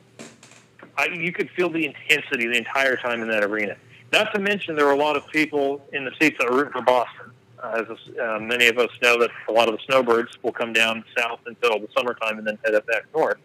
I, 0.96 1.06
you 1.06 1.32
could 1.32 1.50
feel 1.50 1.68
the 1.68 1.86
intensity 1.86 2.46
the 2.46 2.56
entire 2.56 2.96
time 2.96 3.22
in 3.22 3.28
that 3.28 3.44
arena. 3.44 3.76
Not 4.12 4.32
to 4.34 4.40
mention, 4.40 4.76
there 4.76 4.86
were 4.86 4.92
a 4.92 4.98
lot 4.98 5.16
of 5.16 5.26
people 5.28 5.84
in 5.92 6.04
the 6.04 6.12
seats 6.20 6.36
that 6.38 6.50
were 6.50 6.56
rooting 6.56 6.72
for 6.72 6.82
Boston. 6.82 7.32
Uh, 7.62 7.84
as 7.90 8.18
uh, 8.18 8.38
many 8.38 8.66
of 8.68 8.78
us 8.78 8.90
know, 9.02 9.18
that 9.18 9.30
a 9.48 9.52
lot 9.52 9.68
of 9.68 9.74
the 9.76 9.80
snowbirds 9.86 10.38
will 10.42 10.52
come 10.52 10.72
down 10.72 11.02
south 11.16 11.40
until 11.46 11.78
the 11.78 11.88
summertime 11.96 12.38
and 12.38 12.46
then 12.46 12.58
head 12.64 12.74
up 12.74 12.86
back 12.86 13.04
north. 13.14 13.38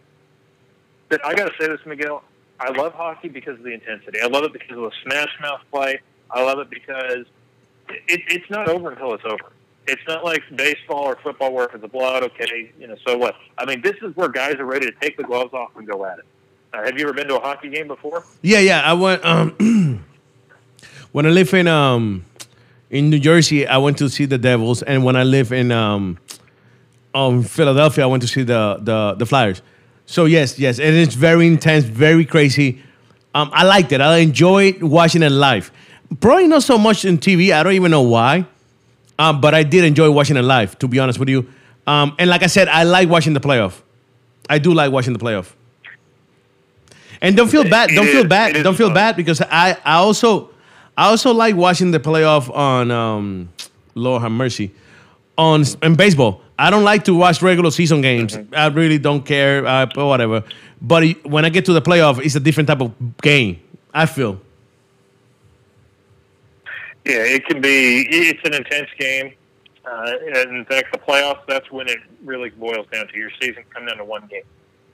But 1.08 1.24
I 1.24 1.34
got 1.34 1.46
to 1.46 1.54
say 1.58 1.68
this, 1.68 1.80
Miguel. 1.86 2.22
I 2.60 2.70
love 2.70 2.92
hockey 2.94 3.28
because 3.28 3.58
of 3.58 3.64
the 3.64 3.72
intensity. 3.72 4.20
I 4.22 4.28
love 4.28 4.44
it 4.44 4.52
because 4.52 4.76
of 4.76 4.84
the 4.84 4.92
smash 5.02 5.30
mouth 5.40 5.60
play. 5.70 6.00
I 6.30 6.42
love 6.42 6.58
it 6.58 6.70
because 6.70 7.26
it, 7.88 8.20
it's 8.28 8.48
not 8.50 8.68
over 8.68 8.92
until 8.92 9.14
it's 9.14 9.24
over. 9.24 9.52
It's 9.86 10.02
not 10.06 10.24
like 10.24 10.42
baseball 10.54 11.04
or 11.04 11.16
football 11.16 11.52
where 11.52 11.66
if 11.66 11.74
it's 11.74 11.84
a 11.84 11.88
blowout, 11.88 12.22
okay, 12.22 12.72
you 12.78 12.86
know, 12.86 12.96
so 13.06 13.16
what? 13.16 13.34
I 13.58 13.64
mean, 13.64 13.82
this 13.82 13.96
is 14.00 14.14
where 14.14 14.28
guys 14.28 14.54
are 14.56 14.64
ready 14.64 14.86
to 14.86 14.92
take 15.00 15.16
the 15.16 15.24
gloves 15.24 15.52
off 15.52 15.70
and 15.76 15.86
go 15.86 16.04
at 16.04 16.18
it. 16.18 16.24
Uh, 16.72 16.82
have 16.84 16.98
you 16.98 17.04
ever 17.04 17.12
been 17.12 17.28
to 17.28 17.36
a 17.36 17.40
hockey 17.40 17.68
game 17.68 17.86
before? 17.86 18.24
Yeah, 18.40 18.60
yeah. 18.60 18.80
I 18.82 18.94
went 18.94 19.24
um, 19.24 19.50
when 21.12 21.26
I 21.26 21.28
live 21.28 21.52
in 21.52 21.68
um, 21.68 22.24
in 22.90 23.10
New 23.10 23.18
Jersey. 23.18 23.66
I 23.66 23.76
went 23.76 23.98
to 23.98 24.08
see 24.08 24.24
the 24.24 24.38
Devils, 24.38 24.82
and 24.82 25.04
when 25.04 25.14
I 25.14 25.22
live 25.24 25.52
in 25.52 25.70
um, 25.70 26.18
um, 27.14 27.42
Philadelphia, 27.42 28.04
I 28.04 28.06
went 28.06 28.22
to 28.22 28.28
see 28.28 28.42
the 28.42 28.78
the 28.80 29.14
the 29.18 29.26
Flyers. 29.26 29.60
So 30.06 30.24
yes, 30.24 30.58
yes, 30.58 30.78
and 30.78 30.96
it's 30.96 31.14
very 31.14 31.46
intense, 31.46 31.84
very 31.84 32.24
crazy. 32.24 32.82
Um, 33.34 33.50
I 33.52 33.64
liked 33.64 33.92
it. 33.92 34.00
I 34.00 34.18
enjoyed 34.18 34.82
watching 34.82 35.22
it 35.22 35.30
live. 35.30 35.70
Probably 36.20 36.48
not 36.48 36.62
so 36.62 36.76
much 36.78 37.04
in 37.04 37.18
TV. 37.18 37.52
I 37.52 37.62
don't 37.62 37.72
even 37.72 37.90
know 37.90 38.02
why. 38.02 38.46
Um, 39.18 39.40
but 39.40 39.54
I 39.54 39.62
did 39.62 39.84
enjoy 39.84 40.10
watching 40.10 40.36
it 40.36 40.42
live, 40.42 40.78
to 40.80 40.88
be 40.88 40.98
honest 40.98 41.18
with 41.18 41.28
you. 41.28 41.48
Um, 41.86 42.14
and 42.18 42.28
like 42.28 42.42
I 42.42 42.46
said, 42.46 42.68
I 42.68 42.82
like 42.82 43.08
watching 43.08 43.34
the 43.34 43.40
playoff. 43.40 43.80
I 44.48 44.58
do 44.58 44.74
like 44.74 44.90
watching 44.90 45.12
the 45.12 45.18
playoff. 45.18 45.52
And 47.22 47.36
don't 47.36 47.48
feel 47.48 47.62
bad. 47.62 47.90
Don't 47.90 48.08
feel 48.08 48.26
bad. 48.26 48.62
Don't 48.64 48.74
feel 48.74 48.92
bad 48.92 49.16
because 49.16 49.40
I, 49.40 49.78
I 49.84 49.94
also 49.94 50.50
I 50.96 51.08
also 51.08 51.32
like 51.32 51.54
watching 51.54 51.92
the 51.92 52.00
playoff 52.00 52.54
on 52.54 52.90
um, 52.90 53.48
Lord 53.94 54.22
have 54.22 54.32
mercy 54.32 54.72
on 55.38 55.64
in 55.82 55.94
baseball. 55.94 56.42
I 56.58 56.68
don't 56.70 56.82
like 56.82 57.04
to 57.04 57.14
watch 57.14 57.40
regular 57.40 57.70
season 57.70 58.00
games. 58.00 58.36
Mm-hmm. 58.36 58.54
I 58.54 58.66
really 58.66 58.98
don't 58.98 59.24
care 59.24 59.64
uh, 59.64 59.86
whatever. 59.94 60.42
But 60.80 61.24
when 61.24 61.44
I 61.44 61.48
get 61.48 61.64
to 61.66 61.72
the 61.72 61.80
playoff, 61.80 62.22
it's 62.22 62.34
a 62.34 62.40
different 62.40 62.68
type 62.68 62.80
of 62.80 62.92
game. 63.22 63.60
I 63.94 64.06
feel. 64.06 64.40
Yeah, 67.04 67.22
it 67.22 67.46
can 67.46 67.60
be. 67.60 68.06
It's 68.10 68.40
an 68.44 68.54
intense 68.54 68.90
game. 68.98 69.34
Uh, 69.84 70.12
in 70.34 70.64
fact, 70.64 70.92
the 70.92 70.98
playoffs, 70.98 71.44
that's 71.48 71.70
when 71.70 71.88
it 71.88 71.98
really 72.24 72.50
boils 72.50 72.86
down 72.92 73.08
to 73.08 73.16
your 73.16 73.30
season 73.40 73.64
coming 73.72 73.88
down 73.88 73.98
to 73.98 74.04
one 74.04 74.26
game. 74.26 74.42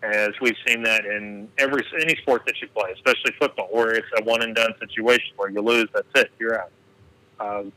As 0.02 0.30
we've 0.40 0.56
seen 0.66 0.82
that 0.84 1.04
in 1.04 1.48
every 1.58 1.82
any 2.00 2.14
sport 2.16 2.42
that 2.46 2.60
you 2.60 2.68
play, 2.68 2.92
especially 2.92 3.32
football, 3.38 3.68
where 3.72 3.92
it's 3.92 4.06
a 4.16 4.22
one 4.22 4.42
and 4.42 4.54
done 4.54 4.72
situation 4.78 5.32
where 5.36 5.50
you 5.50 5.60
lose, 5.60 5.88
that's 5.92 6.06
it, 6.14 6.30
you're 6.38 6.60
out. 6.60 6.70
Um, 7.40 7.72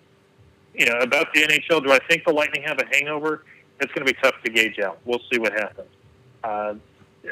you 0.76 0.86
know, 0.86 0.98
about 1.00 1.34
the 1.34 1.42
NHL, 1.42 1.84
do 1.84 1.92
I 1.92 2.00
think 2.08 2.24
the 2.26 2.32
Lightning 2.32 2.64
have 2.64 2.80
a 2.80 2.86
hangover? 2.96 3.44
It's 3.80 3.92
going 3.94 4.06
to 4.06 4.14
be 4.14 4.20
tough 4.22 4.36
to 4.46 4.52
gauge 4.52 4.80
out. 4.80 5.00
We'll 5.06 5.22
see 5.32 5.40
what 5.40 5.54
happens. 5.54 5.90
Uh, 6.44 6.76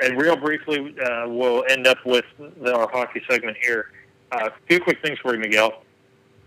and 0.04 0.20
real 0.20 0.36
briefly, 0.36 0.96
uh, 1.00 1.26
we'll 1.28 1.64
end 1.70 1.86
up 1.86 2.04
with 2.06 2.26
the, 2.38 2.76
our 2.76 2.90
hockey 2.90 3.22
segment 3.30 3.58
here. 3.62 3.92
Uh, 4.32 4.50
a 4.50 4.68
few 4.68 4.80
quick 4.80 5.02
things 5.04 5.20
for 5.20 5.34
you, 5.34 5.40
Miguel 5.40 5.84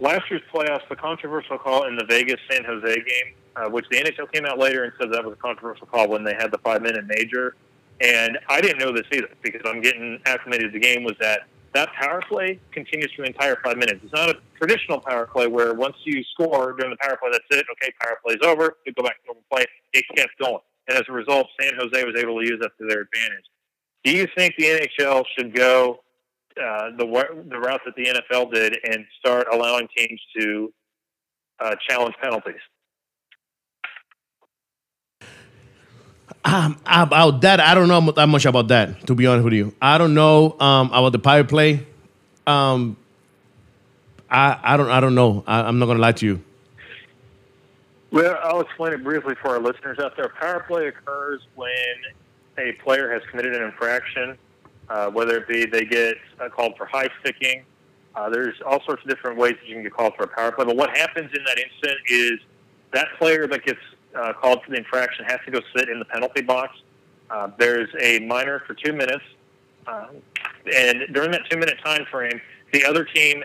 last 0.03 0.31
year's 0.31 0.43
playoffs, 0.53 0.87
the 0.89 0.97
controversial 0.97 1.57
call 1.57 1.87
in 1.87 1.97
the 1.97 2.05
Vegas 2.05 2.41
San 2.51 2.65
Jose 2.65 2.95
game, 2.95 3.35
uh, 3.57 3.69
which 3.71 3.87
the 3.91 3.97
NHL 3.97 4.31
came 4.31 4.45
out 4.45 4.59
later 4.59 4.85
and 4.85 4.93
said 4.99 5.13
that 5.13 5.25
was 5.25 5.33
a 5.33 5.37
controversial 5.37 5.87
call 5.87 6.09
when 6.09 6.25
they 6.25 6.35
had 6.35 6.51
the 6.51 6.59
five 6.59 6.83
minute 6.83 7.07
major. 7.07 7.55
And 8.01 8.39
I 8.49 8.61
didn't 8.61 8.79
know 8.79 8.93
this 8.93 9.07
either 9.13 9.29
because 9.43 9.63
I'm 9.65 9.81
getting 9.81 10.21
acclimated 10.27 10.73
to 10.73 10.79
the 10.79 10.85
game. 10.85 11.05
Was 11.05 11.17
that 11.21 11.43
that 11.75 11.89
power 11.99 12.21
play 12.29 12.59
continues 12.73 13.11
for 13.17 13.23
the 13.23 13.29
entire 13.29 13.59
five 13.65 13.77
minutes? 13.77 14.01
It's 14.03 14.13
not 14.13 14.29
a 14.29 14.35
traditional 14.59 15.01
power 15.01 15.27
play 15.27 15.47
where 15.47 15.73
once 15.75 15.97
you 16.05 16.23
score 16.33 16.73
during 16.73 16.91
the 16.91 16.99
power 17.01 17.17
play, 17.17 17.31
that's 17.31 17.45
it. 17.51 17.65
Okay, 17.73 17.93
power 18.03 18.19
play's 18.25 18.41
over. 18.43 18.77
You 18.87 18.93
go 18.93 19.03
back 19.03 19.21
to 19.23 19.27
normal 19.27 19.45
play. 19.51 19.65
It 19.93 20.05
kept 20.17 20.39
going, 20.41 20.61
and 20.89 20.99
as 20.99 21.05
a 21.09 21.13
result, 21.13 21.47
San 21.61 21.73
Jose 21.77 22.05
was 22.05 22.17
able 22.17 22.41
to 22.41 22.47
use 22.47 22.59
that 22.61 22.73
to 22.79 22.89
their 22.89 23.03
advantage. 23.03 23.45
Do 24.05 24.11
you 24.11 24.27
think 24.37 24.55
the 24.59 24.65
NHL 24.65 25.25
should 25.37 25.55
go 25.55 26.01
uh, 26.61 26.91
the 26.99 27.07
the 27.49 27.59
route 27.59 27.81
that 27.85 27.95
the 27.97 28.05
NFL 28.05 28.53
did 28.53 28.77
and 28.85 29.07
start 29.19 29.47
allowing 29.53 29.89
teams 29.97 30.21
to 30.39 30.73
uh, 31.61 31.75
challenge 31.89 32.15
penalties. 32.21 32.61
Um, 36.45 36.77
about 36.87 37.41
that, 37.43 37.61
I 37.61 37.75
don't 37.75 37.89
know 37.89 38.11
that 38.13 38.27
much 38.27 38.47
about 38.47 38.69
that. 38.69 39.07
To 39.07 39.15
be 39.15 39.27
honest 39.27 39.45
with 39.45 39.53
you, 39.53 39.75
I 39.81 39.97
don't 39.99 40.15
know 40.15 40.59
um, 40.59 40.89
about 40.89 41.13
the 41.13 41.19
power 41.21 41.45
play. 41.45 41.87
Um, 42.47 42.97
I 44.29 44.59
I 44.63 44.77
don't 44.77 44.91
I 44.91 45.01
don't 45.01 45.15
know. 45.15 45.45
I, 45.47 45.61
I'm 45.61 45.79
not 45.79 45.87
gonna 45.87 46.01
lie 46.01 46.13
to 46.13 46.27
you. 46.27 46.43
Well, 48.11 48.39
I'll 48.43 48.61
explain 48.61 48.93
it 48.93 49.05
briefly 49.05 49.35
for 49.41 49.51
our 49.51 49.61
listeners 49.61 49.99
out 49.99 50.17
there. 50.17 50.31
Power 50.41 50.65
play 50.67 50.89
occurs 50.89 51.41
when 51.55 51.71
a 52.59 52.73
player 52.85 53.11
has 53.13 53.23
committed 53.31 53.55
an 53.55 53.63
infraction, 53.63 54.37
uh, 54.91 55.11
whether 55.11 55.39
it 55.39 55.49
be 55.49 55.65
they 55.65 55.85
get 55.85 56.17
uh, 56.41 56.49
called 56.49 56.75
for 56.77 56.87
high 56.87 57.09
sticking. 57.21 57.65
Uh, 58.15 58.29
there's 58.29 58.61
all 58.67 58.83
sorts 58.85 59.03
of 59.03 59.09
different 59.09 59.39
ways 59.39 59.55
that 59.61 59.67
you 59.67 59.75
can 59.75 59.83
get 59.83 59.95
called 59.95 60.15
for 60.17 60.25
a 60.25 60.29
power 60.29 60.53
play. 60.53 60.67
But 60.67 60.77
what 60.77 60.95
happens 60.97 61.31
in 61.35 61.43
that 61.45 61.59
instant 61.59 61.99
is 62.09 62.33
that 62.93 63.09
player 63.19 63.47
that 63.47 63.65
gets 63.65 63.81
uh, 64.15 64.33
called 64.33 64.63
for 64.65 64.71
the 64.71 64.77
infraction 64.77 65.25
has 65.25 65.39
to 65.45 65.51
go 65.51 65.61
sit 65.77 65.89
in 65.89 65.99
the 65.99 66.05
penalty 66.05 66.43
box. 66.43 66.79
Uh, 67.31 67.51
there's 67.59 67.89
a 68.01 68.21
minor 68.21 68.61
for 68.67 68.75
two 68.75 68.93
minutes, 68.93 69.25
um, 69.87 70.17
and 70.75 71.13
during 71.13 71.31
that 71.31 71.43
two-minute 71.51 71.79
time 71.85 72.05
frame, 72.11 72.41
the 72.73 72.85
other 72.85 73.05
team 73.05 73.43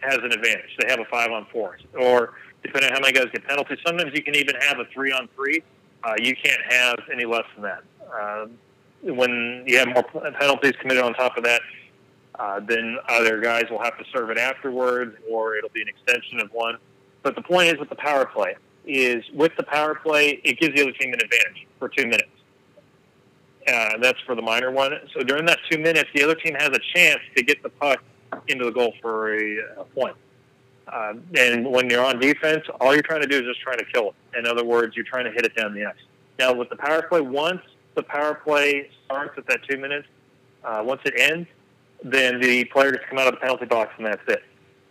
has 0.00 0.16
an 0.16 0.32
advantage. 0.32 0.76
They 0.78 0.88
have 0.88 1.00
a 1.00 1.04
five-on-four, 1.06 1.78
or 1.98 2.34
depending 2.62 2.90
on 2.90 2.96
how 2.96 3.00
many 3.00 3.12
guys 3.12 3.26
get 3.32 3.46
penalties. 3.46 3.78
Sometimes 3.86 4.12
you 4.14 4.22
can 4.22 4.34
even 4.34 4.54
have 4.60 4.78
a 4.78 4.84
three-on-three. 4.92 5.62
Uh, 6.04 6.14
you 6.18 6.34
can't 6.36 6.60
have 6.68 6.98
any 7.10 7.24
less 7.24 7.44
than 7.54 7.62
that. 7.62 7.82
Uh, 8.12 8.46
when 9.02 9.64
you 9.66 9.78
have 9.78 9.88
more 9.88 10.04
penalties 10.32 10.74
committed 10.80 11.02
on 11.02 11.14
top 11.14 11.36
of 11.36 11.44
that, 11.44 11.60
uh, 12.38 12.60
then 12.60 12.98
other 13.08 13.40
guys 13.40 13.64
will 13.70 13.82
have 13.82 13.96
to 13.98 14.04
serve 14.12 14.30
it 14.30 14.38
afterwards, 14.38 15.16
or 15.30 15.56
it'll 15.56 15.70
be 15.70 15.82
an 15.82 15.88
extension 15.88 16.40
of 16.40 16.50
one. 16.52 16.76
But 17.22 17.34
the 17.34 17.42
point 17.42 17.68
is 17.68 17.78
with 17.78 17.88
the 17.88 17.96
power 17.96 18.26
play 18.26 18.56
is 18.86 19.24
with 19.32 19.52
the 19.56 19.62
power 19.62 19.94
play, 19.94 20.40
it 20.44 20.58
gives 20.58 20.74
the 20.74 20.82
other 20.82 20.92
team 20.92 21.12
an 21.12 21.20
advantage 21.20 21.66
for 21.78 21.88
two 21.88 22.04
minutes. 22.04 22.28
Uh, 23.66 23.98
that's 24.00 24.18
for 24.26 24.34
the 24.34 24.42
minor 24.42 24.70
one. 24.70 24.92
So 25.14 25.22
during 25.22 25.44
that 25.46 25.58
two 25.70 25.78
minutes, 25.78 26.10
the 26.14 26.24
other 26.24 26.34
team 26.34 26.54
has 26.54 26.70
a 26.70 26.80
chance 26.94 27.20
to 27.36 27.42
get 27.42 27.62
the 27.62 27.68
puck 27.68 28.02
into 28.48 28.64
the 28.64 28.72
goal 28.72 28.92
for 29.00 29.34
a, 29.34 29.58
a 29.78 29.84
point. 29.84 30.16
Uh, 30.88 31.14
and 31.38 31.70
when 31.70 31.88
you're 31.88 32.04
on 32.04 32.18
defense, 32.18 32.64
all 32.80 32.92
you're 32.92 33.02
trying 33.02 33.20
to 33.22 33.26
do 33.26 33.36
is 33.38 33.44
just 33.44 33.60
trying 33.60 33.78
to 33.78 33.84
kill 33.84 34.08
it. 34.08 34.38
In 34.38 34.46
other 34.46 34.64
words, 34.64 34.96
you're 34.96 35.04
trying 35.04 35.24
to 35.24 35.30
hit 35.30 35.44
it 35.44 35.54
down 35.54 35.74
the 35.74 35.84
ice. 35.84 35.94
Now, 36.38 36.52
with 36.52 36.70
the 36.70 36.76
power 36.76 37.02
play, 37.02 37.20
once 37.20 37.60
the 37.94 38.02
power 38.02 38.34
play 38.34 38.90
starts 39.04 39.38
at 39.38 39.46
that 39.46 39.60
two 39.68 39.78
minutes, 39.78 40.08
uh, 40.64 40.82
once 40.84 41.00
it 41.04 41.14
ends, 41.16 41.48
then 42.02 42.40
the 42.40 42.64
player 42.64 42.92
just 42.92 43.06
come 43.08 43.18
out 43.18 43.28
of 43.28 43.34
the 43.34 43.40
penalty 43.40 43.66
box 43.66 43.92
and 43.96 44.06
that's 44.06 44.22
it. 44.26 44.42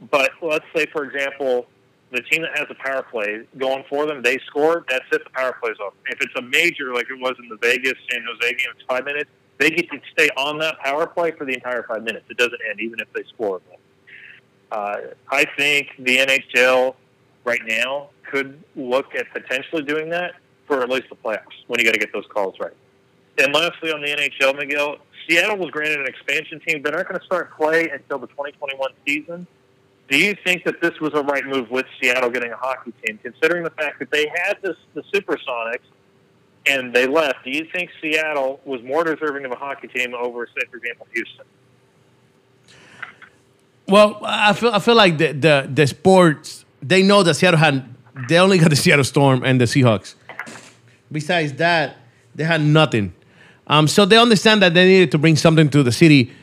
But 0.09 0.31
let's 0.41 0.65
say, 0.75 0.85
for 0.87 1.03
example, 1.03 1.67
the 2.11 2.21
team 2.23 2.41
that 2.41 2.57
has 2.57 2.67
the 2.67 2.75
power 2.75 3.03
play 3.03 3.41
going 3.57 3.83
for 3.89 4.05
them, 4.05 4.21
they 4.21 4.37
score, 4.45 4.85
that's 4.89 5.05
it, 5.11 5.23
the 5.23 5.29
power 5.31 5.55
play's 5.61 5.77
over. 5.81 5.95
If 6.07 6.19
it's 6.21 6.33
a 6.35 6.41
major 6.41 6.93
like 6.93 7.07
it 7.09 7.19
was 7.19 7.35
in 7.39 7.47
the 7.49 7.57
Vegas 7.57 7.93
San 8.11 8.23
Jose 8.27 8.49
game, 8.51 8.67
it's 8.75 8.83
five 8.87 9.05
minutes, 9.05 9.29
they 9.57 9.69
get 9.69 9.89
to 9.91 9.99
stay 10.11 10.29
on 10.37 10.57
that 10.59 10.79
power 10.79 11.07
play 11.07 11.31
for 11.31 11.45
the 11.45 11.53
entire 11.53 11.83
five 11.83 12.03
minutes. 12.03 12.25
It 12.29 12.37
doesn't 12.37 12.59
end, 12.69 12.81
even 12.81 12.99
if 12.99 13.11
they 13.13 13.23
score. 13.33 13.61
Uh, 14.71 14.97
I 15.29 15.45
think 15.57 15.89
the 15.99 16.17
NHL 16.17 16.95
right 17.43 17.61
now 17.65 18.09
could 18.29 18.61
look 18.75 19.13
at 19.15 19.31
potentially 19.33 19.83
doing 19.83 20.09
that 20.09 20.35
for 20.65 20.81
at 20.81 20.89
least 20.89 21.09
the 21.09 21.15
playoffs 21.15 21.65
when 21.67 21.79
you 21.79 21.85
got 21.85 21.93
to 21.93 21.99
get 21.99 22.13
those 22.13 22.25
calls 22.33 22.55
right. 22.59 22.73
And 23.37 23.53
lastly, 23.53 23.91
on 23.91 24.01
the 24.01 24.07
NHL, 24.07 24.57
Miguel, 24.57 24.97
Seattle 25.27 25.57
was 25.57 25.69
granted 25.69 25.99
an 25.99 26.07
expansion 26.07 26.59
team. 26.65 26.81
They're 26.81 26.93
not 26.93 27.07
going 27.07 27.19
to 27.19 27.25
start 27.25 27.55
play 27.55 27.89
until 27.89 28.19
the 28.19 28.27
2021 28.27 28.91
season. 29.05 29.47
Do 30.11 30.17
you 30.17 30.35
think 30.43 30.65
that 30.65 30.81
this 30.81 30.99
was 30.99 31.13
a 31.13 31.23
right 31.23 31.45
move 31.45 31.71
with 31.71 31.85
Seattle 31.99 32.29
getting 32.29 32.51
a 32.51 32.57
hockey 32.57 32.91
team, 33.01 33.17
considering 33.23 33.63
the 33.63 33.69
fact 33.69 33.97
that 33.99 34.11
they 34.11 34.27
had 34.27 34.57
this 34.61 34.75
the 34.93 35.03
Supersonics 35.03 35.87
and 36.65 36.93
they 36.93 37.07
left? 37.07 37.45
Do 37.45 37.51
you 37.51 37.65
think 37.73 37.91
Seattle 38.01 38.59
was 38.65 38.83
more 38.83 39.05
deserving 39.05 39.45
of 39.45 39.53
a 39.53 39.55
hockey 39.55 39.87
team 39.87 40.13
over, 40.13 40.47
say, 40.47 40.67
for 40.69 40.75
example, 40.75 41.07
Houston? 41.13 41.45
Well, 43.87 44.19
I 44.21 44.51
feel 44.51 44.71
I 44.71 44.79
feel 44.79 44.95
like 44.95 45.17
the 45.17 45.31
the, 45.31 45.69
the 45.73 45.87
sports 45.87 46.65
they 46.81 47.03
know 47.03 47.23
that 47.23 47.35
Seattle 47.35 47.57
had 47.57 47.85
they 48.27 48.37
only 48.37 48.57
got 48.57 48.69
the 48.69 48.75
Seattle 48.75 49.05
Storm 49.05 49.45
and 49.45 49.61
the 49.61 49.65
Seahawks. 49.65 50.15
Besides 51.09 51.53
that, 51.53 51.95
they 52.35 52.43
had 52.43 52.59
nothing. 52.59 53.13
Um, 53.65 53.87
so 53.87 54.03
they 54.03 54.17
understand 54.17 54.61
that 54.61 54.73
they 54.73 54.85
needed 54.85 55.11
to 55.11 55.17
bring 55.17 55.37
something 55.37 55.69
to 55.69 55.83
the 55.83 55.91
city 55.93 56.33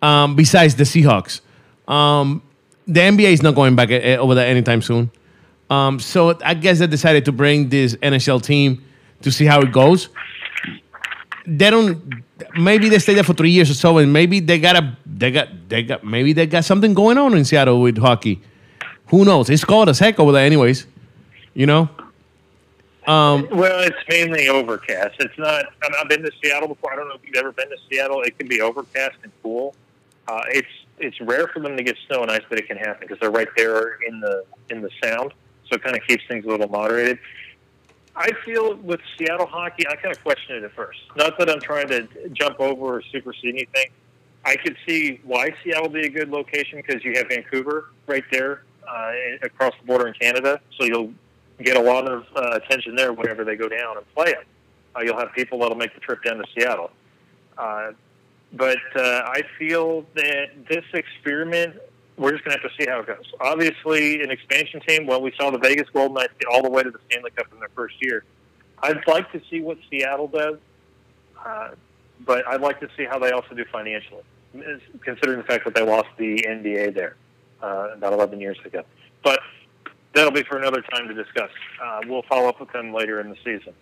um, 0.00 0.34
besides 0.34 0.74
the 0.74 0.82
Seahawks. 0.82 1.40
Um, 1.86 2.42
the 2.86 3.00
NBA 3.00 3.32
is 3.32 3.42
not 3.42 3.54
going 3.54 3.76
back 3.76 3.90
uh, 3.90 4.20
over 4.20 4.34
there 4.34 4.46
anytime 4.46 4.82
soon. 4.82 5.10
Um, 5.70 5.98
so 5.98 6.38
I 6.44 6.54
guess 6.54 6.78
they 6.78 6.86
decided 6.86 7.24
to 7.24 7.32
bring 7.32 7.68
this 7.68 7.94
NHL 7.96 8.42
team 8.42 8.84
to 9.22 9.32
see 9.32 9.46
how 9.46 9.60
it 9.60 9.72
goes. 9.72 10.08
They 11.46 11.70
don't. 11.70 12.22
Maybe 12.56 12.88
they 12.88 12.98
stay 12.98 13.14
there 13.14 13.24
for 13.24 13.34
three 13.34 13.50
years 13.50 13.70
or 13.70 13.74
so, 13.74 13.98
and 13.98 14.12
maybe 14.12 14.40
they 14.40 14.58
got 14.58 14.76
a 14.76 14.96
they 15.06 15.30
got 15.30 15.48
they 15.68 15.82
got 15.82 16.04
maybe 16.04 16.32
they 16.32 16.46
got 16.46 16.64
something 16.64 16.94
going 16.94 17.18
on 17.18 17.34
in 17.36 17.44
Seattle 17.44 17.80
with 17.80 17.98
hockey. 17.98 18.42
Who 19.06 19.24
knows? 19.24 19.50
It's 19.50 19.64
cold 19.64 19.88
as 19.88 19.98
heck 19.98 20.20
over 20.20 20.32
there, 20.32 20.44
anyways. 20.44 20.86
You 21.54 21.66
know. 21.66 21.88
Um, 23.06 23.48
well, 23.50 23.80
it's 23.80 23.96
mainly 24.08 24.48
overcast. 24.48 25.16
It's 25.18 25.36
not. 25.38 25.66
I've 26.00 26.08
been 26.08 26.22
to 26.22 26.30
Seattle 26.42 26.68
before. 26.68 26.92
I 26.92 26.96
don't 26.96 27.08
know 27.08 27.14
if 27.14 27.26
you've 27.26 27.34
ever 27.36 27.50
been 27.50 27.68
to 27.68 27.76
Seattle. 27.90 28.22
It 28.22 28.38
can 28.38 28.46
be 28.46 28.60
overcast 28.60 29.16
and 29.24 29.32
cool. 29.42 29.74
Uh, 30.28 30.42
it's 30.48 30.68
it's 31.02 31.20
rare 31.20 31.48
for 31.48 31.60
them 31.60 31.76
to 31.76 31.82
get 31.82 31.96
snow 32.06 32.22
and 32.22 32.30
ice, 32.30 32.42
but 32.48 32.58
it 32.58 32.66
can 32.66 32.76
happen 32.76 33.06
because 33.06 33.18
they're 33.20 33.30
right 33.30 33.48
there 33.56 33.98
in 34.06 34.20
the 34.20 34.44
in 34.70 34.80
the 34.80 34.90
sound, 35.02 35.32
so 35.68 35.76
it 35.76 35.82
kind 35.82 35.96
of 35.96 36.02
keeps 36.06 36.22
things 36.28 36.44
a 36.44 36.48
little 36.48 36.68
moderated. 36.68 37.18
I 38.14 38.30
feel 38.44 38.74
with 38.76 39.00
Seattle 39.16 39.46
hockey, 39.46 39.86
I 39.88 39.96
kind 39.96 40.14
of 40.14 40.22
question 40.22 40.56
it 40.56 40.64
at 40.64 40.72
first. 40.74 40.98
Not 41.16 41.38
that 41.38 41.48
I'm 41.48 41.60
trying 41.60 41.88
to 41.88 42.06
jump 42.32 42.60
over 42.60 42.98
or 42.98 43.02
supersede 43.10 43.54
anything. 43.54 43.86
I 44.44 44.56
could 44.56 44.76
see 44.86 45.20
why 45.24 45.54
Seattle 45.62 45.84
would 45.84 45.94
be 45.94 46.06
a 46.06 46.10
good 46.10 46.28
location 46.28 46.82
because 46.84 47.04
you 47.04 47.14
have 47.16 47.28
Vancouver 47.28 47.90
right 48.06 48.24
there 48.30 48.64
uh, 48.86 49.12
across 49.42 49.72
the 49.80 49.86
border 49.86 50.08
in 50.08 50.14
Canada, 50.14 50.60
so 50.78 50.84
you'll 50.84 51.12
get 51.62 51.76
a 51.76 51.80
lot 51.80 52.10
of 52.10 52.24
uh, 52.36 52.58
attention 52.62 52.96
there 52.96 53.12
whenever 53.12 53.44
they 53.44 53.56
go 53.56 53.68
down 53.68 53.96
and 53.96 54.14
play 54.14 54.30
it. 54.30 54.46
Uh, 54.94 55.00
you'll 55.02 55.18
have 55.18 55.32
people 55.32 55.60
that'll 55.60 55.76
make 55.76 55.94
the 55.94 56.00
trip 56.00 56.22
down 56.24 56.36
to 56.36 56.44
Seattle. 56.54 56.90
Uh, 57.56 57.92
but 58.52 58.78
uh, 58.94 59.22
I 59.24 59.42
feel 59.58 60.04
that 60.14 60.66
this 60.68 60.84
experiment, 60.92 61.76
we're 62.16 62.32
just 62.32 62.44
going 62.44 62.56
to 62.56 62.62
have 62.62 62.70
to 62.70 62.82
see 62.82 62.88
how 62.88 63.00
it 63.00 63.06
goes. 63.06 63.24
Obviously, 63.40 64.22
an 64.22 64.30
expansion 64.30 64.80
team, 64.86 65.06
well, 65.06 65.22
we 65.22 65.32
saw 65.38 65.50
the 65.50 65.58
Vegas 65.58 65.88
Golden 65.90 66.14
Knights 66.14 66.34
get 66.38 66.48
all 66.52 66.62
the 66.62 66.70
way 66.70 66.82
to 66.82 66.90
the 66.90 66.98
Stanley 67.08 67.30
Cup 67.30 67.46
in 67.52 67.58
their 67.58 67.70
first 67.74 67.94
year. 68.00 68.24
I'd 68.82 69.06
like 69.06 69.30
to 69.32 69.40
see 69.48 69.60
what 69.60 69.78
Seattle 69.90 70.28
does, 70.28 70.58
uh, 71.44 71.70
but 72.26 72.46
I'd 72.46 72.60
like 72.60 72.80
to 72.80 72.88
see 72.96 73.04
how 73.04 73.18
they 73.18 73.30
also 73.30 73.54
do 73.54 73.64
financially, 73.72 74.22
considering 75.00 75.38
the 75.38 75.44
fact 75.44 75.64
that 75.64 75.74
they 75.74 75.82
lost 75.82 76.08
the 76.18 76.44
NBA 76.46 76.94
there 76.94 77.16
uh, 77.62 77.90
about 77.94 78.12
11 78.12 78.40
years 78.40 78.58
ago. 78.64 78.82
But 79.24 79.40
that'll 80.14 80.32
be 80.32 80.42
for 80.42 80.58
another 80.58 80.82
time 80.92 81.08
to 81.08 81.14
discuss. 81.14 81.50
Uh, 81.82 82.00
we'll 82.06 82.24
follow 82.24 82.48
up 82.48 82.60
with 82.60 82.72
them 82.72 82.92
later 82.92 83.20
in 83.20 83.30
the 83.30 83.36
season. 83.36 83.72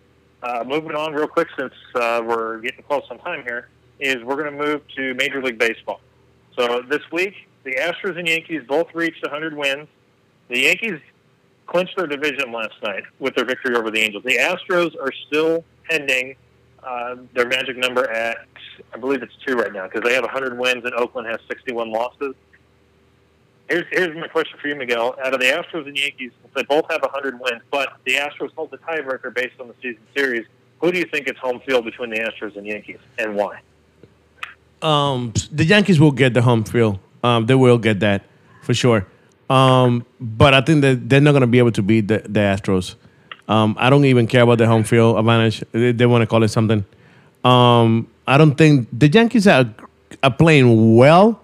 Uh, 0.43 0.65
moving 0.67 0.95
on 0.95 1.13
real 1.13 1.27
quick, 1.27 1.49
since 1.59 1.75
uh, 1.97 2.23
we're 2.25 2.61
getting 2.61 2.83
close 2.85 3.03
on 3.11 3.19
time 3.19 3.43
here 3.43 3.69
is 4.01 4.23
we're 4.25 4.37
going 4.37 4.57
to 4.57 4.65
move 4.65 4.83
to 4.97 5.15
Major 5.15 5.43
League 5.43 5.59
Baseball. 5.59 6.01
So 6.57 6.83
this 6.89 7.03
week, 7.13 7.35
the 7.65 7.75
Astros 7.77 8.19
and 8.19 8.27
Yankees 8.27 8.63
both 8.67 8.95
reached 8.95 9.23
100 9.23 9.57
wins. 9.57 9.89
The 10.49 10.61
Yankees 10.61 11.01
clinched 11.67 11.97
their 11.97 12.07
division 12.07 12.53
last 12.53 12.75
night 12.83 13.05
with 13.19 13.35
their 13.35 13.45
victory 13.45 13.77
over 13.77 13.91
the 13.91 14.01
Angels. 14.01 14.25
The 14.25 14.39
Astros 14.39 14.95
are 15.01 15.13
still 15.27 15.65
pending 15.89 16.37
uh, 16.83 17.17
their 17.35 17.47
magic 17.47 17.77
number 17.77 18.11
at, 18.11 18.39
I 18.93 18.99
believe 18.99 19.23
it's 19.23 19.35
two 19.47 19.55
right 19.55 19.73
now, 19.73 19.85
because 19.85 20.03
they 20.03 20.15
have 20.15 20.25
100 20.25 20.59
wins 20.59 20.85
and 20.85 20.95
Oakland 20.95 21.29
has 21.29 21.39
61 21.49 21.93
losses. 21.93 22.35
Here's, 23.69 23.85
here's 23.93 24.17
my 24.17 24.27
question 24.27 24.59
for 24.61 24.67
you, 24.67 24.75
Miguel. 24.75 25.15
Out 25.25 25.33
of 25.33 25.39
the 25.39 25.47
Astros 25.47 25.87
and 25.87 25.97
Yankees, 25.97 26.33
they 26.57 26.65
both 26.65 26.91
have 26.91 27.03
100 27.03 27.39
wins, 27.39 27.63
but 27.71 27.93
the 28.05 28.15
Astros 28.15 28.53
hold 28.57 28.73
the 28.73 28.79
tiebreaker 28.79 29.33
based 29.33 29.61
on 29.61 29.69
the 29.69 29.75
season 29.81 30.03
series. 30.17 30.47
Who 30.81 30.91
do 30.91 30.99
you 30.99 31.05
think 31.05 31.29
is 31.29 31.37
home 31.37 31.61
field 31.61 31.85
between 31.85 32.11
the 32.11 32.19
Astros 32.19 32.57
and 32.57 32.67
Yankees, 32.67 32.99
and 33.19 33.37
why? 33.37 33.61
Um, 34.83 35.33
the 35.53 35.65
Yankees 35.65 36.01
will 36.01 36.13
get 36.13 36.35
the 36.35 36.43
home 36.43 36.65
field. 36.65 36.99
Um, 37.23 37.47
they 37.47 37.55
will 37.55 37.79
get 37.79 38.01
that 38.01 38.25
for 38.63 38.75
sure. 38.75 39.07
Um, 39.49 40.07
but 40.21 40.55
I 40.55 40.61
think 40.61 40.83
that 40.83 41.09
they're 41.09 41.21
not 41.21 41.33
going 41.33 41.43
to 41.43 41.47
be 41.47 41.59
able 41.59 41.73
to 41.73 41.83
beat 41.83 42.09
the, 42.09 42.19
the 42.19 42.41
Astros. 42.41 42.95
Um, 43.49 43.75
I 43.79 43.91
don't 43.91 44.05
even 44.05 44.27
care 44.27 44.43
about 44.43 44.59
the 44.59 44.67
home 44.67 44.85
field 44.85 45.19
advantage. 45.19 45.63
They, 45.73 45.93
they 45.93 46.07
want 46.07 46.23
to 46.23 46.27
call 46.27 46.45
it 46.45 46.49
something. 46.49 46.85
Um, 47.45 48.07
I 48.27 48.39
don't 48.39 48.55
think 48.55 48.89
the 48.93 49.09
Yankees 49.09 49.49
are, 49.49 49.69
are 50.23 50.31
playing 50.31 50.97
well, 50.97 51.41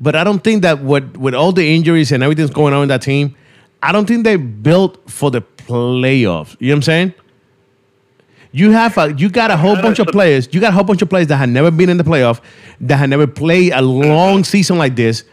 but 0.00 0.14
I 0.14 0.22
don't 0.22 0.44
think 0.44 0.62
that 0.62 0.82
with, 0.82 1.16
with 1.16 1.34
all 1.34 1.52
the 1.52 1.74
injuries 1.74 2.12
and 2.12 2.22
everything's 2.22 2.50
going 2.50 2.74
on 2.74 2.82
in 2.82 2.88
that 2.88 3.00
team, 3.00 3.34
I 3.82 3.92
don't 3.92 4.06
think 4.06 4.24
they 4.24 4.36
built 4.36 5.10
for 5.10 5.30
the 5.30 5.40
playoffs. 5.40 6.56
You 6.60 6.68
know 6.68 6.74
what 6.74 6.76
I'm 6.76 6.82
saying? 6.82 7.14
You 8.56 8.70
have 8.70 8.96
a 8.96 9.12
you 9.12 9.28
got 9.28 9.50
a 9.50 9.56
whole 9.58 9.76
bunch 9.76 9.98
of 9.98 10.06
players. 10.06 10.48
You 10.50 10.62
got 10.62 10.70
a 10.70 10.72
whole 10.72 10.82
bunch 10.82 11.02
of 11.02 11.10
players 11.10 11.26
that 11.26 11.36
have 11.36 11.50
never 11.50 11.70
been 11.70 11.90
in 11.90 11.98
the 11.98 12.04
playoff, 12.04 12.40
that 12.80 12.96
have 12.96 13.10
never 13.10 13.26
played 13.26 13.74
a 13.74 13.82
long 13.82 14.44
season 14.44 14.78
like 14.78 14.96
this. 14.96 15.24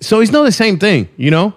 So 0.00 0.20
it's 0.20 0.30
not 0.30 0.42
the 0.42 0.52
same 0.52 0.78
thing, 0.78 1.08
you 1.16 1.30
know. 1.30 1.54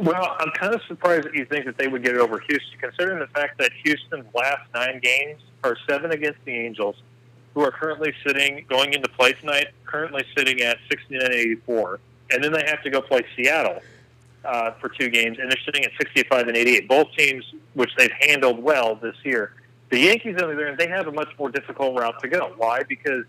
Well, 0.00 0.36
I'm 0.40 0.50
kind 0.50 0.74
of 0.74 0.82
surprised 0.88 1.26
that 1.26 1.34
you 1.34 1.44
think 1.44 1.66
that 1.66 1.78
they 1.78 1.86
would 1.86 2.02
get 2.02 2.16
it 2.16 2.20
over 2.20 2.40
Houston, 2.40 2.80
considering 2.80 3.20
the 3.20 3.28
fact 3.28 3.58
that 3.58 3.70
Houston's 3.84 4.26
last 4.34 4.62
nine 4.74 4.98
games 4.98 5.42
are 5.62 5.76
seven 5.88 6.10
against 6.10 6.40
the 6.44 6.50
Angels, 6.50 6.96
who 7.54 7.60
are 7.60 7.70
currently 7.70 8.12
sitting, 8.26 8.66
going 8.68 8.94
into 8.94 9.08
play 9.10 9.32
tonight, 9.34 9.68
currently 9.86 10.24
sitting 10.36 10.60
at 10.62 10.76
69-84, 10.90 11.98
and 12.32 12.42
then 12.42 12.50
they 12.50 12.64
have 12.66 12.82
to 12.82 12.90
go 12.90 13.00
play 13.00 13.24
Seattle 13.36 13.80
uh, 14.44 14.72
for 14.80 14.88
two 14.88 15.08
games, 15.08 15.38
and 15.38 15.50
they're 15.50 15.60
sitting 15.64 15.84
at 15.84 15.92
65 15.98 16.48
and 16.48 16.56
88. 16.56 16.88
Both 16.88 17.12
teams, 17.16 17.44
which 17.74 17.90
they've 17.96 18.12
handled 18.20 18.62
well 18.62 18.94
this 18.96 19.16
year. 19.24 19.52
The 19.90 19.98
Yankees, 19.98 20.36
on 20.40 20.48
the 20.48 20.54
other 20.54 20.66
hand, 20.66 20.78
they 20.78 20.88
have 20.88 21.06
a 21.06 21.12
much 21.12 21.30
more 21.38 21.50
difficult 21.50 21.98
route 21.98 22.20
to 22.20 22.28
go. 22.28 22.52
Why? 22.56 22.82
Because 22.82 23.24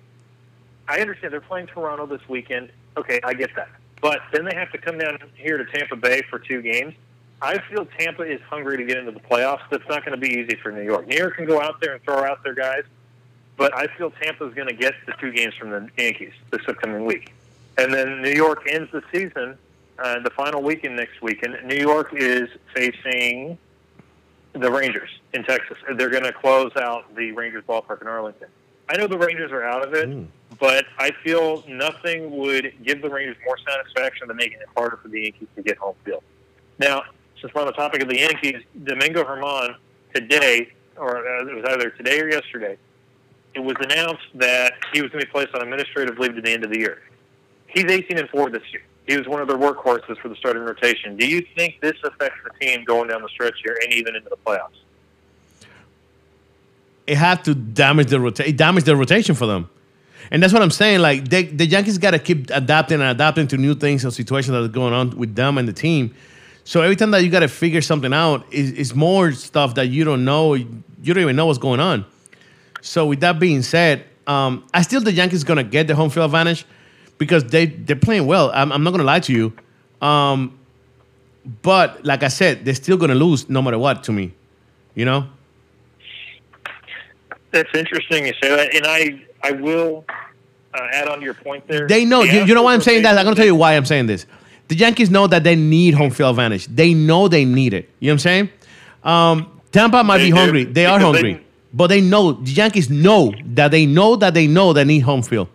I 0.87 0.99
understand 0.99 1.33
they're 1.33 1.41
playing 1.41 1.67
Toronto 1.67 2.05
this 2.05 2.27
weekend. 2.27 2.71
Okay, 2.97 3.19
I 3.23 3.33
get 3.33 3.55
that. 3.55 3.69
But 4.01 4.21
then 4.31 4.45
they 4.45 4.55
have 4.55 4.71
to 4.71 4.77
come 4.77 4.97
down 4.97 5.19
here 5.35 5.57
to 5.57 5.65
Tampa 5.65 5.95
Bay 5.95 6.21
for 6.29 6.39
two 6.39 6.61
games. 6.61 6.93
I 7.41 7.59
feel 7.69 7.85
Tampa 7.97 8.23
is 8.23 8.41
hungry 8.41 8.77
to 8.77 8.83
get 8.83 8.97
into 8.97 9.11
the 9.11 9.19
playoffs. 9.19 9.61
That's 9.69 9.87
not 9.87 10.05
going 10.05 10.19
to 10.19 10.21
be 10.21 10.33
easy 10.39 10.55
for 10.55 10.71
New 10.71 10.81
York. 10.83 11.07
New 11.07 11.15
York 11.15 11.37
can 11.37 11.45
go 11.45 11.61
out 11.61 11.79
there 11.79 11.93
and 11.93 12.03
throw 12.03 12.23
out 12.23 12.43
their 12.43 12.53
guys, 12.53 12.83
but 13.55 13.75
I 13.75 13.87
feel 13.97 14.11
Tampa 14.11 14.45
is 14.45 14.53
going 14.53 14.67
to 14.67 14.73
get 14.73 14.93
the 15.05 15.13
two 15.13 15.31
games 15.31 15.53
from 15.55 15.69
the 15.69 15.89
Yankees 15.97 16.33
this 16.51 16.61
upcoming 16.67 17.05
week. 17.05 17.33
And 17.77 17.93
then 17.93 18.21
New 18.21 18.33
York 18.33 18.63
ends 18.69 18.91
the 18.91 19.01
season, 19.11 19.57
uh, 20.01 20.19
the 20.19 20.29
final 20.31 20.61
weekend 20.61 20.95
next 20.95 21.21
weekend. 21.21 21.57
New 21.65 21.75
York 21.75 22.13
is 22.13 22.49
facing 22.73 23.57
the 24.53 24.71
Rangers 24.71 25.09
in 25.33 25.43
Texas. 25.43 25.77
They're 25.95 26.09
going 26.09 26.23
to 26.23 26.33
close 26.33 26.71
out 26.75 27.13
the 27.15 27.31
Rangers 27.31 27.63
ballpark 27.67 28.01
in 28.01 28.07
Arlington. 28.07 28.47
I 28.89 28.97
know 28.97 29.07
the 29.07 29.17
Rangers 29.17 29.51
are 29.51 29.63
out 29.63 29.85
of 29.85 29.93
it, 29.93 30.09
mm. 30.09 30.25
but 30.59 30.85
I 30.97 31.11
feel 31.23 31.63
nothing 31.67 32.35
would 32.37 32.73
give 32.83 33.01
the 33.01 33.09
Rangers 33.09 33.37
more 33.45 33.57
satisfaction 33.57 34.27
than 34.27 34.37
making 34.37 34.59
it 34.59 34.67
harder 34.75 34.97
for 34.97 35.09
the 35.09 35.21
Yankees 35.21 35.47
to 35.55 35.61
get 35.61 35.77
home 35.77 35.95
field. 36.03 36.23
Now, 36.79 37.03
since 37.39 37.53
we're 37.53 37.61
on 37.61 37.67
the 37.67 37.73
topic 37.73 38.01
of 38.01 38.09
the 38.09 38.17
Yankees, 38.17 38.63
Domingo 38.83 39.23
Germán 39.23 39.75
today, 40.13 40.71
or 40.97 41.17
uh, 41.17 41.45
it 41.45 41.55
was 41.55 41.65
either 41.69 41.91
today 41.91 42.19
or 42.19 42.29
yesterday, 42.29 42.77
it 43.53 43.59
was 43.59 43.75
announced 43.81 44.25
that 44.35 44.73
he 44.93 45.01
was 45.01 45.11
going 45.11 45.21
to 45.21 45.27
be 45.27 45.31
placed 45.31 45.53
on 45.53 45.61
administrative 45.61 46.17
leave 46.17 46.35
to 46.35 46.41
the 46.41 46.51
end 46.51 46.63
of 46.63 46.71
the 46.71 46.79
year. 46.79 47.01
He's 47.67 47.85
18 47.85 48.17
and 48.17 48.29
4 48.29 48.49
this 48.49 48.63
year. 48.71 48.83
He 49.09 49.17
was 49.17 49.27
one 49.27 49.41
of 49.41 49.47
their 49.47 49.57
workhorses 49.57 50.17
for 50.19 50.29
the 50.29 50.35
starting 50.35 50.63
rotation. 50.63 51.17
Do 51.17 51.27
you 51.27 51.45
think 51.55 51.79
this 51.81 51.97
affects 52.03 52.37
the 52.43 52.65
team 52.65 52.83
going 52.85 53.09
down 53.09 53.21
the 53.21 53.29
stretch 53.29 53.55
here 53.63 53.77
and 53.83 53.91
even 53.93 54.15
into 54.15 54.29
the 54.29 54.37
playoffs? 54.37 54.79
it 57.09 57.17
had 57.17 57.43
to 57.45 57.55
damage 57.55 58.07
the 58.07 58.19
rotation. 58.19 58.53
It 58.53 58.57
damaged 58.57 58.85
the 58.85 58.95
rotation 58.95 59.33
for 59.33 59.47
them, 59.47 59.67
and 60.29 60.43
that's 60.43 60.53
what 60.53 60.61
I'm 60.61 60.69
saying. 60.69 60.99
Like 60.99 61.27
they, 61.27 61.43
the 61.43 61.65
Yankees 61.65 61.97
got 61.97 62.11
to 62.11 62.19
keep 62.19 62.51
adapting 62.51 63.01
and 63.01 63.09
adapting 63.09 63.47
to 63.47 63.57
new 63.57 63.73
things 63.73 64.03
and 64.03 64.13
situations 64.13 64.51
that 64.51 64.63
are 64.63 64.67
going 64.67 64.93
on 64.93 65.17
with 65.17 65.33
them 65.33 65.57
and 65.57 65.67
the 65.67 65.73
team. 65.73 66.13
So 66.65 66.83
every 66.83 66.95
time 66.95 67.09
that 67.11 67.23
you 67.23 67.31
got 67.31 67.39
to 67.39 67.47
figure 67.47 67.81
something 67.81 68.13
out, 68.13 68.45
is 68.53 68.71
is 68.73 68.93
more 68.93 69.31
stuff 69.31 69.73
that 69.75 69.87
you 69.87 70.03
don't 70.03 70.23
know. 70.23 70.53
You 70.53 70.83
don't 71.03 71.17
even 71.17 71.35
know 71.35 71.47
what's 71.47 71.57
going 71.57 71.79
on. 71.79 72.05
So 72.81 73.07
with 73.07 73.21
that 73.21 73.39
being 73.39 73.63
said, 73.63 74.05
um, 74.27 74.67
I 74.71 74.83
still 74.83 75.01
the 75.01 75.11
Yankees 75.11 75.43
gonna 75.43 75.63
get 75.63 75.87
the 75.87 75.95
home 75.95 76.11
field 76.11 76.25
advantage 76.25 76.63
because 77.19 77.43
they 77.43 77.67
they're 77.67 77.95
playing 77.95 78.25
well. 78.25 78.49
I'm, 78.51 78.71
I'm 78.71 78.83
not 78.83 78.91
gonna 78.91 79.03
lie 79.03 79.19
to 79.19 79.31
you. 79.33 79.53
Um, 80.01 80.57
but 81.61 82.03
like 82.03 82.23
I 82.23 82.29
said, 82.29 82.65
they're 82.65 82.73
still 82.73 82.97
gonna 82.97 83.13
lose 83.13 83.47
no 83.47 83.61
matter 83.61 83.77
what 83.77 84.03
to 84.05 84.11
me. 84.11 84.33
You 84.95 85.05
know. 85.05 85.27
That's 87.51 87.69
interesting 87.75 88.25
you 88.25 88.33
say 88.41 88.49
that, 88.49 88.73
and 88.73 88.87
I 88.87 89.23
I 89.43 89.51
will 89.51 90.05
uh, 90.73 90.87
add 90.91 91.07
on 91.07 91.19
to 91.19 91.25
your 91.25 91.33
point 91.33 91.67
there. 91.67 91.87
They 91.87 92.05
know. 92.05 92.25
The 92.25 92.33
you, 92.33 92.45
you 92.45 92.53
know 92.55 92.63
why 92.63 92.73
I'm 92.73 92.81
saying 92.81 93.03
that? 93.03 93.17
I'm 93.17 93.23
going 93.23 93.35
to 93.35 93.39
tell 93.39 93.45
you 93.45 93.55
why 93.55 93.75
I'm 93.75 93.85
saying 93.85 94.07
this. 94.07 94.25
The 94.67 94.75
Yankees 94.75 95.09
know 95.09 95.25
that 95.27 95.43
they 95.43 95.55
need 95.55 95.95
home 95.95 96.11
field 96.11 96.31
advantage. 96.31 96.67
They 96.67 96.93
know 96.93 97.27
they 97.27 97.43
need 97.43 97.73
it. 97.73 97.89
You 97.99 98.07
know 98.07 98.13
what 98.13 98.13
I'm 98.13 98.19
saying? 98.19 98.49
Um, 99.03 99.61
Tampa 99.71 100.03
might 100.03 100.19
they 100.19 100.25
be 100.25 100.29
do. 100.29 100.35
hungry. 100.37 100.63
They 100.65 100.83
because 100.83 100.87
are 100.87 100.99
hungry, 100.99 101.33
they, 101.33 101.43
but 101.73 101.87
they 101.87 102.01
know 102.01 102.33
the 102.33 102.51
Yankees 102.51 102.89
know 102.89 103.33
that 103.53 103.71
they 103.71 103.85
know 103.85 104.15
that 104.15 104.33
they 104.33 104.45
know 104.45 104.73
they 104.73 104.83
need 104.83 104.99
home 104.99 105.23
field. 105.23 105.47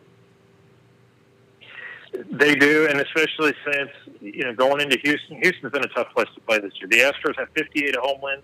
They 2.31 2.55
do, 2.55 2.87
and 2.89 3.01
especially 3.01 3.55
since 3.65 3.91
you 4.21 4.45
know 4.45 4.55
going 4.55 4.81
into 4.81 4.99
Houston, 5.03 5.37
Houston's 5.43 5.73
been 5.73 5.85
a 5.85 5.89
tough 5.89 6.13
place 6.15 6.29
to 6.35 6.41
play 6.41 6.59
this 6.59 6.73
year. 6.81 6.89
The 6.89 7.13
Astros 7.13 7.39
have 7.39 7.49
58 7.55 7.97
home 7.97 8.21
wins, 8.23 8.43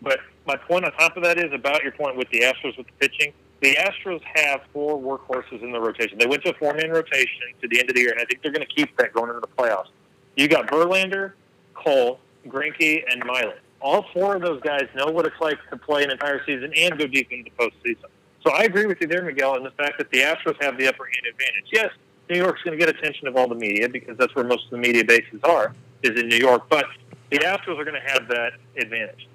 but 0.00 0.20
my 0.46 0.56
point 0.56 0.84
on 0.84 0.92
top 0.92 1.16
of 1.16 1.22
that 1.24 1.38
is 1.38 1.52
about 1.52 1.82
your 1.82 1.92
point 1.92 2.16
with 2.16 2.28
the 2.30 2.40
Astros 2.40 2.76
with 2.76 2.86
the 2.86 2.92
pitching. 2.98 3.32
The 3.60 3.74
Astros 3.74 4.22
have 4.34 4.60
four 4.72 4.98
workhorses 4.98 5.62
in 5.62 5.72
the 5.72 5.80
rotation. 5.80 6.16
They 6.16 6.26
went 6.26 6.44
to 6.44 6.50
a 6.50 6.58
four-man 6.58 6.90
rotation 6.90 7.42
to 7.60 7.68
the 7.68 7.80
end 7.80 7.90
of 7.90 7.96
the 7.96 8.02
year, 8.02 8.12
and 8.12 8.20
I 8.20 8.24
think 8.24 8.42
they're 8.42 8.52
going 8.52 8.66
to 8.66 8.74
keep 8.74 8.96
that 8.98 9.12
going 9.12 9.30
into 9.30 9.40
the 9.40 9.48
playoffs. 9.48 9.88
You 10.36 10.46
got 10.46 10.68
Verlander, 10.68 11.32
Cole, 11.74 12.20
Greinke, 12.46 13.02
and 13.10 13.24
Miley. 13.24 13.54
All 13.80 14.06
four 14.12 14.36
of 14.36 14.42
those 14.42 14.60
guys 14.62 14.86
know 14.94 15.06
what 15.06 15.26
it's 15.26 15.40
like 15.40 15.58
to 15.70 15.76
play 15.76 16.04
an 16.04 16.10
entire 16.10 16.44
season 16.44 16.72
and 16.76 16.98
go 16.98 17.06
deep 17.08 17.30
into 17.32 17.50
the 17.50 17.64
postseason. 17.64 18.06
So 18.44 18.52
I 18.52 18.62
agree 18.62 18.86
with 18.86 19.00
you 19.00 19.08
there, 19.08 19.22
Miguel, 19.22 19.56
in 19.56 19.64
the 19.64 19.72
fact 19.72 19.98
that 19.98 20.10
the 20.10 20.18
Astros 20.18 20.62
have 20.62 20.78
the 20.78 20.86
upper 20.86 21.04
hand 21.04 21.26
advantage. 21.28 21.66
Yes, 21.72 21.90
New 22.30 22.36
York's 22.36 22.62
going 22.62 22.78
to 22.78 22.84
get 22.84 22.94
attention 22.94 23.26
of 23.28 23.36
all 23.36 23.48
the 23.48 23.54
media 23.54 23.88
because 23.88 24.16
that's 24.16 24.34
where 24.34 24.44
most 24.44 24.64
of 24.66 24.70
the 24.70 24.78
media 24.78 25.04
bases 25.04 25.40
are, 25.44 25.74
is 26.02 26.18
in 26.18 26.28
New 26.28 26.36
York. 26.36 26.68
But 26.68 26.86
the 27.30 27.38
Astros 27.38 27.78
are 27.78 27.84
going 27.84 28.00
to 28.00 28.12
have 28.12 28.28
that 28.28 28.52
advantage 28.76 29.28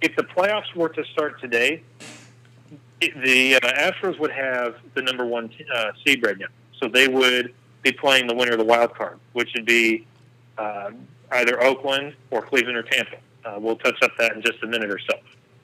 if 0.00 0.14
the 0.16 0.22
playoffs 0.22 0.74
were 0.74 0.88
to 0.90 1.04
start 1.06 1.40
today, 1.40 1.82
the 3.00 3.56
uh, 3.56 3.60
Astros 3.60 4.18
would 4.18 4.32
have 4.32 4.76
the 4.94 5.02
number 5.02 5.24
one 5.24 5.50
uh, 5.74 5.92
seed 6.04 6.24
right 6.24 6.38
now. 6.38 6.46
So 6.80 6.88
they 6.88 7.08
would 7.08 7.54
be 7.82 7.92
playing 7.92 8.26
the 8.26 8.34
winner 8.34 8.52
of 8.52 8.58
the 8.58 8.64
wild 8.64 8.94
card, 8.94 9.18
which 9.32 9.50
would 9.54 9.66
be 9.66 10.06
uh, 10.56 10.90
either 11.32 11.62
Oakland 11.62 12.14
or 12.30 12.42
Cleveland 12.42 12.76
or 12.76 12.82
Tampa. 12.82 13.16
Uh, 13.44 13.56
we'll 13.58 13.76
touch 13.76 14.00
up 14.02 14.12
that 14.18 14.34
in 14.34 14.42
just 14.42 14.62
a 14.62 14.66
minute 14.66 14.90
or 14.90 14.98
so. 14.98 15.18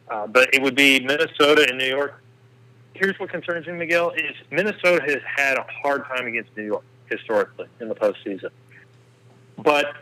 Uh, 0.08 0.26
but 0.26 0.52
it 0.52 0.62
would 0.62 0.74
be 0.74 1.00
Minnesota 1.00 1.66
and 1.68 1.78
New 1.78 1.86
York. 1.86 2.22
Here's 2.94 3.18
what 3.18 3.30
concerns 3.30 3.66
me, 3.66 3.72
Miguel: 3.72 4.10
is 4.10 4.36
Minnesota 4.50 5.02
has 5.06 5.18
had 5.36 5.58
a 5.58 5.66
hard 5.82 6.06
time 6.06 6.26
against 6.26 6.56
New 6.56 6.64
York 6.64 6.84
historically 7.10 7.66
in 7.80 7.88
the 7.88 7.94
postseason. 7.94 8.50
But 9.58 9.94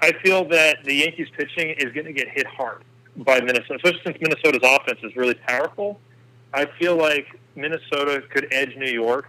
I 0.00 0.12
feel 0.22 0.48
that 0.48 0.84
the 0.84 0.94
Yankees 0.94 1.28
pitching 1.36 1.70
is 1.70 1.92
going 1.92 2.06
to 2.06 2.12
get 2.12 2.28
hit 2.28 2.46
hard 2.46 2.82
by 3.16 3.40
Minnesota, 3.40 3.76
especially 3.76 4.00
since 4.04 4.18
Minnesota's 4.20 4.60
offense 4.62 5.00
is 5.02 5.16
really 5.16 5.34
powerful. 5.34 6.00
I 6.52 6.66
feel 6.78 6.96
like 6.96 7.26
Minnesota 7.54 8.22
could 8.30 8.46
edge 8.52 8.76
New 8.76 8.90
York 8.90 9.26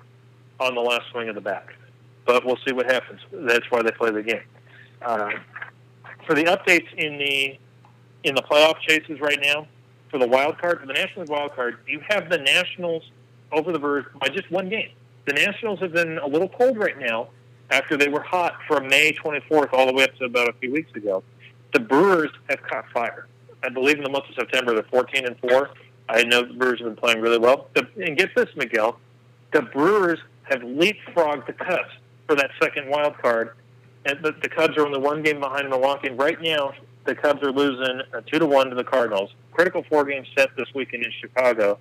on 0.59 0.76
the 0.76 0.82
last 0.82 1.09
swing 1.11 1.30
of 1.30 1.36
the 1.36 1.41
bat, 1.41 1.68
but 2.26 2.45
we'll 2.45 2.59
see 2.68 2.74
what 2.74 2.91
happens. 2.91 3.22
That's 3.32 3.70
why 3.70 3.82
they 3.82 3.91
play 3.91 4.11
the 4.11 4.24
game. 4.24 4.41
Uh, 5.01 5.32
for 6.26 6.36
the 6.36 6.43
updates 6.43 6.91
in 6.95 7.18
the 7.18 7.57
in 8.24 8.36
the 8.36 8.41
playoff 8.41 8.80
chases 8.82 9.20
right 9.22 9.39
now, 9.41 9.68
for 10.10 10.18
the 10.18 10.28
wild 10.28 10.58
card, 10.58 10.80
for 10.80 10.86
the 10.86 10.93
National 10.93 11.22
League 11.22 11.30
wild 11.30 11.55
card, 11.55 11.78
you 11.88 12.01
have 12.08 12.30
the 12.30 12.38
Nationals 12.38 13.03
over 13.51 13.72
the 13.72 13.80
Brewers 13.80 14.05
by 14.20 14.30
just 14.30 14.49
one 14.51 14.70
game. 14.70 14.89
The 15.26 15.34
Nationals 15.34 15.80
have 15.80 15.91
been 15.91 16.18
a 16.18 16.28
little 16.28 16.49
cold 16.49 16.78
right 16.78 16.97
now 16.97 17.30
after 17.70 17.97
they 17.97 18.08
were 18.08 18.22
hot 18.22 18.55
from 18.68 18.88
May 18.88 19.12
24th 19.14 19.74
all 19.74 19.86
the 19.88 19.93
way 19.93 20.03
up 20.05 20.16
to 20.18 20.26
about 20.26 20.49
a 20.49 20.53
few 20.53 20.72
weeks 20.72 20.91
ago. 20.95 21.24
The 21.74 21.80
Brewers 21.80 22.32
have 22.49 22.62
caught 22.64 22.89
fire. 22.93 23.28
I 23.64 23.70
believe 23.70 23.97
in 23.97 24.03
the 24.03 24.10
month 24.10 24.30
of 24.30 24.36
September, 24.36 24.74
they're 24.74 24.84
14 24.84 25.26
and 25.26 25.38
four. 25.39 25.72
I 26.10 26.24
know 26.24 26.45
the 26.45 26.53
Brewers 26.53 26.80
have 26.80 26.88
been 26.88 26.95
playing 26.95 27.22
really 27.22 27.39
well. 27.39 27.68
And 27.76 28.18
get 28.18 28.34
this, 28.36 28.49
Miguel, 28.55 28.97
the 29.51 29.64
Brewers 29.64 30.20
have 30.43 30.62
leapfrogged 30.62 31.47
the 31.47 31.53
Cubs 31.53 31.91
for 32.28 32.36
that 32.36 32.51
second 32.62 32.89
wild 32.89 33.18
card, 33.18 33.55
and 34.05 34.24
the, 34.24 34.34
the 34.41 34.49
Cubs 34.49 34.78
are 34.78 34.86
only 34.86 34.99
one 34.99 35.24
game 35.24 35.39
behind 35.39 35.70
Milwaukee. 35.70 36.10
Right 36.10 36.41
now, 36.41 36.74
the 37.08 37.16
Cubs 37.16 37.41
are 37.41 37.51
losing 37.51 38.01
two 38.28 38.38
to 38.38 38.45
one 38.45 38.70
to 38.70 38.76
the 38.76 38.84
Cardinals. 38.84 39.34
Critical 39.51 39.84
four 39.89 40.05
game 40.05 40.24
set 40.38 40.55
this 40.55 40.68
weekend 40.76 41.03
in 41.03 41.12
Chicago. 41.20 41.80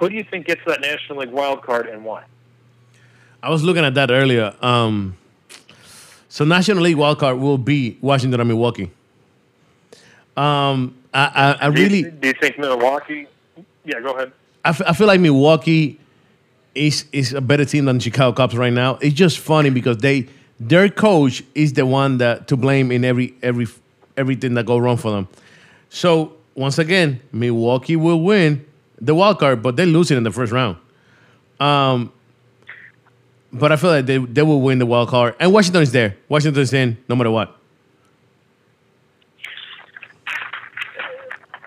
Who 0.00 0.08
do 0.08 0.14
you 0.14 0.24
think 0.24 0.46
gets 0.46 0.62
that 0.66 0.80
National 0.80 1.18
League 1.18 1.30
wild 1.30 1.62
card 1.62 1.86
and 1.86 2.04
why? 2.04 2.24
I 3.42 3.50
was 3.50 3.62
looking 3.62 3.84
at 3.84 3.94
that 3.94 4.10
earlier. 4.10 4.54
Um, 4.62 5.16
so 6.28 6.44
National 6.44 6.82
League 6.82 6.96
wild 6.96 7.18
card 7.18 7.38
will 7.38 7.58
be 7.58 7.98
Washington 8.00 8.40
or 8.40 8.44
Milwaukee. 8.44 8.90
Um, 10.36 10.96
I, 11.12 11.56
I, 11.60 11.66
I 11.66 11.70
do 11.70 11.82
really. 11.82 11.98
You, 11.98 12.10
do 12.10 12.28
you 12.28 12.34
think 12.40 12.58
Milwaukee? 12.58 13.26
Yeah, 13.84 14.00
go 14.00 14.14
ahead. 14.14 14.32
I, 14.64 14.70
f- 14.70 14.82
I 14.86 14.92
feel 14.94 15.06
like 15.06 15.20
Milwaukee 15.20 15.98
is 16.74 17.04
is 17.12 17.34
a 17.34 17.40
better 17.40 17.64
team 17.64 17.84
than 17.84 18.00
Chicago 18.00 18.34
Cubs 18.34 18.56
right 18.56 18.72
now. 18.72 18.96
It's 19.02 19.14
just 19.14 19.38
funny 19.38 19.68
because 19.70 19.98
they 19.98 20.28
their 20.58 20.88
coach 20.88 21.42
is 21.54 21.74
the 21.74 21.84
one 21.84 22.18
that 22.18 22.48
to 22.48 22.56
blame 22.56 22.90
in 22.90 23.04
every 23.04 23.34
every 23.42 23.66
everything 24.16 24.54
that 24.54 24.66
go 24.66 24.78
wrong 24.78 24.96
for 24.96 25.10
them. 25.10 25.28
So 25.88 26.34
once 26.54 26.78
again, 26.78 27.20
Milwaukee 27.32 27.96
will 27.96 28.20
win 28.20 28.64
the 29.00 29.14
wild 29.14 29.38
card, 29.38 29.62
but 29.62 29.76
they 29.76 29.86
lose 29.86 30.10
it 30.10 30.16
in 30.16 30.22
the 30.22 30.30
first 30.30 30.52
round. 30.52 30.76
Um, 31.60 32.12
but 33.52 33.72
I 33.72 33.76
feel 33.76 33.90
like 33.90 34.06
they, 34.06 34.18
they 34.18 34.42
will 34.42 34.60
win 34.60 34.78
the 34.78 34.86
wild 34.86 35.08
card, 35.08 35.34
and 35.38 35.52
Washington 35.52 35.82
is 35.82 35.92
there. 35.92 36.16
Washington 36.28 36.62
is 36.62 36.72
in 36.72 36.96
no 37.08 37.14
matter 37.14 37.30
what. 37.30 37.56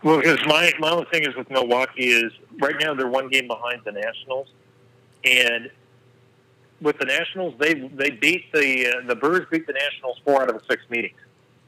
Well, 0.04 0.20
because 0.20 0.40
my 0.46 0.72
my 0.80 0.92
only 0.92 1.06
thing 1.12 1.24
is 1.24 1.36
with 1.36 1.50
Milwaukee 1.50 2.10
is 2.12 2.32
right 2.62 2.76
now 2.80 2.94
they're 2.94 3.08
one 3.08 3.28
game 3.28 3.48
behind 3.48 3.82
the 3.86 3.92
Nationals, 3.92 4.48
and 5.24 5.72
with 6.80 7.00
the 7.00 7.06
Nationals 7.06 7.56
they 7.60 7.74
they 7.74 8.12
beat 8.12 8.52
the 8.52 8.88
uh, 8.88 9.08
the 9.08 9.16
Brewers 9.16 9.48
beat 9.50 9.66
the 9.66 9.74
Nationals 9.74 10.22
four 10.24 10.44
out 10.44 10.50
of 10.50 10.60
the 10.60 10.66
six 10.70 10.84
meetings. 10.92 11.18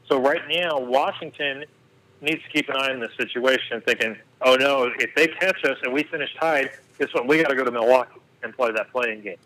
So 0.08 0.20
right 0.20 0.42
now, 0.50 0.80
Washington 0.80 1.66
needs 2.22 2.42
to 2.44 2.50
keep 2.50 2.70
an 2.70 2.78
eye 2.78 2.92
on 2.92 3.00
this 3.00 3.16
situation, 3.18 3.82
thinking, 3.82 4.18
"Oh 4.42 4.56
no, 4.56 4.92
if 5.00 5.14
they 5.16 5.28
catch 5.28 5.64
us 5.66 5.78
and 5.84 5.94
we 5.94 6.04
finish 6.04 6.34
tied, 6.40 6.72
guess 6.98 7.14
what? 7.14 7.28
We 7.28 7.42
got 7.42 7.50
to 7.50 7.56
go 7.56 7.64
to 7.64 7.72
Milwaukee 7.72 8.20
and 8.44 8.56
play 8.56 8.72
that 8.72 8.92
playing 8.92 9.22
game." 9.22 9.38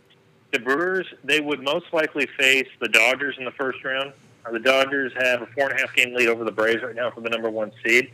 The 0.52 0.60
Brewers, 0.60 1.08
they 1.24 1.40
would 1.40 1.62
most 1.62 1.86
likely 1.94 2.26
face 2.38 2.68
the 2.80 2.90
Dodgers 2.90 3.38
in 3.38 3.46
the 3.46 3.52
first 3.52 3.84
round. 3.84 4.14
The 4.52 4.60
Dodgers 4.60 5.14
have 5.14 5.42
a 5.42 5.46
four 5.48 5.70
and 5.70 5.78
a 5.78 5.82
half 5.82 5.96
game 5.96 6.14
lead 6.14 6.28
over 6.28 6.44
the 6.44 6.52
Braves 6.52 6.84
right 6.84 6.96
now 6.96 7.12
for 7.12 7.22
the 7.22 7.30
number 7.30 7.50
one 7.50 7.72
seed. 7.84 8.12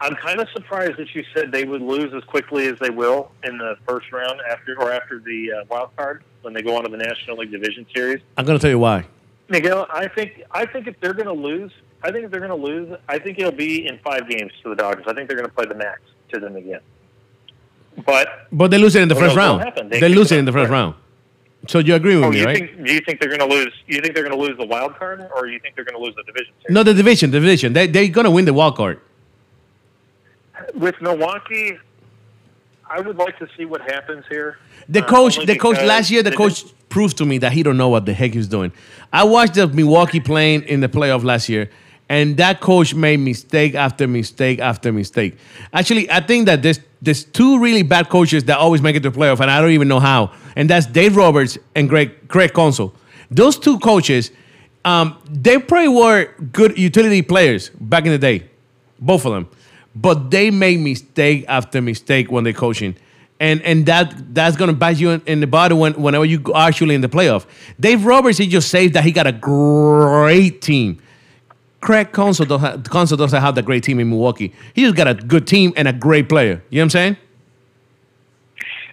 I'm 0.00 0.16
kind 0.16 0.40
of 0.40 0.48
surprised 0.50 0.96
that 0.96 1.14
you 1.14 1.24
said 1.32 1.52
they 1.52 1.64
would 1.64 1.80
lose 1.80 2.12
as 2.12 2.24
quickly 2.24 2.66
as 2.66 2.76
they 2.80 2.90
will 2.90 3.30
in 3.44 3.56
the 3.56 3.76
first 3.86 4.10
round 4.10 4.40
after 4.50 4.76
or 4.80 4.90
after 4.90 5.20
the 5.20 5.52
uh, 5.52 5.64
wild 5.70 5.96
card 5.96 6.24
when 6.42 6.52
they 6.52 6.60
go 6.60 6.76
on 6.76 6.82
to 6.82 6.90
the 6.90 6.96
National 6.96 7.36
League 7.36 7.52
Division 7.52 7.86
Series. 7.94 8.20
I'm 8.36 8.44
going 8.44 8.58
to 8.58 8.60
tell 8.60 8.70
you 8.70 8.80
why. 8.80 9.06
Miguel, 9.52 9.86
I 9.90 10.08
think 10.08 10.42
I 10.50 10.64
think 10.66 10.86
if 10.88 10.98
they're 11.00 11.12
going 11.14 11.26
to 11.26 11.40
lose, 11.50 11.70
I 12.02 12.10
think 12.10 12.24
if 12.24 12.30
they're 12.30 12.40
going 12.48 12.58
to 12.60 12.66
lose, 12.70 12.88
I 13.08 13.18
think 13.18 13.38
it'll 13.38 13.52
be 13.68 13.86
in 13.86 13.98
five 13.98 14.28
games 14.28 14.50
to 14.62 14.70
the 14.70 14.74
Dodgers. 14.74 15.04
I 15.06 15.12
think 15.14 15.28
they're 15.28 15.36
going 15.36 15.48
to 15.48 15.54
play 15.54 15.66
the 15.66 15.74
max 15.86 16.00
to 16.32 16.40
them 16.40 16.56
again. 16.56 16.80
But 18.06 18.26
But 18.50 18.70
they 18.72 18.78
lose 18.78 18.96
it 18.96 19.02
in 19.02 19.08
the 19.08 19.14
first 19.14 19.36
round. 19.36 19.58
They, 19.90 20.00
They 20.00 20.08
lose 20.08 20.32
it 20.32 20.38
in 20.38 20.46
the 20.46 20.52
first 20.52 20.70
round. 20.70 20.94
So 21.68 21.78
you 21.78 21.94
agree 21.94 22.16
with 22.16 22.24
oh, 22.24 22.30
me, 22.30 22.40
you 22.40 22.44
right? 22.46 22.58
think 22.58 22.84
do 22.84 22.92
you 22.92 23.00
think 23.06 23.20
they're 23.20 23.28
going 23.36 23.46
to 23.48 23.52
lose? 23.56 23.72
You 23.86 24.00
think 24.00 24.14
they're 24.14 24.24
going 24.28 24.38
to 24.40 24.44
lose 24.46 24.56
the 24.58 24.66
wild 24.66 24.96
card, 24.96 25.18
or 25.36 25.46
you 25.46 25.60
think 25.60 25.76
they're 25.76 25.84
going 25.84 25.98
to 26.00 26.04
lose 26.06 26.16
the 26.16 26.24
division 26.24 26.52
series? 26.62 26.74
no, 26.74 26.82
the 26.82 26.94
division, 26.94 27.30
the 27.30 27.38
division. 27.38 27.72
They 27.72 27.86
they're 27.86 28.08
going 28.08 28.24
to 28.24 28.30
win 28.32 28.46
the 28.46 28.54
wild 28.54 28.74
card. 28.76 29.00
With 30.74 30.96
Milwaukee, 31.00 31.78
I 32.90 33.00
would 33.00 33.16
like 33.16 33.38
to 33.38 33.46
see 33.56 33.64
what 33.64 33.80
happens 33.82 34.24
here. 34.28 34.58
The 34.88 35.04
Uh, 35.04 35.08
coach, 35.08 35.34
the 35.46 35.56
coach 35.56 35.80
last 35.82 36.10
year, 36.10 36.22
the 36.22 36.32
coach 36.42 36.64
proved 36.92 37.16
to 37.16 37.24
me 37.24 37.38
that 37.38 37.52
he 37.52 37.62
don't 37.62 37.78
know 37.78 37.88
what 37.88 38.04
the 38.04 38.12
heck 38.12 38.34
he's 38.34 38.46
doing. 38.46 38.70
I 39.12 39.24
watched 39.24 39.54
the 39.54 39.66
Milwaukee 39.66 40.20
playing 40.20 40.64
in 40.64 40.80
the 40.80 40.88
playoff 40.88 41.24
last 41.24 41.48
year, 41.48 41.70
and 42.10 42.36
that 42.36 42.60
coach 42.60 42.94
made 42.94 43.18
mistake 43.18 43.74
after 43.74 44.06
mistake 44.06 44.58
after 44.58 44.92
mistake. 44.92 45.38
Actually, 45.72 46.10
I 46.10 46.20
think 46.20 46.44
that 46.46 46.62
there's 46.62 46.80
there's 47.00 47.24
two 47.24 47.58
really 47.58 47.82
bad 47.82 48.10
coaches 48.10 48.44
that 48.44 48.58
always 48.58 48.82
make 48.82 48.94
it 48.94 49.02
to 49.04 49.10
the 49.10 49.18
playoff, 49.18 49.40
and 49.40 49.50
I 49.50 49.60
don't 49.60 49.70
even 49.70 49.88
know 49.88 50.00
how. 50.00 50.32
And 50.54 50.68
that's 50.68 50.84
Dave 50.84 51.16
Roberts 51.16 51.56
and 51.74 51.88
Greg 51.88 52.28
Craig 52.28 52.52
Counsell. 52.52 52.94
Those 53.30 53.58
two 53.58 53.78
coaches, 53.78 54.30
um, 54.84 55.16
they 55.30 55.58
probably 55.58 55.88
were 55.88 56.28
good 56.52 56.78
utility 56.78 57.22
players 57.22 57.70
back 57.70 58.04
in 58.04 58.12
the 58.12 58.18
day, 58.18 58.50
both 59.00 59.24
of 59.24 59.32
them. 59.32 59.48
But 59.96 60.30
they 60.30 60.50
made 60.50 60.80
mistake 60.80 61.46
after 61.48 61.80
mistake 61.80 62.30
when 62.30 62.44
they're 62.44 62.52
coaching. 62.52 62.96
And 63.42 63.60
and 63.62 63.86
that 63.86 64.34
that's 64.34 64.56
gonna 64.56 64.72
bite 64.72 64.98
you 64.98 65.10
in, 65.10 65.22
in 65.26 65.40
the 65.40 65.48
body 65.48 65.74
when, 65.74 65.94
whenever 65.94 66.24
you 66.24 66.40
actually 66.54 66.94
in 66.94 67.00
the 67.00 67.08
playoff. 67.08 67.44
Dave 67.80 68.04
Roberts, 68.04 68.38
he 68.38 68.46
just 68.46 68.70
saved 68.70 68.94
that 68.94 69.02
he 69.02 69.10
got 69.10 69.26
a 69.26 69.32
great 69.32 70.62
team. 70.62 71.02
Craig 71.80 72.12
Counsell 72.12 72.46
doesn't, 72.46 72.60
have, 72.60 72.84
doesn't 72.84 73.40
have 73.40 73.56
the 73.56 73.62
great 73.62 73.82
team 73.82 73.98
in 73.98 74.10
Milwaukee. 74.10 74.54
He 74.74 74.82
just 74.82 74.94
got 74.94 75.08
a 75.08 75.14
good 75.14 75.48
team 75.48 75.72
and 75.76 75.88
a 75.88 75.92
great 75.92 76.28
player. 76.28 76.62
You 76.70 76.78
know 76.78 76.82
what 76.82 76.82
I'm 76.82 76.90
saying? 76.90 77.16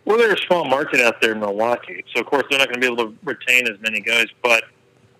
Well, 0.06 0.18
they're 0.18 0.34
a 0.34 0.41
small 0.47 0.66
market 0.66 1.00
out 1.00 1.22
there 1.22 1.34
in 1.34 1.39
Milwaukee, 1.39 2.04
so 2.16 2.22
of 2.22 2.26
course 2.26 2.45
they're 2.50 2.58
not 2.58 2.70
going 2.70 2.82
to 2.82 2.88
be 2.88 2.91
able 2.91 3.12
to 3.12 3.16
retain 3.24 3.68
as 3.68 3.80
many 3.82 4.02
guys. 4.02 4.26
But 4.41 4.64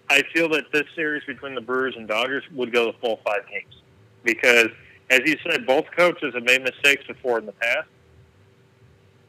I 0.10 0.24
feel 0.34 0.50
that 0.50 0.72
this 0.74 0.86
series 0.96 1.24
between 1.26 1.54
the 1.54 1.62
Brewers 1.62 1.94
and 1.96 2.08
Dodgers 2.08 2.44
would 2.56 2.74
go 2.74 2.88
the 2.88 2.98
full 2.98 3.20
five 3.24 3.42
games 3.48 3.76
because, 4.24 4.70
as 5.12 5.20
you 5.26 5.38
said, 5.48 5.68
both 5.68 5.86
coaches 5.96 6.34
have 6.34 6.44
made 6.44 6.64
mistakes 6.64 7.06
before 7.06 7.38
in 7.38 7.46
the 7.46 7.52
past. 7.52 7.88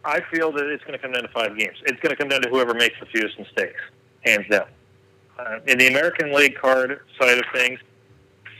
I 0.05 0.21
feel 0.33 0.53
that 0.53 0.67
it's 0.67 0.83
going 0.85 0.93
to 0.93 0.99
come 0.99 1.13
down 1.13 1.23
to 1.23 1.29
five 1.29 1.57
games. 1.59 1.77
It's 1.85 2.01
going 2.01 2.11
to 2.11 2.17
come 2.17 2.29
down 2.29 2.43
to 2.43 2.49
whoever 2.49 2.75
makes 2.75 2.97
the 3.01 3.07
fewest 3.07 3.39
mistakes, 3.39 3.81
hands 4.25 4.47
down. 4.51 4.67
Uh, 5.39 5.59
in 5.67 5.79
the 5.79 5.89
American 5.89 6.33
League 6.33 6.57
card 6.57 7.01
side 7.19 7.39
of 7.39 7.45
things, 7.55 7.79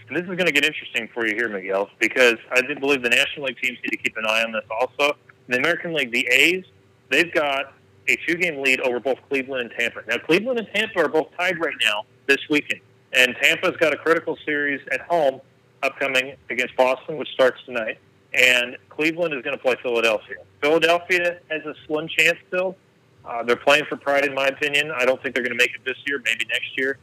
and 0.09 0.17
this 0.17 0.23
is 0.23 0.29
going 0.29 0.47
to 0.47 0.53
get 0.53 0.65
interesting 0.65 1.09
for 1.15 1.27
you 1.27 1.35
here, 1.35 1.49
Miguel, 1.49 1.89
because 1.99 2.37
I 2.51 2.63
do 2.63 2.75
believe 2.79 3.03
the 3.03 3.11
National 3.11 3.47
League 3.47 3.59
teams 3.63 3.79
need 3.85 3.91
to 3.91 3.97
keep 3.97 4.17
an 4.17 4.25
eye 4.27 4.43
on 4.43 4.53
this 4.53 4.65
also. 4.71 5.17
In 5.47 5.53
the 5.53 5.59
American 5.59 5.95
League, 5.95 6.11
the 6.11 6.27
A's, 6.27 6.65
they've 7.11 7.33
got 7.33 7.75
a 8.09 8.17
two 8.27 8.35
game 8.35 8.61
lead 8.61 8.81
over 8.81 8.99
both 8.99 9.19
Cleveland 9.29 9.63
and 9.63 9.71
Tampa. 9.79 10.03
Now, 10.09 10.19
Cleveland 10.19 10.59
and 10.59 10.69
Tampa 10.75 11.01
are 11.01 11.09
both 11.09 11.29
tied 11.39 11.61
right 11.61 11.75
now 11.81 12.03
this 12.27 12.39
weekend. 12.49 12.81
And 13.13 13.37
Tampa's 13.41 13.77
got 13.77 13.93
a 13.93 13.97
critical 13.97 14.37
series 14.45 14.81
at 14.93 15.01
home 15.03 15.41
upcoming 15.83 16.35
against 16.51 16.77
Boston, 16.77 17.17
which 17.17 17.29
starts 17.31 17.61
tonight. 17.65 17.99
And 18.33 18.77
Cleveland 18.89 19.35
is 19.35 19.43
going 19.43 19.57
to 19.57 19.63
play 19.63 19.77
Philadelphia. 19.83 20.37
Philadelphia 20.63 21.41
has 21.51 21.65
a 21.65 21.75
slim 21.87 22.07
chance 22.09 22.39
still. 22.49 22.77
Uh, 23.25 23.43
they're 23.43 23.57
playing 23.57 23.85
for 23.89 23.97
pride, 23.97 24.25
in 24.25 24.35
my 24.35 24.47
opinion. 24.47 24.91
I 24.91 25.05
don't 25.05 25.21
think 25.23 25.35
they're 25.35 25.45
going 25.45 25.57
to 25.57 25.63
make 25.63 25.75
it 25.75 25.85
this 25.85 25.97
year, 26.07 26.23
maybe 26.25 26.47
next 26.47 26.77
year. 26.77 26.99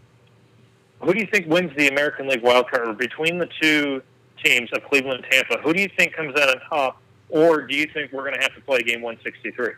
Who 1.01 1.13
do 1.13 1.19
you 1.19 1.27
think 1.31 1.47
wins 1.47 1.71
the 1.77 1.89
American 1.89 2.27
League 2.27 2.41
wild 2.41 2.69
card? 2.69 2.87
Or 2.87 2.93
between 2.93 3.37
the 3.37 3.47
two 3.61 4.01
teams 4.43 4.69
of 4.73 4.83
Cleveland 4.85 5.23
and 5.23 5.31
Tampa, 5.31 5.61
who 5.61 5.73
do 5.73 5.81
you 5.81 5.89
think 5.97 6.13
comes 6.13 6.35
out 6.39 6.49
on 6.49 6.61
top? 6.69 7.01
Or 7.29 7.61
do 7.61 7.75
you 7.75 7.87
think 7.93 8.11
we're 8.11 8.23
going 8.23 8.35
to 8.35 8.41
have 8.41 8.55
to 8.55 8.61
play 8.61 8.81
game 8.81 9.01
163? 9.01 9.73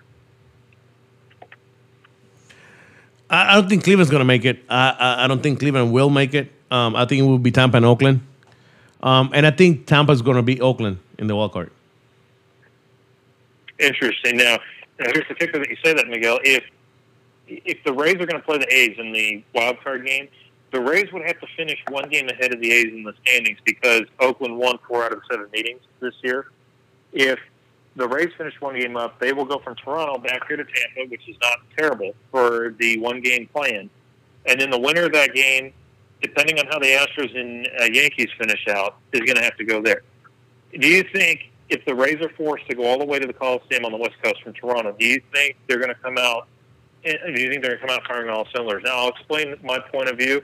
I, 3.29 3.51
I 3.51 3.55
don't 3.55 3.69
think 3.69 3.83
Cleveland's 3.83 4.09
gonna 4.09 4.25
make 4.25 4.43
it. 4.43 4.63
I, 4.67 4.89
I 4.89 5.23
I 5.25 5.27
don't 5.27 5.43
think 5.43 5.59
Cleveland 5.59 5.93
will 5.93 6.09
make 6.09 6.33
it. 6.33 6.51
Um, 6.71 6.95
I 6.95 7.05
think 7.05 7.19
it 7.19 7.23
will 7.23 7.37
be 7.37 7.51
Tampa 7.51 7.77
and 7.77 7.85
Oakland. 7.85 8.21
Um, 9.01 9.29
and 9.33 9.45
I 9.45 9.51
think 9.51 9.85
Tampa's 9.85 10.23
gonna 10.23 10.41
be 10.41 10.59
Oakland 10.59 10.97
in 11.19 11.27
the 11.27 11.35
wild 11.35 11.51
card. 11.51 11.69
Interesting. 13.77 14.37
Now, 14.37 14.57
now 14.99 15.11
here's 15.13 15.27
the 15.27 15.35
kicker 15.35 15.59
that 15.59 15.69
you 15.69 15.77
say 15.83 15.93
that, 15.93 16.07
Miguel. 16.07 16.39
If 16.43 16.63
if 17.47 17.83
the 17.83 17.93
Rays 17.93 18.15
are 18.15 18.25
going 18.25 18.39
to 18.39 18.45
play 18.45 18.57
the 18.59 18.71
A's 18.71 18.95
in 18.99 19.11
the 19.11 19.43
wild 19.55 19.81
card 19.83 20.05
game, 20.05 20.27
the 20.71 20.79
Rays 20.79 21.11
would 21.11 21.25
have 21.25 21.39
to 21.39 21.47
finish 21.57 21.79
one 21.89 22.07
game 22.09 22.29
ahead 22.29 22.53
of 22.53 22.61
the 22.61 22.71
A's 22.71 22.93
in 22.93 23.03
the 23.03 23.13
standings 23.23 23.57
because 23.65 24.03
Oakland 24.19 24.57
won 24.57 24.77
four 24.87 25.03
out 25.03 25.13
of 25.13 25.21
seven 25.29 25.47
meetings 25.51 25.81
this 25.99 26.13
year. 26.21 26.47
If 27.11 27.39
the 27.95 28.07
Rays 28.07 28.29
finish 28.37 28.53
one 28.61 28.79
game 28.79 28.95
up, 28.95 29.19
they 29.19 29.33
will 29.33 29.45
go 29.45 29.57
from 29.59 29.75
Toronto 29.75 30.19
back 30.19 30.47
here 30.47 30.57
to 30.57 30.63
Tampa, 30.63 31.09
which 31.09 31.27
is 31.27 31.35
not 31.41 31.59
terrible 31.75 32.13
for 32.29 32.75
the 32.79 32.99
one 32.99 33.19
game 33.21 33.47
plan. 33.47 33.89
And 34.45 34.61
then 34.61 34.69
the 34.69 34.79
winner 34.79 35.05
of 35.05 35.13
that 35.13 35.33
game, 35.33 35.73
depending 36.21 36.59
on 36.59 36.67
how 36.67 36.77
the 36.77 36.85
Astros 36.85 37.35
and 37.35 37.67
uh, 37.81 37.85
Yankees 37.85 38.29
finish 38.37 38.67
out, 38.67 38.97
is 39.11 39.21
going 39.21 39.37
to 39.37 39.43
have 39.43 39.57
to 39.57 39.65
go 39.65 39.81
there. 39.81 40.03
Do 40.77 40.87
you 40.87 41.03
think 41.03 41.49
if 41.69 41.83
the 41.85 41.95
Rays 41.95 42.21
are 42.21 42.29
forced 42.29 42.67
to 42.69 42.75
go 42.75 42.85
all 42.85 42.99
the 42.99 43.05
way 43.05 43.19
to 43.19 43.27
the 43.27 43.33
Coliseum 43.33 43.85
on 43.85 43.91
the 43.91 43.97
West 43.97 44.15
Coast 44.23 44.41
from 44.43 44.53
Toronto, 44.53 44.95
do 44.97 45.05
you 45.05 45.21
think 45.33 45.55
they're 45.67 45.77
going 45.79 45.89
to 45.93 46.01
come 46.01 46.17
out? 46.17 46.47
eh, 47.05 47.15
Do 47.33 47.41
you 47.41 47.49
think 47.49 47.61
they're 47.63 47.77
going 47.77 47.81
to 47.81 47.87
come 47.87 47.95
out 47.95 48.07
firing 48.07 48.29
all 48.29 48.47
cylinders? 48.53 48.83
Now, 48.85 48.97
I'll 48.97 49.09
explain 49.09 49.55
my 49.63 49.79
point 49.79 50.09
of 50.09 50.17
view. 50.17 50.41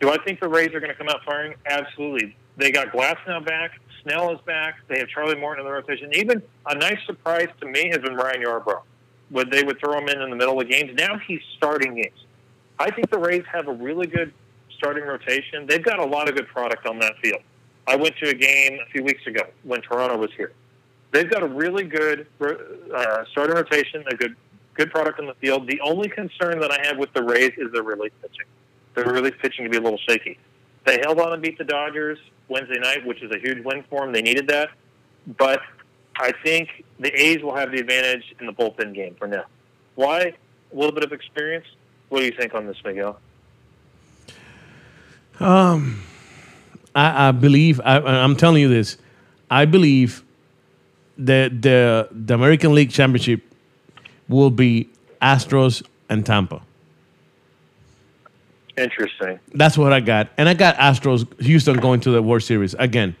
Do 0.00 0.10
I 0.10 0.16
think 0.24 0.40
the 0.40 0.48
Rays 0.48 0.72
are 0.74 0.80
going 0.80 0.90
to 0.90 0.96
come 0.96 1.08
out 1.08 1.22
firing? 1.24 1.54
Absolutely. 1.66 2.36
They 2.56 2.70
got 2.70 2.92
Glass 2.92 3.16
now 3.26 3.40
back. 3.40 3.72
Snell 4.02 4.32
is 4.32 4.40
back. 4.46 4.76
They 4.88 4.98
have 4.98 5.08
Charlie 5.08 5.36
Morton 5.38 5.64
in 5.64 5.70
the 5.70 5.72
rotation. 5.76 6.10
Even 6.14 6.42
a 6.66 6.74
nice 6.74 6.98
surprise 7.06 7.48
to 7.60 7.66
me 7.66 7.88
has 7.90 7.98
been 7.98 8.14
Ryan 8.14 8.42
Yarbrough. 8.42 8.80
Would 9.30 9.50
they 9.50 9.62
would 9.62 9.78
throw 9.78 9.98
him 9.98 10.08
in 10.08 10.20
in 10.22 10.30
the 10.30 10.36
middle 10.36 10.58
of 10.60 10.68
games? 10.68 10.92
Now 10.94 11.18
he's 11.18 11.40
starting 11.56 11.94
games. 11.94 12.24
I 12.78 12.90
think 12.90 13.10
the 13.10 13.18
Rays 13.18 13.44
have 13.52 13.68
a 13.68 13.72
really 13.72 14.06
good 14.06 14.32
starting 14.76 15.04
rotation. 15.04 15.66
They've 15.66 15.84
got 15.84 15.98
a 15.98 16.04
lot 16.04 16.28
of 16.28 16.34
good 16.34 16.48
product 16.48 16.86
on 16.86 16.98
that 17.00 17.12
field. 17.22 17.42
I 17.90 17.96
went 17.96 18.16
to 18.18 18.28
a 18.28 18.34
game 18.34 18.78
a 18.80 18.88
few 18.90 19.02
weeks 19.02 19.26
ago 19.26 19.42
when 19.64 19.80
Toronto 19.82 20.16
was 20.16 20.30
here. 20.36 20.52
They've 21.10 21.28
got 21.28 21.42
a 21.42 21.48
really 21.48 21.82
good 21.82 22.28
uh, 22.40 23.24
starting 23.32 23.56
rotation, 23.56 24.04
a 24.06 24.14
good 24.14 24.36
good 24.74 24.92
product 24.92 25.18
on 25.18 25.26
the 25.26 25.34
field. 25.34 25.66
The 25.66 25.80
only 25.80 26.08
concern 26.08 26.60
that 26.60 26.70
I 26.70 26.86
have 26.86 26.98
with 26.98 27.12
the 27.12 27.22
Rays 27.22 27.50
is 27.58 27.72
their 27.72 27.82
relief 27.82 28.12
pitching. 28.22 28.46
Their 28.94 29.06
relief 29.06 29.34
pitching 29.42 29.64
to 29.64 29.70
be 29.70 29.76
a 29.76 29.80
little 29.80 29.98
shaky. 30.08 30.38
They 30.84 31.00
held 31.02 31.18
on 31.18 31.32
and 31.32 31.42
beat 31.42 31.58
the 31.58 31.64
Dodgers 31.64 32.18
Wednesday 32.48 32.78
night, 32.78 33.04
which 33.04 33.22
is 33.22 33.32
a 33.32 33.38
huge 33.38 33.64
win 33.64 33.84
for 33.90 34.02
them. 34.02 34.12
They 34.12 34.22
needed 34.22 34.46
that, 34.46 34.70
but 35.36 35.60
I 36.16 36.32
think 36.44 36.84
the 37.00 37.12
A's 37.20 37.42
will 37.42 37.56
have 37.56 37.72
the 37.72 37.80
advantage 37.80 38.36
in 38.38 38.46
the 38.46 38.52
bullpen 38.52 38.94
game 38.94 39.16
for 39.18 39.26
now. 39.26 39.46
Why? 39.96 40.34
A 40.72 40.76
little 40.76 40.92
bit 40.92 41.02
of 41.02 41.12
experience. 41.12 41.66
What 42.08 42.20
do 42.20 42.26
you 42.26 42.32
think 42.32 42.54
on 42.54 42.66
this, 42.66 42.76
Miguel? 42.84 43.18
I, 47.00 47.28
I 47.28 47.32
believe 47.32 47.80
I, 47.82 47.96
I'm 47.98 48.36
telling 48.36 48.60
you 48.60 48.68
this. 48.68 48.98
I 49.50 49.64
believe 49.64 50.22
that 51.16 51.62
the 51.62 52.08
the 52.10 52.34
American 52.34 52.74
League 52.74 52.90
Championship 52.90 53.40
will 54.28 54.50
be 54.50 54.90
Astros 55.22 55.82
and 56.10 56.26
Tampa. 56.26 56.60
Interesting. 58.76 59.40
That's 59.54 59.76
what 59.78 59.92
I 59.92 60.00
got, 60.00 60.28
and 60.36 60.48
I 60.48 60.54
got 60.54 60.76
Astros 60.76 61.24
Houston 61.40 61.78
going 61.78 62.00
to 62.00 62.10
the 62.10 62.22
World 62.22 62.42
Series 62.42 62.74
again, 62.74 63.16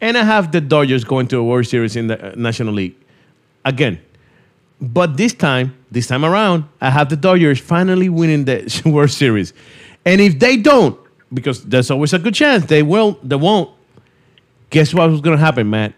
and 0.00 0.16
I 0.16 0.22
have 0.22 0.52
the 0.52 0.60
Dodgers 0.60 1.02
going 1.02 1.26
to 1.28 1.38
a 1.38 1.44
World 1.44 1.66
Series 1.66 1.96
in 1.96 2.06
the 2.06 2.16
uh, 2.18 2.34
National 2.36 2.72
League 2.72 2.96
again. 3.64 4.00
But 4.80 5.16
this 5.16 5.34
time, 5.34 5.76
this 5.90 6.06
time 6.06 6.24
around, 6.24 6.64
I 6.80 6.90
have 6.90 7.08
the 7.08 7.16
Dodgers 7.16 7.60
finally 7.60 8.08
winning 8.08 8.44
the 8.44 8.82
World 8.86 9.10
Series, 9.10 9.52
and 10.04 10.20
if 10.20 10.38
they 10.38 10.56
don't, 10.56 10.98
because 11.34 11.64
there's 11.64 11.90
always 11.90 12.12
a 12.12 12.18
good 12.18 12.34
chance 12.34 12.64
they 12.66 12.82
will, 12.82 13.18
they 13.22 13.36
won't. 13.36 13.70
Guess 14.70 14.94
what 14.94 15.10
was 15.10 15.20
going 15.20 15.36
to 15.36 15.44
happen, 15.44 15.68
Matt? 15.70 15.94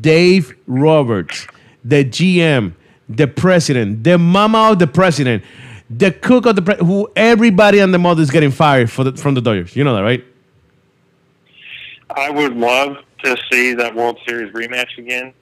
Dave 0.00 0.56
Roberts, 0.66 1.46
the 1.84 2.04
GM, 2.04 2.74
the 3.08 3.26
president, 3.26 4.04
the 4.04 4.18
mama 4.18 4.72
of 4.72 4.78
the 4.78 4.86
president, 4.86 5.44
the 5.88 6.10
cook 6.10 6.46
of 6.46 6.56
the 6.56 6.62
pre- 6.62 6.76
who 6.76 7.10
everybody 7.14 7.78
and 7.78 7.94
the 7.94 7.98
mother 7.98 8.22
is 8.22 8.30
getting 8.30 8.50
fired 8.50 8.90
for 8.90 9.04
the, 9.04 9.12
from 9.12 9.34
the 9.34 9.40
Dodgers. 9.40 9.76
You 9.76 9.84
know 9.84 9.94
that, 9.94 10.02
right? 10.02 10.24
I 12.10 12.30
would 12.30 12.56
love 12.56 12.98
to 13.24 13.36
see 13.50 13.74
that 13.74 13.94
World 13.94 14.18
Series 14.26 14.52
rematch 14.52 14.98
again 14.98 15.32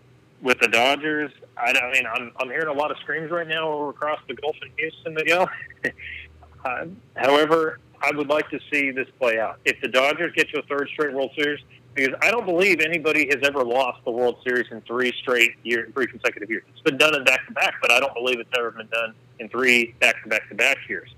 with 0.43 0.59
the 0.61 0.68
Dodgers. 0.68 1.31
I, 1.57 1.70
I 1.70 1.93
mean, 1.93 2.05
I'm, 2.07 2.33
I'm 2.39 2.49
hearing 2.49 2.68
a 2.68 2.72
lot 2.72 2.91
of 2.91 2.99
screams 2.99 3.31
right 3.31 3.47
now 3.47 3.68
over 3.68 3.91
across 3.91 4.20
the 4.29 4.35
Gulf 4.35 4.57
in 4.62 4.70
Houston, 4.77 5.14
Miguel. 5.14 5.49
uh, 6.64 6.87
however, 7.16 7.79
I 8.05 8.15
would 8.15 8.29
like 8.29 8.51
to 8.51 8.61
see 8.71 8.91
this 8.91 9.09
play 9.19 9.39
out. 9.39 9.59
If 9.65 9.81
the 9.81 9.89
Dodgers 9.89 10.33
get 10.35 10.51
to 10.51 10.61
a 10.61 10.63
third 10.63 10.89
straight 10.93 11.15
World 11.15 11.31
Series, 11.37 11.61
because 11.95 12.15
I 12.23 12.31
don't 12.31 12.45
believe 12.45 12.81
anybody 12.81 13.27
has 13.29 13.39
ever 13.43 13.65
lost 13.65 14.05
the 14.05 14.11
World 14.11 14.37
Series 14.45 14.67
in 14.71 14.81
three 14.83 15.13
straight 15.23 15.53
years, 15.63 15.93
three 15.95 16.07
consecutive 16.07 16.51
years. 16.51 16.65
It's 16.73 16.83
been 16.83 16.99
done 16.99 17.15
in 17.15 17.25
back 17.25 17.47
to 17.47 17.53
back, 17.53 17.75
but 17.81 17.91
I 17.93 18.01
don't 18.01 18.15
believe 18.15 18.41
it's 18.41 18.51
ever 18.59 18.73
been 18.73 18.89
done 18.89 19.15
in 19.39 19.49
three 19.49 19.95
back 20.01 20.23
to 20.23 20.29
back 20.29 20.49
to 20.49 20.55
back 20.55 20.79
years. 20.89 21.09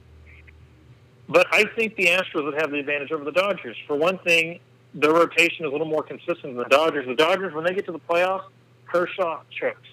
But 1.28 1.47
I 1.51 1.64
think 1.74 1.97
the 1.97 2.07
Astros 2.07 2.45
would 2.45 2.61
have 2.61 2.70
the 2.70 2.78
advantage 2.78 3.11
over 3.11 3.24
the 3.24 3.32
Dodgers. 3.32 3.76
For 3.87 3.97
one 3.97 4.18
thing, 4.18 4.61
their 4.95 5.12
rotation 5.12 5.64
is 5.64 5.68
a 5.68 5.72
little 5.72 5.87
more 5.87 6.03
consistent 6.03 6.43
than 6.43 6.57
the 6.57 6.64
Dodgers. 6.64 7.07
The 7.07 7.16
Dodgers, 7.16 7.53
when 7.53 7.64
they 7.64 7.74
get 7.74 7.87
to 7.87 7.93
the 7.93 7.99
playoffs, 7.99 8.45
Kershaw 8.87 9.41
chokes. 9.51 9.89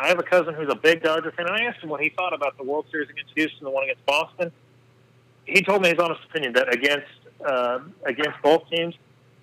I 0.00 0.08
have 0.08 0.18
a 0.18 0.22
cousin 0.22 0.54
who's 0.54 0.70
a 0.70 0.76
big 0.76 1.02
Dodger 1.02 1.30
fan, 1.32 1.46
and 1.46 1.56
I 1.56 1.64
asked 1.64 1.82
him 1.82 1.90
what 1.90 2.00
he 2.00 2.08
thought 2.08 2.32
about 2.32 2.56
the 2.56 2.64
World 2.64 2.86
Series 2.90 3.10
against 3.10 3.32
Houston, 3.34 3.64
the 3.64 3.70
one 3.70 3.84
against 3.84 4.06
Boston. 4.06 4.52
He 5.46 5.62
told 5.62 5.82
me 5.82 5.90
his 5.90 5.98
honest 5.98 6.22
opinion 6.24 6.52
that 6.54 6.72
against 6.72 7.06
uh, 7.44 7.80
against 8.06 8.40
both 8.42 8.68
teams, 8.70 8.94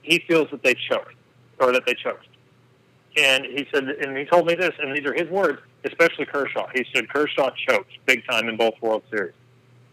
he 0.01 0.23
feels 0.27 0.49
that 0.51 0.63
they 0.63 0.73
choked 0.73 1.13
or 1.59 1.71
that 1.71 1.85
they 1.85 1.93
choked. 1.93 2.27
And 3.17 3.45
he 3.45 3.67
said, 3.73 3.83
and 3.83 4.17
he 4.17 4.25
told 4.25 4.47
me 4.47 4.55
this, 4.55 4.71
and 4.79 4.95
these 4.95 5.05
are 5.05 5.13
his 5.13 5.29
words, 5.29 5.59
especially 5.83 6.25
Kershaw. 6.25 6.67
He 6.73 6.85
said 6.93 7.09
Kershaw 7.09 7.51
choked 7.67 7.91
big 8.05 8.25
time 8.25 8.47
in 8.47 8.55
both 8.57 8.73
World 8.81 9.03
Series. 9.11 9.33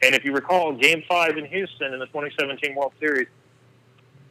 And 0.02 0.14
if 0.14 0.24
you 0.24 0.32
recall, 0.32 0.74
Game 0.74 1.02
Five 1.08 1.36
in 1.36 1.44
Houston 1.46 1.92
in 1.92 1.98
the 1.98 2.06
2017 2.06 2.74
World 2.74 2.92
Series, 3.00 3.26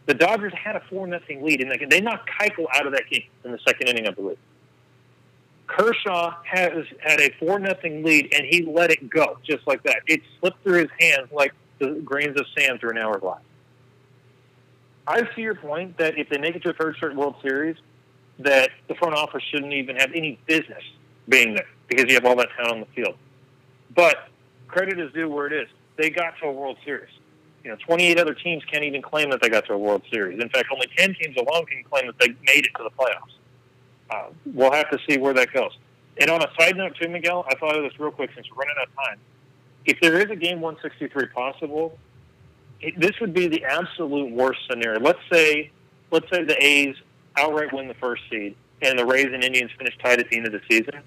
the 0.05 0.13
Dodgers 0.13 0.53
had 0.53 0.78
a 0.78 0.82
four 0.89 1.05
nothing 1.05 1.43
lead, 1.43 1.61
and 1.61 1.91
they 1.91 1.99
knocked 1.99 2.30
Keuchel 2.39 2.65
out 2.73 2.88
of 2.88 2.93
that 2.93 3.09
game 3.11 3.25
in 3.43 3.51
the 3.51 3.59
second 3.59 3.89
inning, 3.89 4.07
I 4.07 4.11
believe. 4.11 4.38
Kershaw 5.67 6.34
has 6.45 6.86
had 7.01 7.19
a 7.19 7.30
four 7.38 7.59
nothing 7.59 8.03
lead, 8.03 8.34
and 8.34 8.45
he 8.45 8.63
let 8.63 8.89
it 8.89 9.09
go 9.09 9.38
just 9.43 9.67
like 9.67 9.84
that. 9.84 9.97
It 10.07 10.21
slipped 10.39 10.63
through 10.63 10.80
his 10.80 10.89
hands 10.97 11.28
like 11.34 11.53
the 11.80 12.01
grains 12.03 12.39
of 12.39 12.45
sand 12.57 12.80
through 12.80 12.91
an 12.91 12.97
hourglass. 12.97 13.41
I 15.07 15.28
see 15.36 15.41
your 15.41 15.55
point 15.55 15.97
that 15.97 16.17
if 16.17 16.30
they 16.30 16.38
make 16.38 16.55
it 16.55 16.63
to 16.63 16.71
a 16.71 16.73
third 16.73 16.95
straight 16.95 17.15
World 17.15 17.36
Series, 17.41 17.78
that 18.39 18.69
the 18.88 18.95
front 18.95 19.15
office 19.15 19.41
shouldn't 19.51 19.73
even 19.73 19.95
have 19.95 20.11
any 20.13 20.38
business 20.45 20.84
being 21.30 21.55
there 21.55 21.67
because 21.88 22.05
you 22.07 22.15
have 22.15 22.25
all 22.25 22.36
that 22.36 22.49
talent 22.55 22.73
on 22.73 22.80
the 22.82 22.86
field. 22.88 23.15
But 23.95 24.30
credit 24.67 24.99
is 24.99 25.11
due 25.13 25.30
where 25.30 25.47
it 25.47 25.53
is. 25.53 25.67
They 25.95 26.09
got 26.09 26.38
to 26.41 26.47
a 26.47 26.51
World 26.51 26.78
Series. 26.84 27.09
You 27.63 27.71
know, 27.71 27.78
28 27.86 28.19
other 28.19 28.34
teams 28.34 28.63
can't 28.65 28.84
even 28.84 29.01
claim 29.01 29.30
that 29.32 29.41
they 29.41 29.49
got 29.49 29.65
to 29.65 29.73
a 29.73 29.78
World 29.78 30.03
Series. 30.11 30.41
In 30.41 30.49
fact, 30.49 30.67
only 30.71 30.88
10 30.95 31.15
teams 31.15 31.36
alone 31.38 31.65
can 31.65 31.84
claim 31.84 32.07
that 32.07 32.19
they 32.19 32.30
made 32.45 32.65
it 32.65 32.71
to 32.78 32.84
the 32.84 32.91
playoffs. 32.91 33.34
Uh, 34.09 34.30
we'll 34.53 34.71
have 34.71 34.89
to 34.91 34.99
see 35.09 35.17
where 35.17 35.34
that 35.34 35.51
goes. 35.51 35.78
And 36.19 36.30
on 36.30 36.41
a 36.41 36.47
side 36.59 36.78
note, 36.78 36.95
too, 36.99 37.09
Miguel, 37.09 37.45
I 37.49 37.55
thought 37.55 37.78
of 37.78 37.84
this 37.84 37.99
real 37.99 38.11
quick 38.11 38.32
since 38.36 38.47
we're 38.49 38.63
running 38.63 38.75
out 38.80 38.88
of 38.88 38.95
time. 38.95 39.19
If 39.88 40.00
there 40.02 40.20
is 40.20 40.30
a 40.30 40.36
game 40.36 40.62
163 40.62 41.28
possible, 41.28 41.98
it, 42.82 43.00
this 43.00 43.20
would 43.22 43.34
be 43.34 43.48
the 43.48 43.64
absolute 43.64 44.32
worst 44.32 44.60
scenario. 44.70 45.00
Let's 45.00 45.20
say, 45.32 45.72
let's 46.12 46.30
say 46.30 46.44
the 46.44 46.62
A's 46.64 46.96
outright 47.38 47.74
win 47.74 47.88
the 47.88 47.94
first 47.96 48.24
seed, 48.30 48.56
and 48.82 49.00
the 49.00 49.06
Rays 49.06 49.28
and 49.34 49.44
Indians 49.44 49.72
finish 49.78 49.98
tied 50.04 50.20
at 50.20 50.30
the 50.30 50.38
end 50.38 50.46
of 50.46 50.52
the 50.52 50.62
season. 50.70 51.02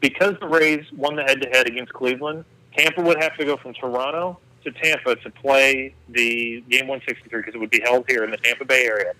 Because 0.00 0.34
the 0.40 0.46
Rays 0.46 0.84
won 0.92 1.16
the 1.16 1.22
head-to-head 1.22 1.66
against 1.66 1.92
Cleveland, 1.94 2.44
Tampa 2.76 3.00
would 3.00 3.20
have 3.22 3.36
to 3.38 3.44
go 3.46 3.56
from 3.56 3.72
Toronto 3.72 4.38
to 4.64 4.70
Tampa 4.70 5.16
to 5.16 5.30
play 5.30 5.94
the 6.10 6.62
game 6.68 6.88
163 6.88 7.40
because 7.40 7.54
it 7.54 7.58
would 7.58 7.70
be 7.70 7.80
held 7.80 8.04
here 8.08 8.22
in 8.22 8.30
the 8.30 8.36
Tampa 8.36 8.66
Bay 8.66 8.84
area. 8.84 9.12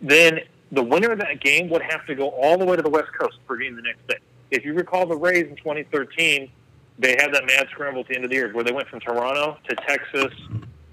Then 0.00 0.40
the 0.72 0.82
winner 0.82 1.12
of 1.12 1.20
that 1.20 1.40
game 1.40 1.68
would 1.70 1.82
have 1.82 2.04
to 2.06 2.14
go 2.16 2.30
all 2.30 2.58
the 2.58 2.64
way 2.64 2.74
to 2.74 2.82
the 2.82 2.90
West 2.90 3.12
Coast 3.18 3.38
for 3.46 3.56
game 3.56 3.76
the 3.76 3.82
next 3.82 4.06
day. 4.08 4.18
If 4.50 4.64
you 4.64 4.74
recall 4.74 5.06
the 5.06 5.16
Rays 5.16 5.46
in 5.46 5.56
2013, 5.56 6.50
they 6.98 7.16
had 7.18 7.32
that 7.32 7.46
mad 7.46 7.68
scramble 7.70 8.00
at 8.00 8.08
the 8.08 8.14
end 8.16 8.24
of 8.24 8.30
the 8.30 8.36
year 8.36 8.52
where 8.52 8.64
they 8.64 8.72
went 8.72 8.88
from 8.88 9.00
Toronto 9.00 9.56
to 9.68 9.76
Texas 9.76 10.32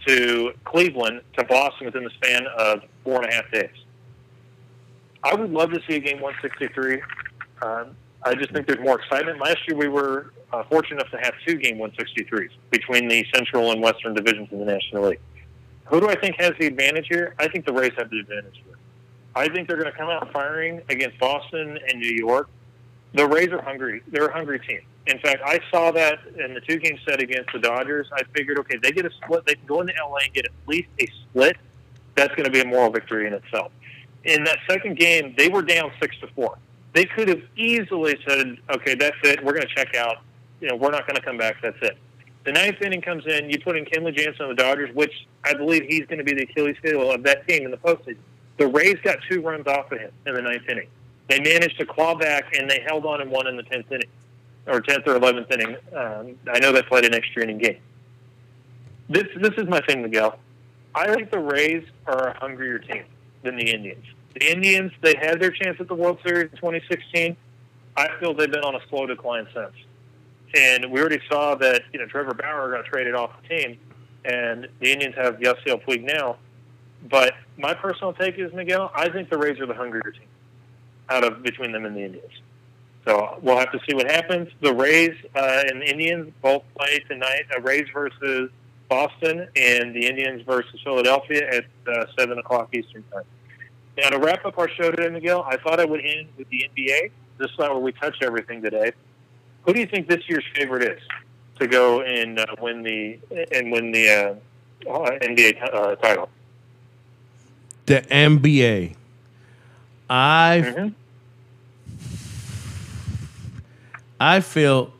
to 0.08 0.53
Cleveland 0.64 1.22
to 1.38 1.43
Boston 1.45 1.88
within 1.88 2.03
the 2.03 2.12
span 2.12 2.45
of 2.58 2.82
four 3.03 3.22
and 3.22 3.32
a 3.32 3.34
half 3.34 3.51
days. 3.51 3.70
I 5.24 5.34
would 5.34 5.51
love 5.51 5.72
to 5.72 5.82
see 5.88 5.95
a 5.95 5.99
game 5.99 6.22
163. 6.22 7.01
Um, 7.64 7.95
I 8.22 8.36
just 8.36 8.51
think 8.51 8.68
there's 8.68 8.80
more 8.80 8.99
excitement. 8.99 9.39
Last 9.39 9.60
year 9.68 9.78
we 9.78 9.88
were 9.88 10.34
uh, 10.53 10.64
fortunate 10.70 11.01
enough 11.01 11.12
to 11.12 11.18
have 11.18 11.34
two 11.45 11.56
game 11.58 11.78
163s 11.78 12.49
between 12.70 13.08
the 13.08 13.26
Central 13.34 13.72
and 13.72 13.82
Western 13.82 14.14
divisions 14.14 14.49
in 14.51 14.60
the 14.60 14.66
National 14.66 15.10
League. 15.10 15.20
Who 15.86 15.99
do 15.99 16.10
I 16.10 16.16
think 16.16 16.36
has 16.39 16.51
the 16.60 16.68
advantage 16.68 17.08
here? 17.10 17.36
I 17.39 17.47
think 17.47 17.66
the 17.66 17.74
Rays 17.74 17.91
have 17.97 18.10
the 18.10 18.20
advantage 18.20 18.62
here. 18.66 18.76
I 19.36 19.49
think 19.49 19.68
they're 19.68 19.78
going 19.78 19.91
to 19.91 19.97
come 19.97 20.10
out 20.10 20.32
firing 20.32 20.82
against 20.89 21.20
Boston 21.20 21.78
and 21.88 21.99
New 21.99 22.16
York. 22.16 22.49
The 23.14 23.28
Rays 23.28 23.49
are 23.49 23.62
hungry. 23.62 24.01
They're 24.08 24.28
a 24.28 24.34
hungry 24.34 24.60
team. 24.60 24.82
In 25.08 25.20
fact, 25.20 25.41
I 25.45 25.60
saw 25.72 25.91
that 25.91 26.20
in 26.43 26.53
the 26.53 26.62
two 26.62 26.80
game 26.80 26.97
set 27.08 27.22
against 27.22 27.51
the 27.53 27.60
Dodgers. 27.60 28.08
I 28.12 28.24
figured, 28.36 28.58
okay, 28.60 28.78
they 28.82 28.91
get 28.91 29.06
a 29.06 29.12
split. 29.24 29.45
They 29.45 29.56
can 29.56 29.66
go 29.68 29.82
into 29.82 29.93
LA 30.01 30.18
and 30.26 30.34
get 30.34 30.45
at 30.45 30.51
least 30.68 30.89
a 30.99 31.08
split. 31.08 31.58
That's 32.16 32.34
going 32.34 32.45
to 32.45 32.51
be 32.51 32.62
a 32.62 32.66
moral 32.66 32.89
victory 32.89 33.28
in 33.28 33.34
itself. 33.34 33.72
In 34.24 34.43
that 34.45 34.58
second 34.68 34.97
game, 34.97 35.36
they 35.38 35.49
were 35.49 35.62
down 35.62 35.91
six 36.01 36.18
to 36.22 36.28
four. 36.28 36.58
They 36.93 37.06
could 37.06 37.28
have 37.28 37.41
easily 37.56 38.18
said, 38.28 38.58
okay, 38.74 38.95
that's 38.95 39.18
it. 39.24 39.43
We're 39.43 39.53
going 39.53 39.68
to 39.68 39.76
check 39.76 39.95
out. 39.95 40.18
You 40.62 40.70
know, 40.70 40.76
we're 40.76 40.91
not 40.91 41.06
going 41.06 41.18
to 41.18 41.22
come 41.22 41.38
back. 41.38 41.58
That's 41.62 41.78
it. 41.82 41.97
The 42.45 42.51
ninth 42.51 42.82
inning 42.82 43.01
comes 43.01 43.26
in. 43.28 43.49
You 43.49 43.60
put 43.60 43.76
in 43.76 43.86
Kenley 43.86 44.16
Jansen 44.16 44.43
on 44.43 44.49
the 44.49 44.56
Dodgers, 44.56 44.93
which 44.95 45.28
I 45.43 45.53
believe 45.53 45.84
he's 45.88 46.06
going 46.06 46.20
to 46.20 46.24
be 46.24 46.34
the 46.34 46.43
Achilles 46.43 46.78
heel 46.82 47.12
of 47.12 47.24
that 47.24 47.47
team 47.47 47.66
in 47.66 47.72
the 47.72 47.78
postseason. 47.78 48.18
The 48.58 48.68
Rays 48.68 48.97
got 49.03 49.18
two 49.30 49.41
runs 49.41 49.68
off 49.68 49.91
of 49.91 49.99
him 49.99 50.12
in 50.26 50.34
the 50.34 50.41
ninth 50.41 50.68
inning. 50.70 50.88
They 51.28 51.39
managed 51.39 51.78
to 51.80 51.86
claw 51.86 52.16
back, 52.16 52.56
and 52.58 52.70
they 52.70 52.82
held 52.88 53.06
on 53.06 53.20
and 53.20 53.32
won 53.32 53.47
in 53.47 53.58
the 53.58 53.64
tenth 53.64 53.91
inning, 53.91 54.08
or 54.68 54.82
tenth 54.82 55.07
or 55.07 55.16
eleventh 55.16 55.51
inning. 55.51 55.76
Um, 55.95 56.36
I 56.51 56.59
know 56.59 56.72
they 56.72 56.82
played 56.82 57.05
an 57.05 57.13
extra 57.13 57.43
inning 57.43 57.57
game. 57.57 57.78
This 59.09 59.26
this 59.39 59.53
is 59.57 59.68
my 59.68 59.82
thing, 59.82 60.01
Miguel. 60.01 60.39
I 60.93 61.13
think 61.13 61.30
the 61.32 61.39
Rays 61.39 61.86
are 62.07 62.30
a 62.30 62.39
hungrier 62.39 62.80
team 62.80 63.03
than 63.43 63.57
the 63.57 63.70
Indians. 63.70 64.05
The 64.34 64.51
Indians, 64.51 64.91
they 65.01 65.16
had 65.16 65.39
their 65.39 65.51
chance 65.51 65.78
at 65.80 65.88
the 65.88 65.95
World 65.95 66.20
Series 66.26 66.51
in 66.51 66.57
2016. 66.57 67.38
I 67.97 68.07
feel 68.20 68.34
they've 68.34 68.51
been 68.51 68.63
on 68.63 68.76
a 68.76 68.80
slow 68.89 69.05
decline 69.05 69.47
since. 69.53 69.74
And 70.55 70.91
we 70.91 70.99
already 70.99 71.22
saw 71.30 71.55
that 71.55 71.84
you 71.93 71.99
know 71.99 72.05
Trevor 72.05 72.34
Bauer 72.34 72.72
got 72.72 72.86
traded 72.86 73.16
off 73.16 73.32
the 73.41 73.55
team, 73.55 73.78
and 74.24 74.68
the 74.80 74.91
Indians 74.91 75.16
have 75.16 75.38
Yasiel 75.38 75.84
Puig 75.86 76.03
now. 76.03 76.38
But 77.09 77.34
my 77.57 77.74
personal 77.74 78.13
take 78.13 78.39
is 78.39 78.51
Miguel. 78.53 78.91
I 78.95 79.09
think 79.09 79.30
the 79.30 79.38
Rays 79.38 79.59
are 79.59 79.66
the 79.66 79.74
hungrier 79.76 80.11
team 80.11 80.28
out 81.09 81.24
of 81.24 81.43
between 81.43 81.72
them 81.72 81.86
and 81.86 81.95
the 81.95 82.03
Indians. 82.03 82.32
So 83.06 83.38
we'll 83.41 83.58
have 83.58 83.72
to 83.72 83.80
see 83.88 83.93
what 83.93 84.10
happens. 84.10 84.49
The 84.62 84.74
Rays 84.74 85.16
uh, 85.36 85.64
and 85.68 85.82
the 85.82 85.89
Indians 85.89 86.34
both 86.41 86.64
play 86.78 86.99
tonight. 87.08 87.43
Uh, 87.56 87.62
Rays 87.62 87.88
versus 87.93 88.49
Boston 88.89 89.47
and 89.56 89.95
the 89.95 90.08
Indians 90.08 90.41
versus 90.41 90.80
Philadelphia 90.84 91.47
at 91.49 91.66
uh, 91.88 92.06
seven 92.18 92.39
o'clock 92.39 92.70
Eastern 92.74 93.03
time. 93.12 93.24
Now 93.97 94.10
to 94.10 94.20
wrap 94.20 94.45
up 94.45 94.58
our 94.58 94.70
show 94.70 94.91
today, 94.91 95.10
Miguel, 95.10 95.45
I 95.47 95.58
thought 95.58 95.80
I 95.80 95.86
would 95.86 96.03
end 96.03 96.30
with 96.38 96.49
the 96.49 96.68
NBA. 96.76 97.12
This 97.38 97.51
is 97.51 97.60
not 97.60 97.72
where 97.72 97.80
we 97.80 97.91
touch 97.91 98.18
everything 98.22 98.62
today. 98.62 98.91
Who 99.64 99.74
do 99.74 99.80
you 99.80 99.88
think 99.88 100.08
this 100.08 100.28
year's 100.28 100.45
favorite 100.56 100.84
is 100.84 101.01
to 101.60 101.68
go 101.68 102.01
and 102.01 102.39
uh, 102.39 102.45
win 102.60 102.84
the 102.84 103.20
and 103.51 103.72
win 103.72 103.91
the 103.91 104.10
uh, 104.10 104.86
NBA 104.86 105.74
uh, 105.74 105.95
title? 105.95 106.30
The 107.86 108.01
NBA. 108.01 108.95
I 110.10 110.64
mm-hmm. 110.64 110.88
I 114.20 114.39
feel 114.39 114.93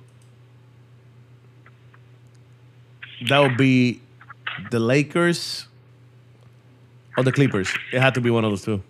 that 3.28 3.40
would 3.40 3.58
be 3.58 4.02
the 4.72 4.80
Lakers 4.80 5.68
or 7.18 7.24
the 7.24 7.32
Clippers. 7.32 7.74
It 7.92 8.02
had 8.02 8.14
to 8.16 8.22
be 8.22 8.30
one 8.30 8.44
of 8.44 8.52
those 8.52 8.64
two. 8.64 8.82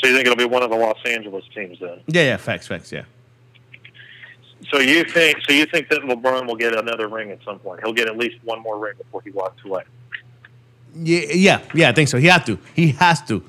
So 0.00 0.08
you 0.08 0.14
think 0.14 0.26
it'll 0.26 0.36
be 0.36 0.44
one 0.44 0.62
of 0.62 0.70
the 0.70 0.76
Los 0.76 0.98
Angeles 1.04 1.44
teams 1.54 1.78
then? 1.80 2.00
Yeah, 2.06 2.22
yeah, 2.22 2.36
facts, 2.36 2.66
facts, 2.66 2.92
yeah. 2.92 3.04
So 4.70 4.78
you 4.78 5.04
think 5.04 5.38
so 5.46 5.52
you 5.52 5.66
think 5.66 5.88
that 5.90 6.00
LeBron 6.00 6.46
will 6.46 6.56
get 6.56 6.74
another 6.74 7.08
ring 7.08 7.30
at 7.30 7.38
some 7.44 7.58
point? 7.58 7.80
He'll 7.84 7.92
get 7.92 8.08
at 8.08 8.16
least 8.16 8.36
one 8.44 8.60
more 8.62 8.78
ring 8.78 8.94
before 8.96 9.20
he 9.22 9.30
walks 9.30 9.62
away. 9.64 9.82
Yeah, 10.94 11.20
yeah, 11.32 11.60
yeah. 11.74 11.88
I 11.90 11.92
think 11.92 12.08
so. 12.08 12.18
He 12.18 12.26
has 12.26 12.44
to. 12.44 12.58
He 12.74 12.92
has 12.92 13.22
to. 13.22 13.42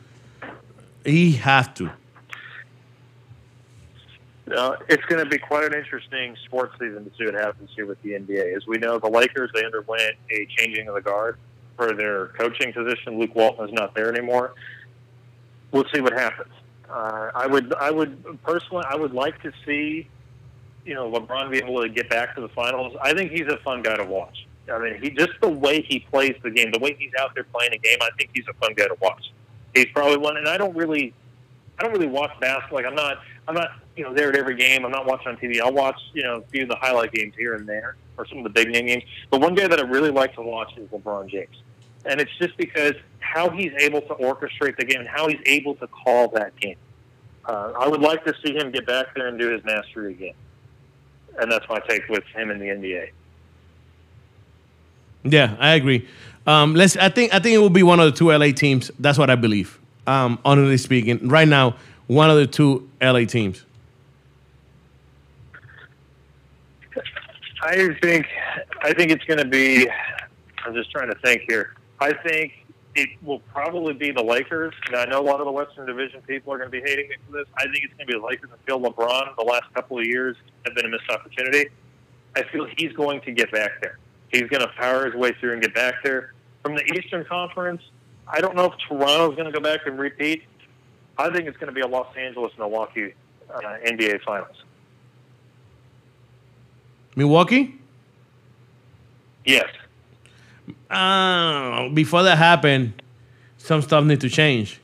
He 1.06 1.34
has 1.34 1.68
to. 1.76 1.90
Uh, 4.52 4.76
it's 4.90 5.04
going 5.06 5.24
to 5.24 5.30
be 5.30 5.40
quite 5.40 5.64
an 5.64 5.74
interesting 5.74 6.36
sports 6.46 6.74
season 6.80 7.04
to 7.04 7.12
see 7.18 7.26
what 7.26 7.34
happens 7.34 7.70
here 7.76 7.88
with 7.88 8.02
the 8.04 8.12
NBA. 8.12 8.56
As 8.56 8.68
we 8.68 8.78
know, 8.78 9.00
the 9.00 9.10
Lakers 9.10 9.50
they 9.54 9.66
underwent 9.66 10.16
a 10.30 10.48
changing 10.58 10.88
of 10.88 10.94
the 10.94 11.02
guard 11.02 11.38
for 11.76 11.94
their 11.94 12.28
coaching 12.28 12.72
position. 12.72 13.20
Luke 13.20 13.34
Walton 13.34 13.68
is 13.68 13.74
not 13.74 13.96
there 13.96 14.14
anymore. 14.14 14.54
We'll 15.72 15.86
see 15.94 16.00
what 16.00 16.14
happens. 16.14 16.54
Uh, 16.90 17.32
I 17.34 17.48
would, 17.48 17.74
I 17.74 17.90
would 17.90 18.42
personally, 18.44 18.86
I 18.88 18.96
would 18.96 19.14
like 19.14 19.42
to 19.42 19.52
see, 19.66 20.08
you 20.86 20.94
know, 20.94 21.12
LeBron 21.12 21.52
be 21.52 21.58
able 21.58 21.82
to 21.82 21.90
get 21.90 22.10
back 22.10 22.36
to 22.36 22.42
the 22.42 22.50
finals. 22.50 22.96
I 23.02 23.14
think 23.14 23.32
he's 23.32 23.48
a 23.48 23.58
fun 23.58 23.82
guy 23.82 23.98
to 23.98 24.06
watch. 24.06 24.46
I 24.72 24.80
mean, 24.80 25.02
he 25.02 25.10
just 25.10 25.32
the 25.42 25.50
way 25.50 25.82
he 25.82 26.00
plays 26.00 26.36
the 26.44 26.52
game, 26.52 26.72
the 26.72 26.80
way 26.80 26.96
he's 26.98 27.12
out 27.20 27.34
there 27.36 27.44
playing 27.44 27.74
a 27.74 27.78
game. 27.78 27.98
I 28.02 28.10
think 28.18 28.32
he's 28.34 28.46
a 28.50 28.54
fun 28.54 28.74
guy 28.76 28.88
to 28.88 28.96
watch. 29.02 29.32
He's 29.76 29.88
probably 29.94 30.18
one, 30.18 30.38
and 30.38 30.48
I 30.48 30.58
don't 30.58 30.76
really, 30.76 31.14
I 31.78 31.84
don't 31.84 31.92
really 31.92 32.08
watch 32.08 32.32
basketball. 32.40 32.80
Like 32.80 32.86
I'm 32.86 32.96
not, 32.96 33.18
I'm 33.48 33.56
not, 33.56 33.72
you 33.96 34.04
know, 34.04 34.14
there 34.14 34.30
at 34.30 34.36
every 34.36 34.56
game. 34.56 34.86
I'm 34.86 34.92
not 34.92 35.06
watching 35.06 35.28
on 35.28 35.38
TV. 35.38 35.62
I'll 35.62 35.74
watch, 35.74 36.00
you 36.14 36.24
know, 36.24 36.38
a 36.38 36.42
few 36.52 36.64
of 36.64 36.70
the 36.70 36.76
highlight 36.76 37.12
games 37.12 37.34
here 37.38 37.56
and 37.56 37.68
there, 37.68 37.96
or 38.18 38.26
some 38.26 38.40
of 38.40 38.44
the 38.44 38.50
big 38.50 38.70
name 38.70 38.88
games. 38.88 39.04
But 39.30 39.42
one 39.42 39.56
guy 39.56 39.68
that 39.68 39.80
I 39.80 39.84
really 39.84 40.12
like 40.12 40.34
to 40.36 40.42
watch 40.42 40.76
is 40.78 40.90
LeBron 40.90 41.30
James, 41.30 41.62
and 42.06 42.20
it's 42.20 42.36
just 42.38 42.58
because 42.58 42.94
how 43.20 43.50
he's 43.50 43.72
able 43.80 44.02
to 44.02 44.16
orchestrate 44.16 44.78
the 44.78 44.86
game 44.86 45.02
and 45.02 45.10
how 45.10 45.28
he's 45.28 45.42
able 45.46 45.76
to 45.76 45.88
call 45.88 46.30
that 46.30 46.56
game. 46.60 46.78
Uh, 47.46 47.74
I 47.78 47.88
would 47.88 48.02
like 48.02 48.26
to 48.26 48.34
see 48.44 48.56
him 48.56 48.72
get 48.72 48.88
back 48.88 49.14
there 49.16 49.28
and 49.28 49.38
do 49.38 49.52
his 49.52 49.64
mastery 49.64 50.14
again, 50.14 50.34
and 51.40 51.52
that's 51.52 51.68
my 51.70 51.80
take 51.88 52.08
with 52.10 52.24
him 52.34 52.50
in 52.50 52.60
the 52.60 52.66
NBA. 52.66 53.10
Yeah, 55.24 55.56
I 55.60 55.74
agree. 55.74 56.08
Um, 56.48 56.76
let's. 56.76 56.96
I 56.98 57.10
think. 57.10 57.34
I 57.34 57.40
think 57.40 57.56
it 57.56 57.60
will 57.60 57.70
be 57.70 57.84
one 57.84 58.00
of 58.00 58.06
the 58.06 58.18
two 58.18 58.32
LA 58.32 58.52
teams. 58.52 58.92
That's 59.00 59.18
what 59.18 59.30
I 59.30 59.36
believe. 59.36 59.80
Um, 60.08 60.38
honestly 60.46 60.78
speaking, 60.78 61.28
right 61.28 61.48
now, 61.48 61.76
one 62.08 62.30
of 62.30 62.38
the 62.38 62.48
two 62.48 62.90
LA 63.02 63.26
teams. 63.26 63.66
I 67.62 67.90
think. 68.02 68.28
I 68.84 68.94
think 68.94 69.12
it's 69.12 69.26
going 69.26 69.40
to 69.40 69.46
be. 69.46 69.90
I'm 70.66 70.74
just 70.74 70.92
trying 70.92 71.10
to 71.10 71.16
think 71.24 71.44
here. 71.48 71.74
I 72.00 72.14
think 72.14 72.54
it 72.96 73.10
will 73.24 73.40
probably 73.40 73.94
be 73.94 74.12
the 74.12 74.24
Lakers. 74.24 74.74
I 74.94 75.06
know 75.06 75.20
a 75.20 75.24
lot 75.24 75.40
of 75.40 75.46
the 75.46 75.52
Western 75.52 75.86
Division 75.86 76.22
people 76.22 76.54
are 76.54 76.58
going 76.58 76.72
to 76.72 76.82
be 76.82 76.82
hating 76.82 77.10
me 77.10 77.16
for 77.26 77.38
this. 77.38 77.48
I 77.58 77.64
think 77.64 77.84
it's 77.84 77.94
going 77.94 78.08
to 78.08 78.14
be 78.14 78.20
the 78.20 78.26
Lakers 78.26 78.50
feel 78.66 78.80
LeBron. 78.80 79.36
The 79.36 79.44
last 79.44 79.74
couple 79.74 80.00
of 80.00 80.06
years 80.06 80.36
have 80.66 80.76
been 80.76 80.86
a 80.86 80.90
missed 80.90 81.10
opportunity. 81.10 81.70
I 82.36 82.44
feel 82.44 82.68
he's 82.78 82.94
going 82.94 83.22
to 83.22 83.32
get 83.32 83.52
back 83.52 83.72
there. 83.82 84.00
He's 84.30 84.44
going 84.44 84.62
to 84.62 84.70
power 84.78 85.06
his 85.06 85.16
way 85.16 85.34
through 85.40 85.54
and 85.54 85.62
get 85.62 85.74
back 85.74 85.96
there. 86.04 86.34
From 86.64 86.76
the 86.76 86.84
Eastern 86.94 87.26
Conference, 87.26 87.82
I 88.28 88.42
don't 88.42 88.56
know 88.56 88.66
if 88.66 88.74
Toronto's 88.88 89.36
going 89.36 89.52
to 89.52 89.52
go 89.52 89.60
back 89.60 89.82
and 89.86 90.00
repeat. 90.00 90.44
I 91.18 91.30
think 91.30 91.48
it's 91.48 91.58
going 91.58 91.68
to 91.68 91.74
be 91.74 91.82
a 91.82 91.88
Los 91.88 92.08
Angeles 92.18 92.52
Milwaukee 92.58 93.14
uh, 93.54 93.60
NBA 93.86 94.22
Finals. 94.22 94.64
Milwaukee. 97.16 97.80
Yes. 99.46 99.70
Uh, 100.90 101.90
before 101.90 102.24
that 102.24 102.38
happened, 102.38 103.02
some 103.58 103.82
stuff 103.82 104.04
need 104.04 104.22
to 104.22 104.30
change. 104.30 104.82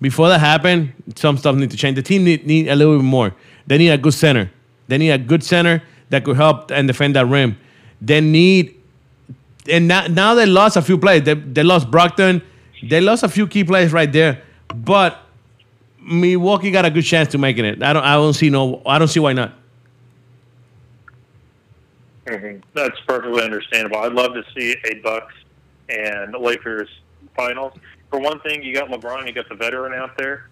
Before 0.00 0.28
that 0.28 0.40
happened, 0.40 0.92
some 1.16 1.38
stuff 1.38 1.56
need 1.56 1.70
to 1.70 1.76
change. 1.76 1.96
The 1.96 2.02
team 2.02 2.24
need, 2.24 2.46
need 2.46 2.68
a 2.68 2.76
little 2.76 2.98
bit 2.98 3.04
more. 3.04 3.34
They 3.66 3.78
need 3.78 3.90
a 3.90 3.98
good 3.98 4.14
center. 4.14 4.50
They 4.88 4.98
need 4.98 5.10
a 5.10 5.18
good 5.18 5.42
center 5.44 5.82
that 6.10 6.24
could 6.24 6.36
help 6.36 6.70
and 6.70 6.86
defend 6.86 7.16
that 7.16 7.26
rim. 7.26 7.58
They 8.00 8.20
need, 8.20 8.80
and 9.68 9.88
now, 9.88 10.06
now 10.08 10.34
they 10.34 10.46
lost 10.46 10.76
a 10.76 10.82
few 10.82 10.98
players. 10.98 11.22
They, 11.22 11.34
they 11.34 11.62
lost 11.62 11.90
Brogdon. 11.90 12.42
They 12.82 13.00
lost 13.00 13.22
a 13.22 13.28
few 13.28 13.46
key 13.46 13.64
players 13.64 13.92
right 13.92 14.12
there. 14.12 14.42
But 14.84 15.18
Milwaukee 16.00 16.70
got 16.70 16.84
a 16.84 16.90
good 16.90 17.04
chance 17.04 17.28
to 17.32 17.38
making 17.38 17.64
it. 17.64 17.82
I 17.82 17.92
don't. 17.92 18.04
I 18.04 18.14
don't 18.14 18.34
see 18.34 18.50
no. 18.50 18.82
I 18.84 18.98
don't 18.98 19.08
see 19.08 19.20
why 19.20 19.32
not. 19.32 19.54
hmm 22.28 22.56
That's 22.74 22.98
perfectly 23.06 23.42
understandable. 23.42 23.98
I'd 23.98 24.12
love 24.12 24.34
to 24.34 24.44
see 24.56 24.76
a 24.90 24.94
Bucks 25.00 25.34
and 25.88 26.34
Lakers 26.34 26.88
finals. 27.36 27.72
For 28.10 28.18
one 28.18 28.40
thing, 28.40 28.62
you 28.62 28.74
got 28.74 28.88
LeBron, 28.88 29.26
you 29.26 29.32
got 29.32 29.48
the 29.48 29.54
veteran 29.54 29.94
out 29.94 30.16
there, 30.18 30.48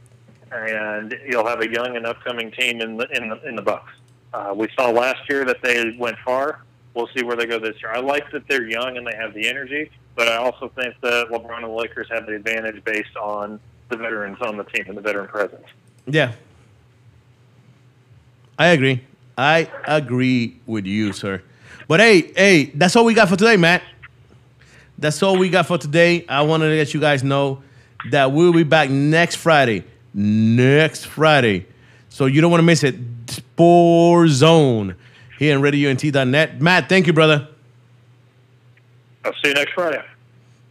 and 0.53 1.15
you'll 1.29 1.47
have 1.47 1.61
a 1.61 1.71
young 1.71 1.97
and 1.97 2.07
upcoming 2.07 2.51
team 2.53 2.81
in 2.81 2.97
the 2.97 3.07
in 3.17 3.29
the 3.29 3.49
in 3.49 3.57
the 3.57 3.63
Bucks. 3.63 3.93
Uh, 4.33 4.55
we 4.57 4.69
saw 4.79 4.91
last 4.91 5.29
year 5.29 5.45
that 5.45 5.61
they 5.63 5.97
went 5.99 6.17
far. 6.25 6.63
We'll 6.95 7.09
see 7.17 7.23
where 7.25 7.37
they 7.37 7.47
go 7.47 7.59
this 7.59 7.77
year. 7.83 7.93
I 7.93 8.01
like 8.01 8.31
that 8.33 8.47
they're 8.49 8.69
young 8.69 8.97
and 8.97 9.07
they 9.07 9.15
have 9.17 9.35
the 9.35 9.49
energy, 9.49 9.91
but 10.17 10.29
I 10.29 10.37
also 10.37 10.69
think 10.77 10.95
that 11.03 11.29
LeBron 11.31 11.57
and 11.57 11.65
the 11.65 11.69
Lakers 11.69 12.09
have 12.11 12.27
the 12.27 12.35
advantage 12.35 12.83
based 12.85 13.17
on 13.17 13.61
the 13.91 13.97
veterans 13.97 14.39
on 14.41 14.57
the 14.57 14.65
team 14.65 14.85
and 14.89 14.97
the 14.97 15.03
veteran 15.03 15.29
presence. 15.29 15.67
Yeah. 16.07 16.33
I 18.59 18.69
agree. 18.69 19.05
I 19.37 19.69
agree 19.87 20.61
with 20.67 20.87
you, 20.87 21.13
sir. 21.13 21.43
But 21.89 22.01
hey, 22.01 22.33
hey, 22.35 22.65
that's 22.75 22.95
all 22.95 23.05
we 23.05 23.15
got 23.15 23.29
for 23.29 23.37
today, 23.37 23.57
Matt. 23.57 23.83
That's 24.99 25.23
all 25.23 25.39
we 25.39 25.49
got 25.49 25.67
for 25.67 25.79
today. 25.79 26.27
I 26.29 26.43
wanted 26.43 26.69
to 26.69 26.77
let 26.77 26.93
you 26.93 27.01
guys 27.01 27.25
know 27.25 27.63
that 28.11 28.33
we'll 28.33 28.53
be 28.53 28.65
back 28.65 28.91
next 28.91 29.37
Friday. 29.37 29.85
Next 30.13 31.07
Friday. 31.07 31.67
So 32.11 32.27
you 32.27 32.41
don't 32.41 32.51
want 32.51 32.61
to 32.61 32.67
miss 32.67 32.85
it. 32.85 32.97
Spore 33.29 34.29
Zone 34.29 34.97
here 35.39 35.57
on 35.57 35.63
RadioUNT.net. 35.63 36.61
Matt, 36.61 36.89
thank 36.89 37.07
you, 37.07 37.13
brother. 37.13 37.49
I'll 39.25 39.33
see 39.35 39.49
you 39.49 39.55
next 39.55 39.73
Friday. 39.73 39.99
All 39.99 40.05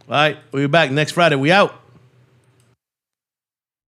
right, 0.08 0.38
we'll 0.52 0.64
be 0.64 0.66
back 0.68 0.90
next 0.90 1.12
Friday. 1.12 1.36
We 1.36 1.50
out. 1.50 1.79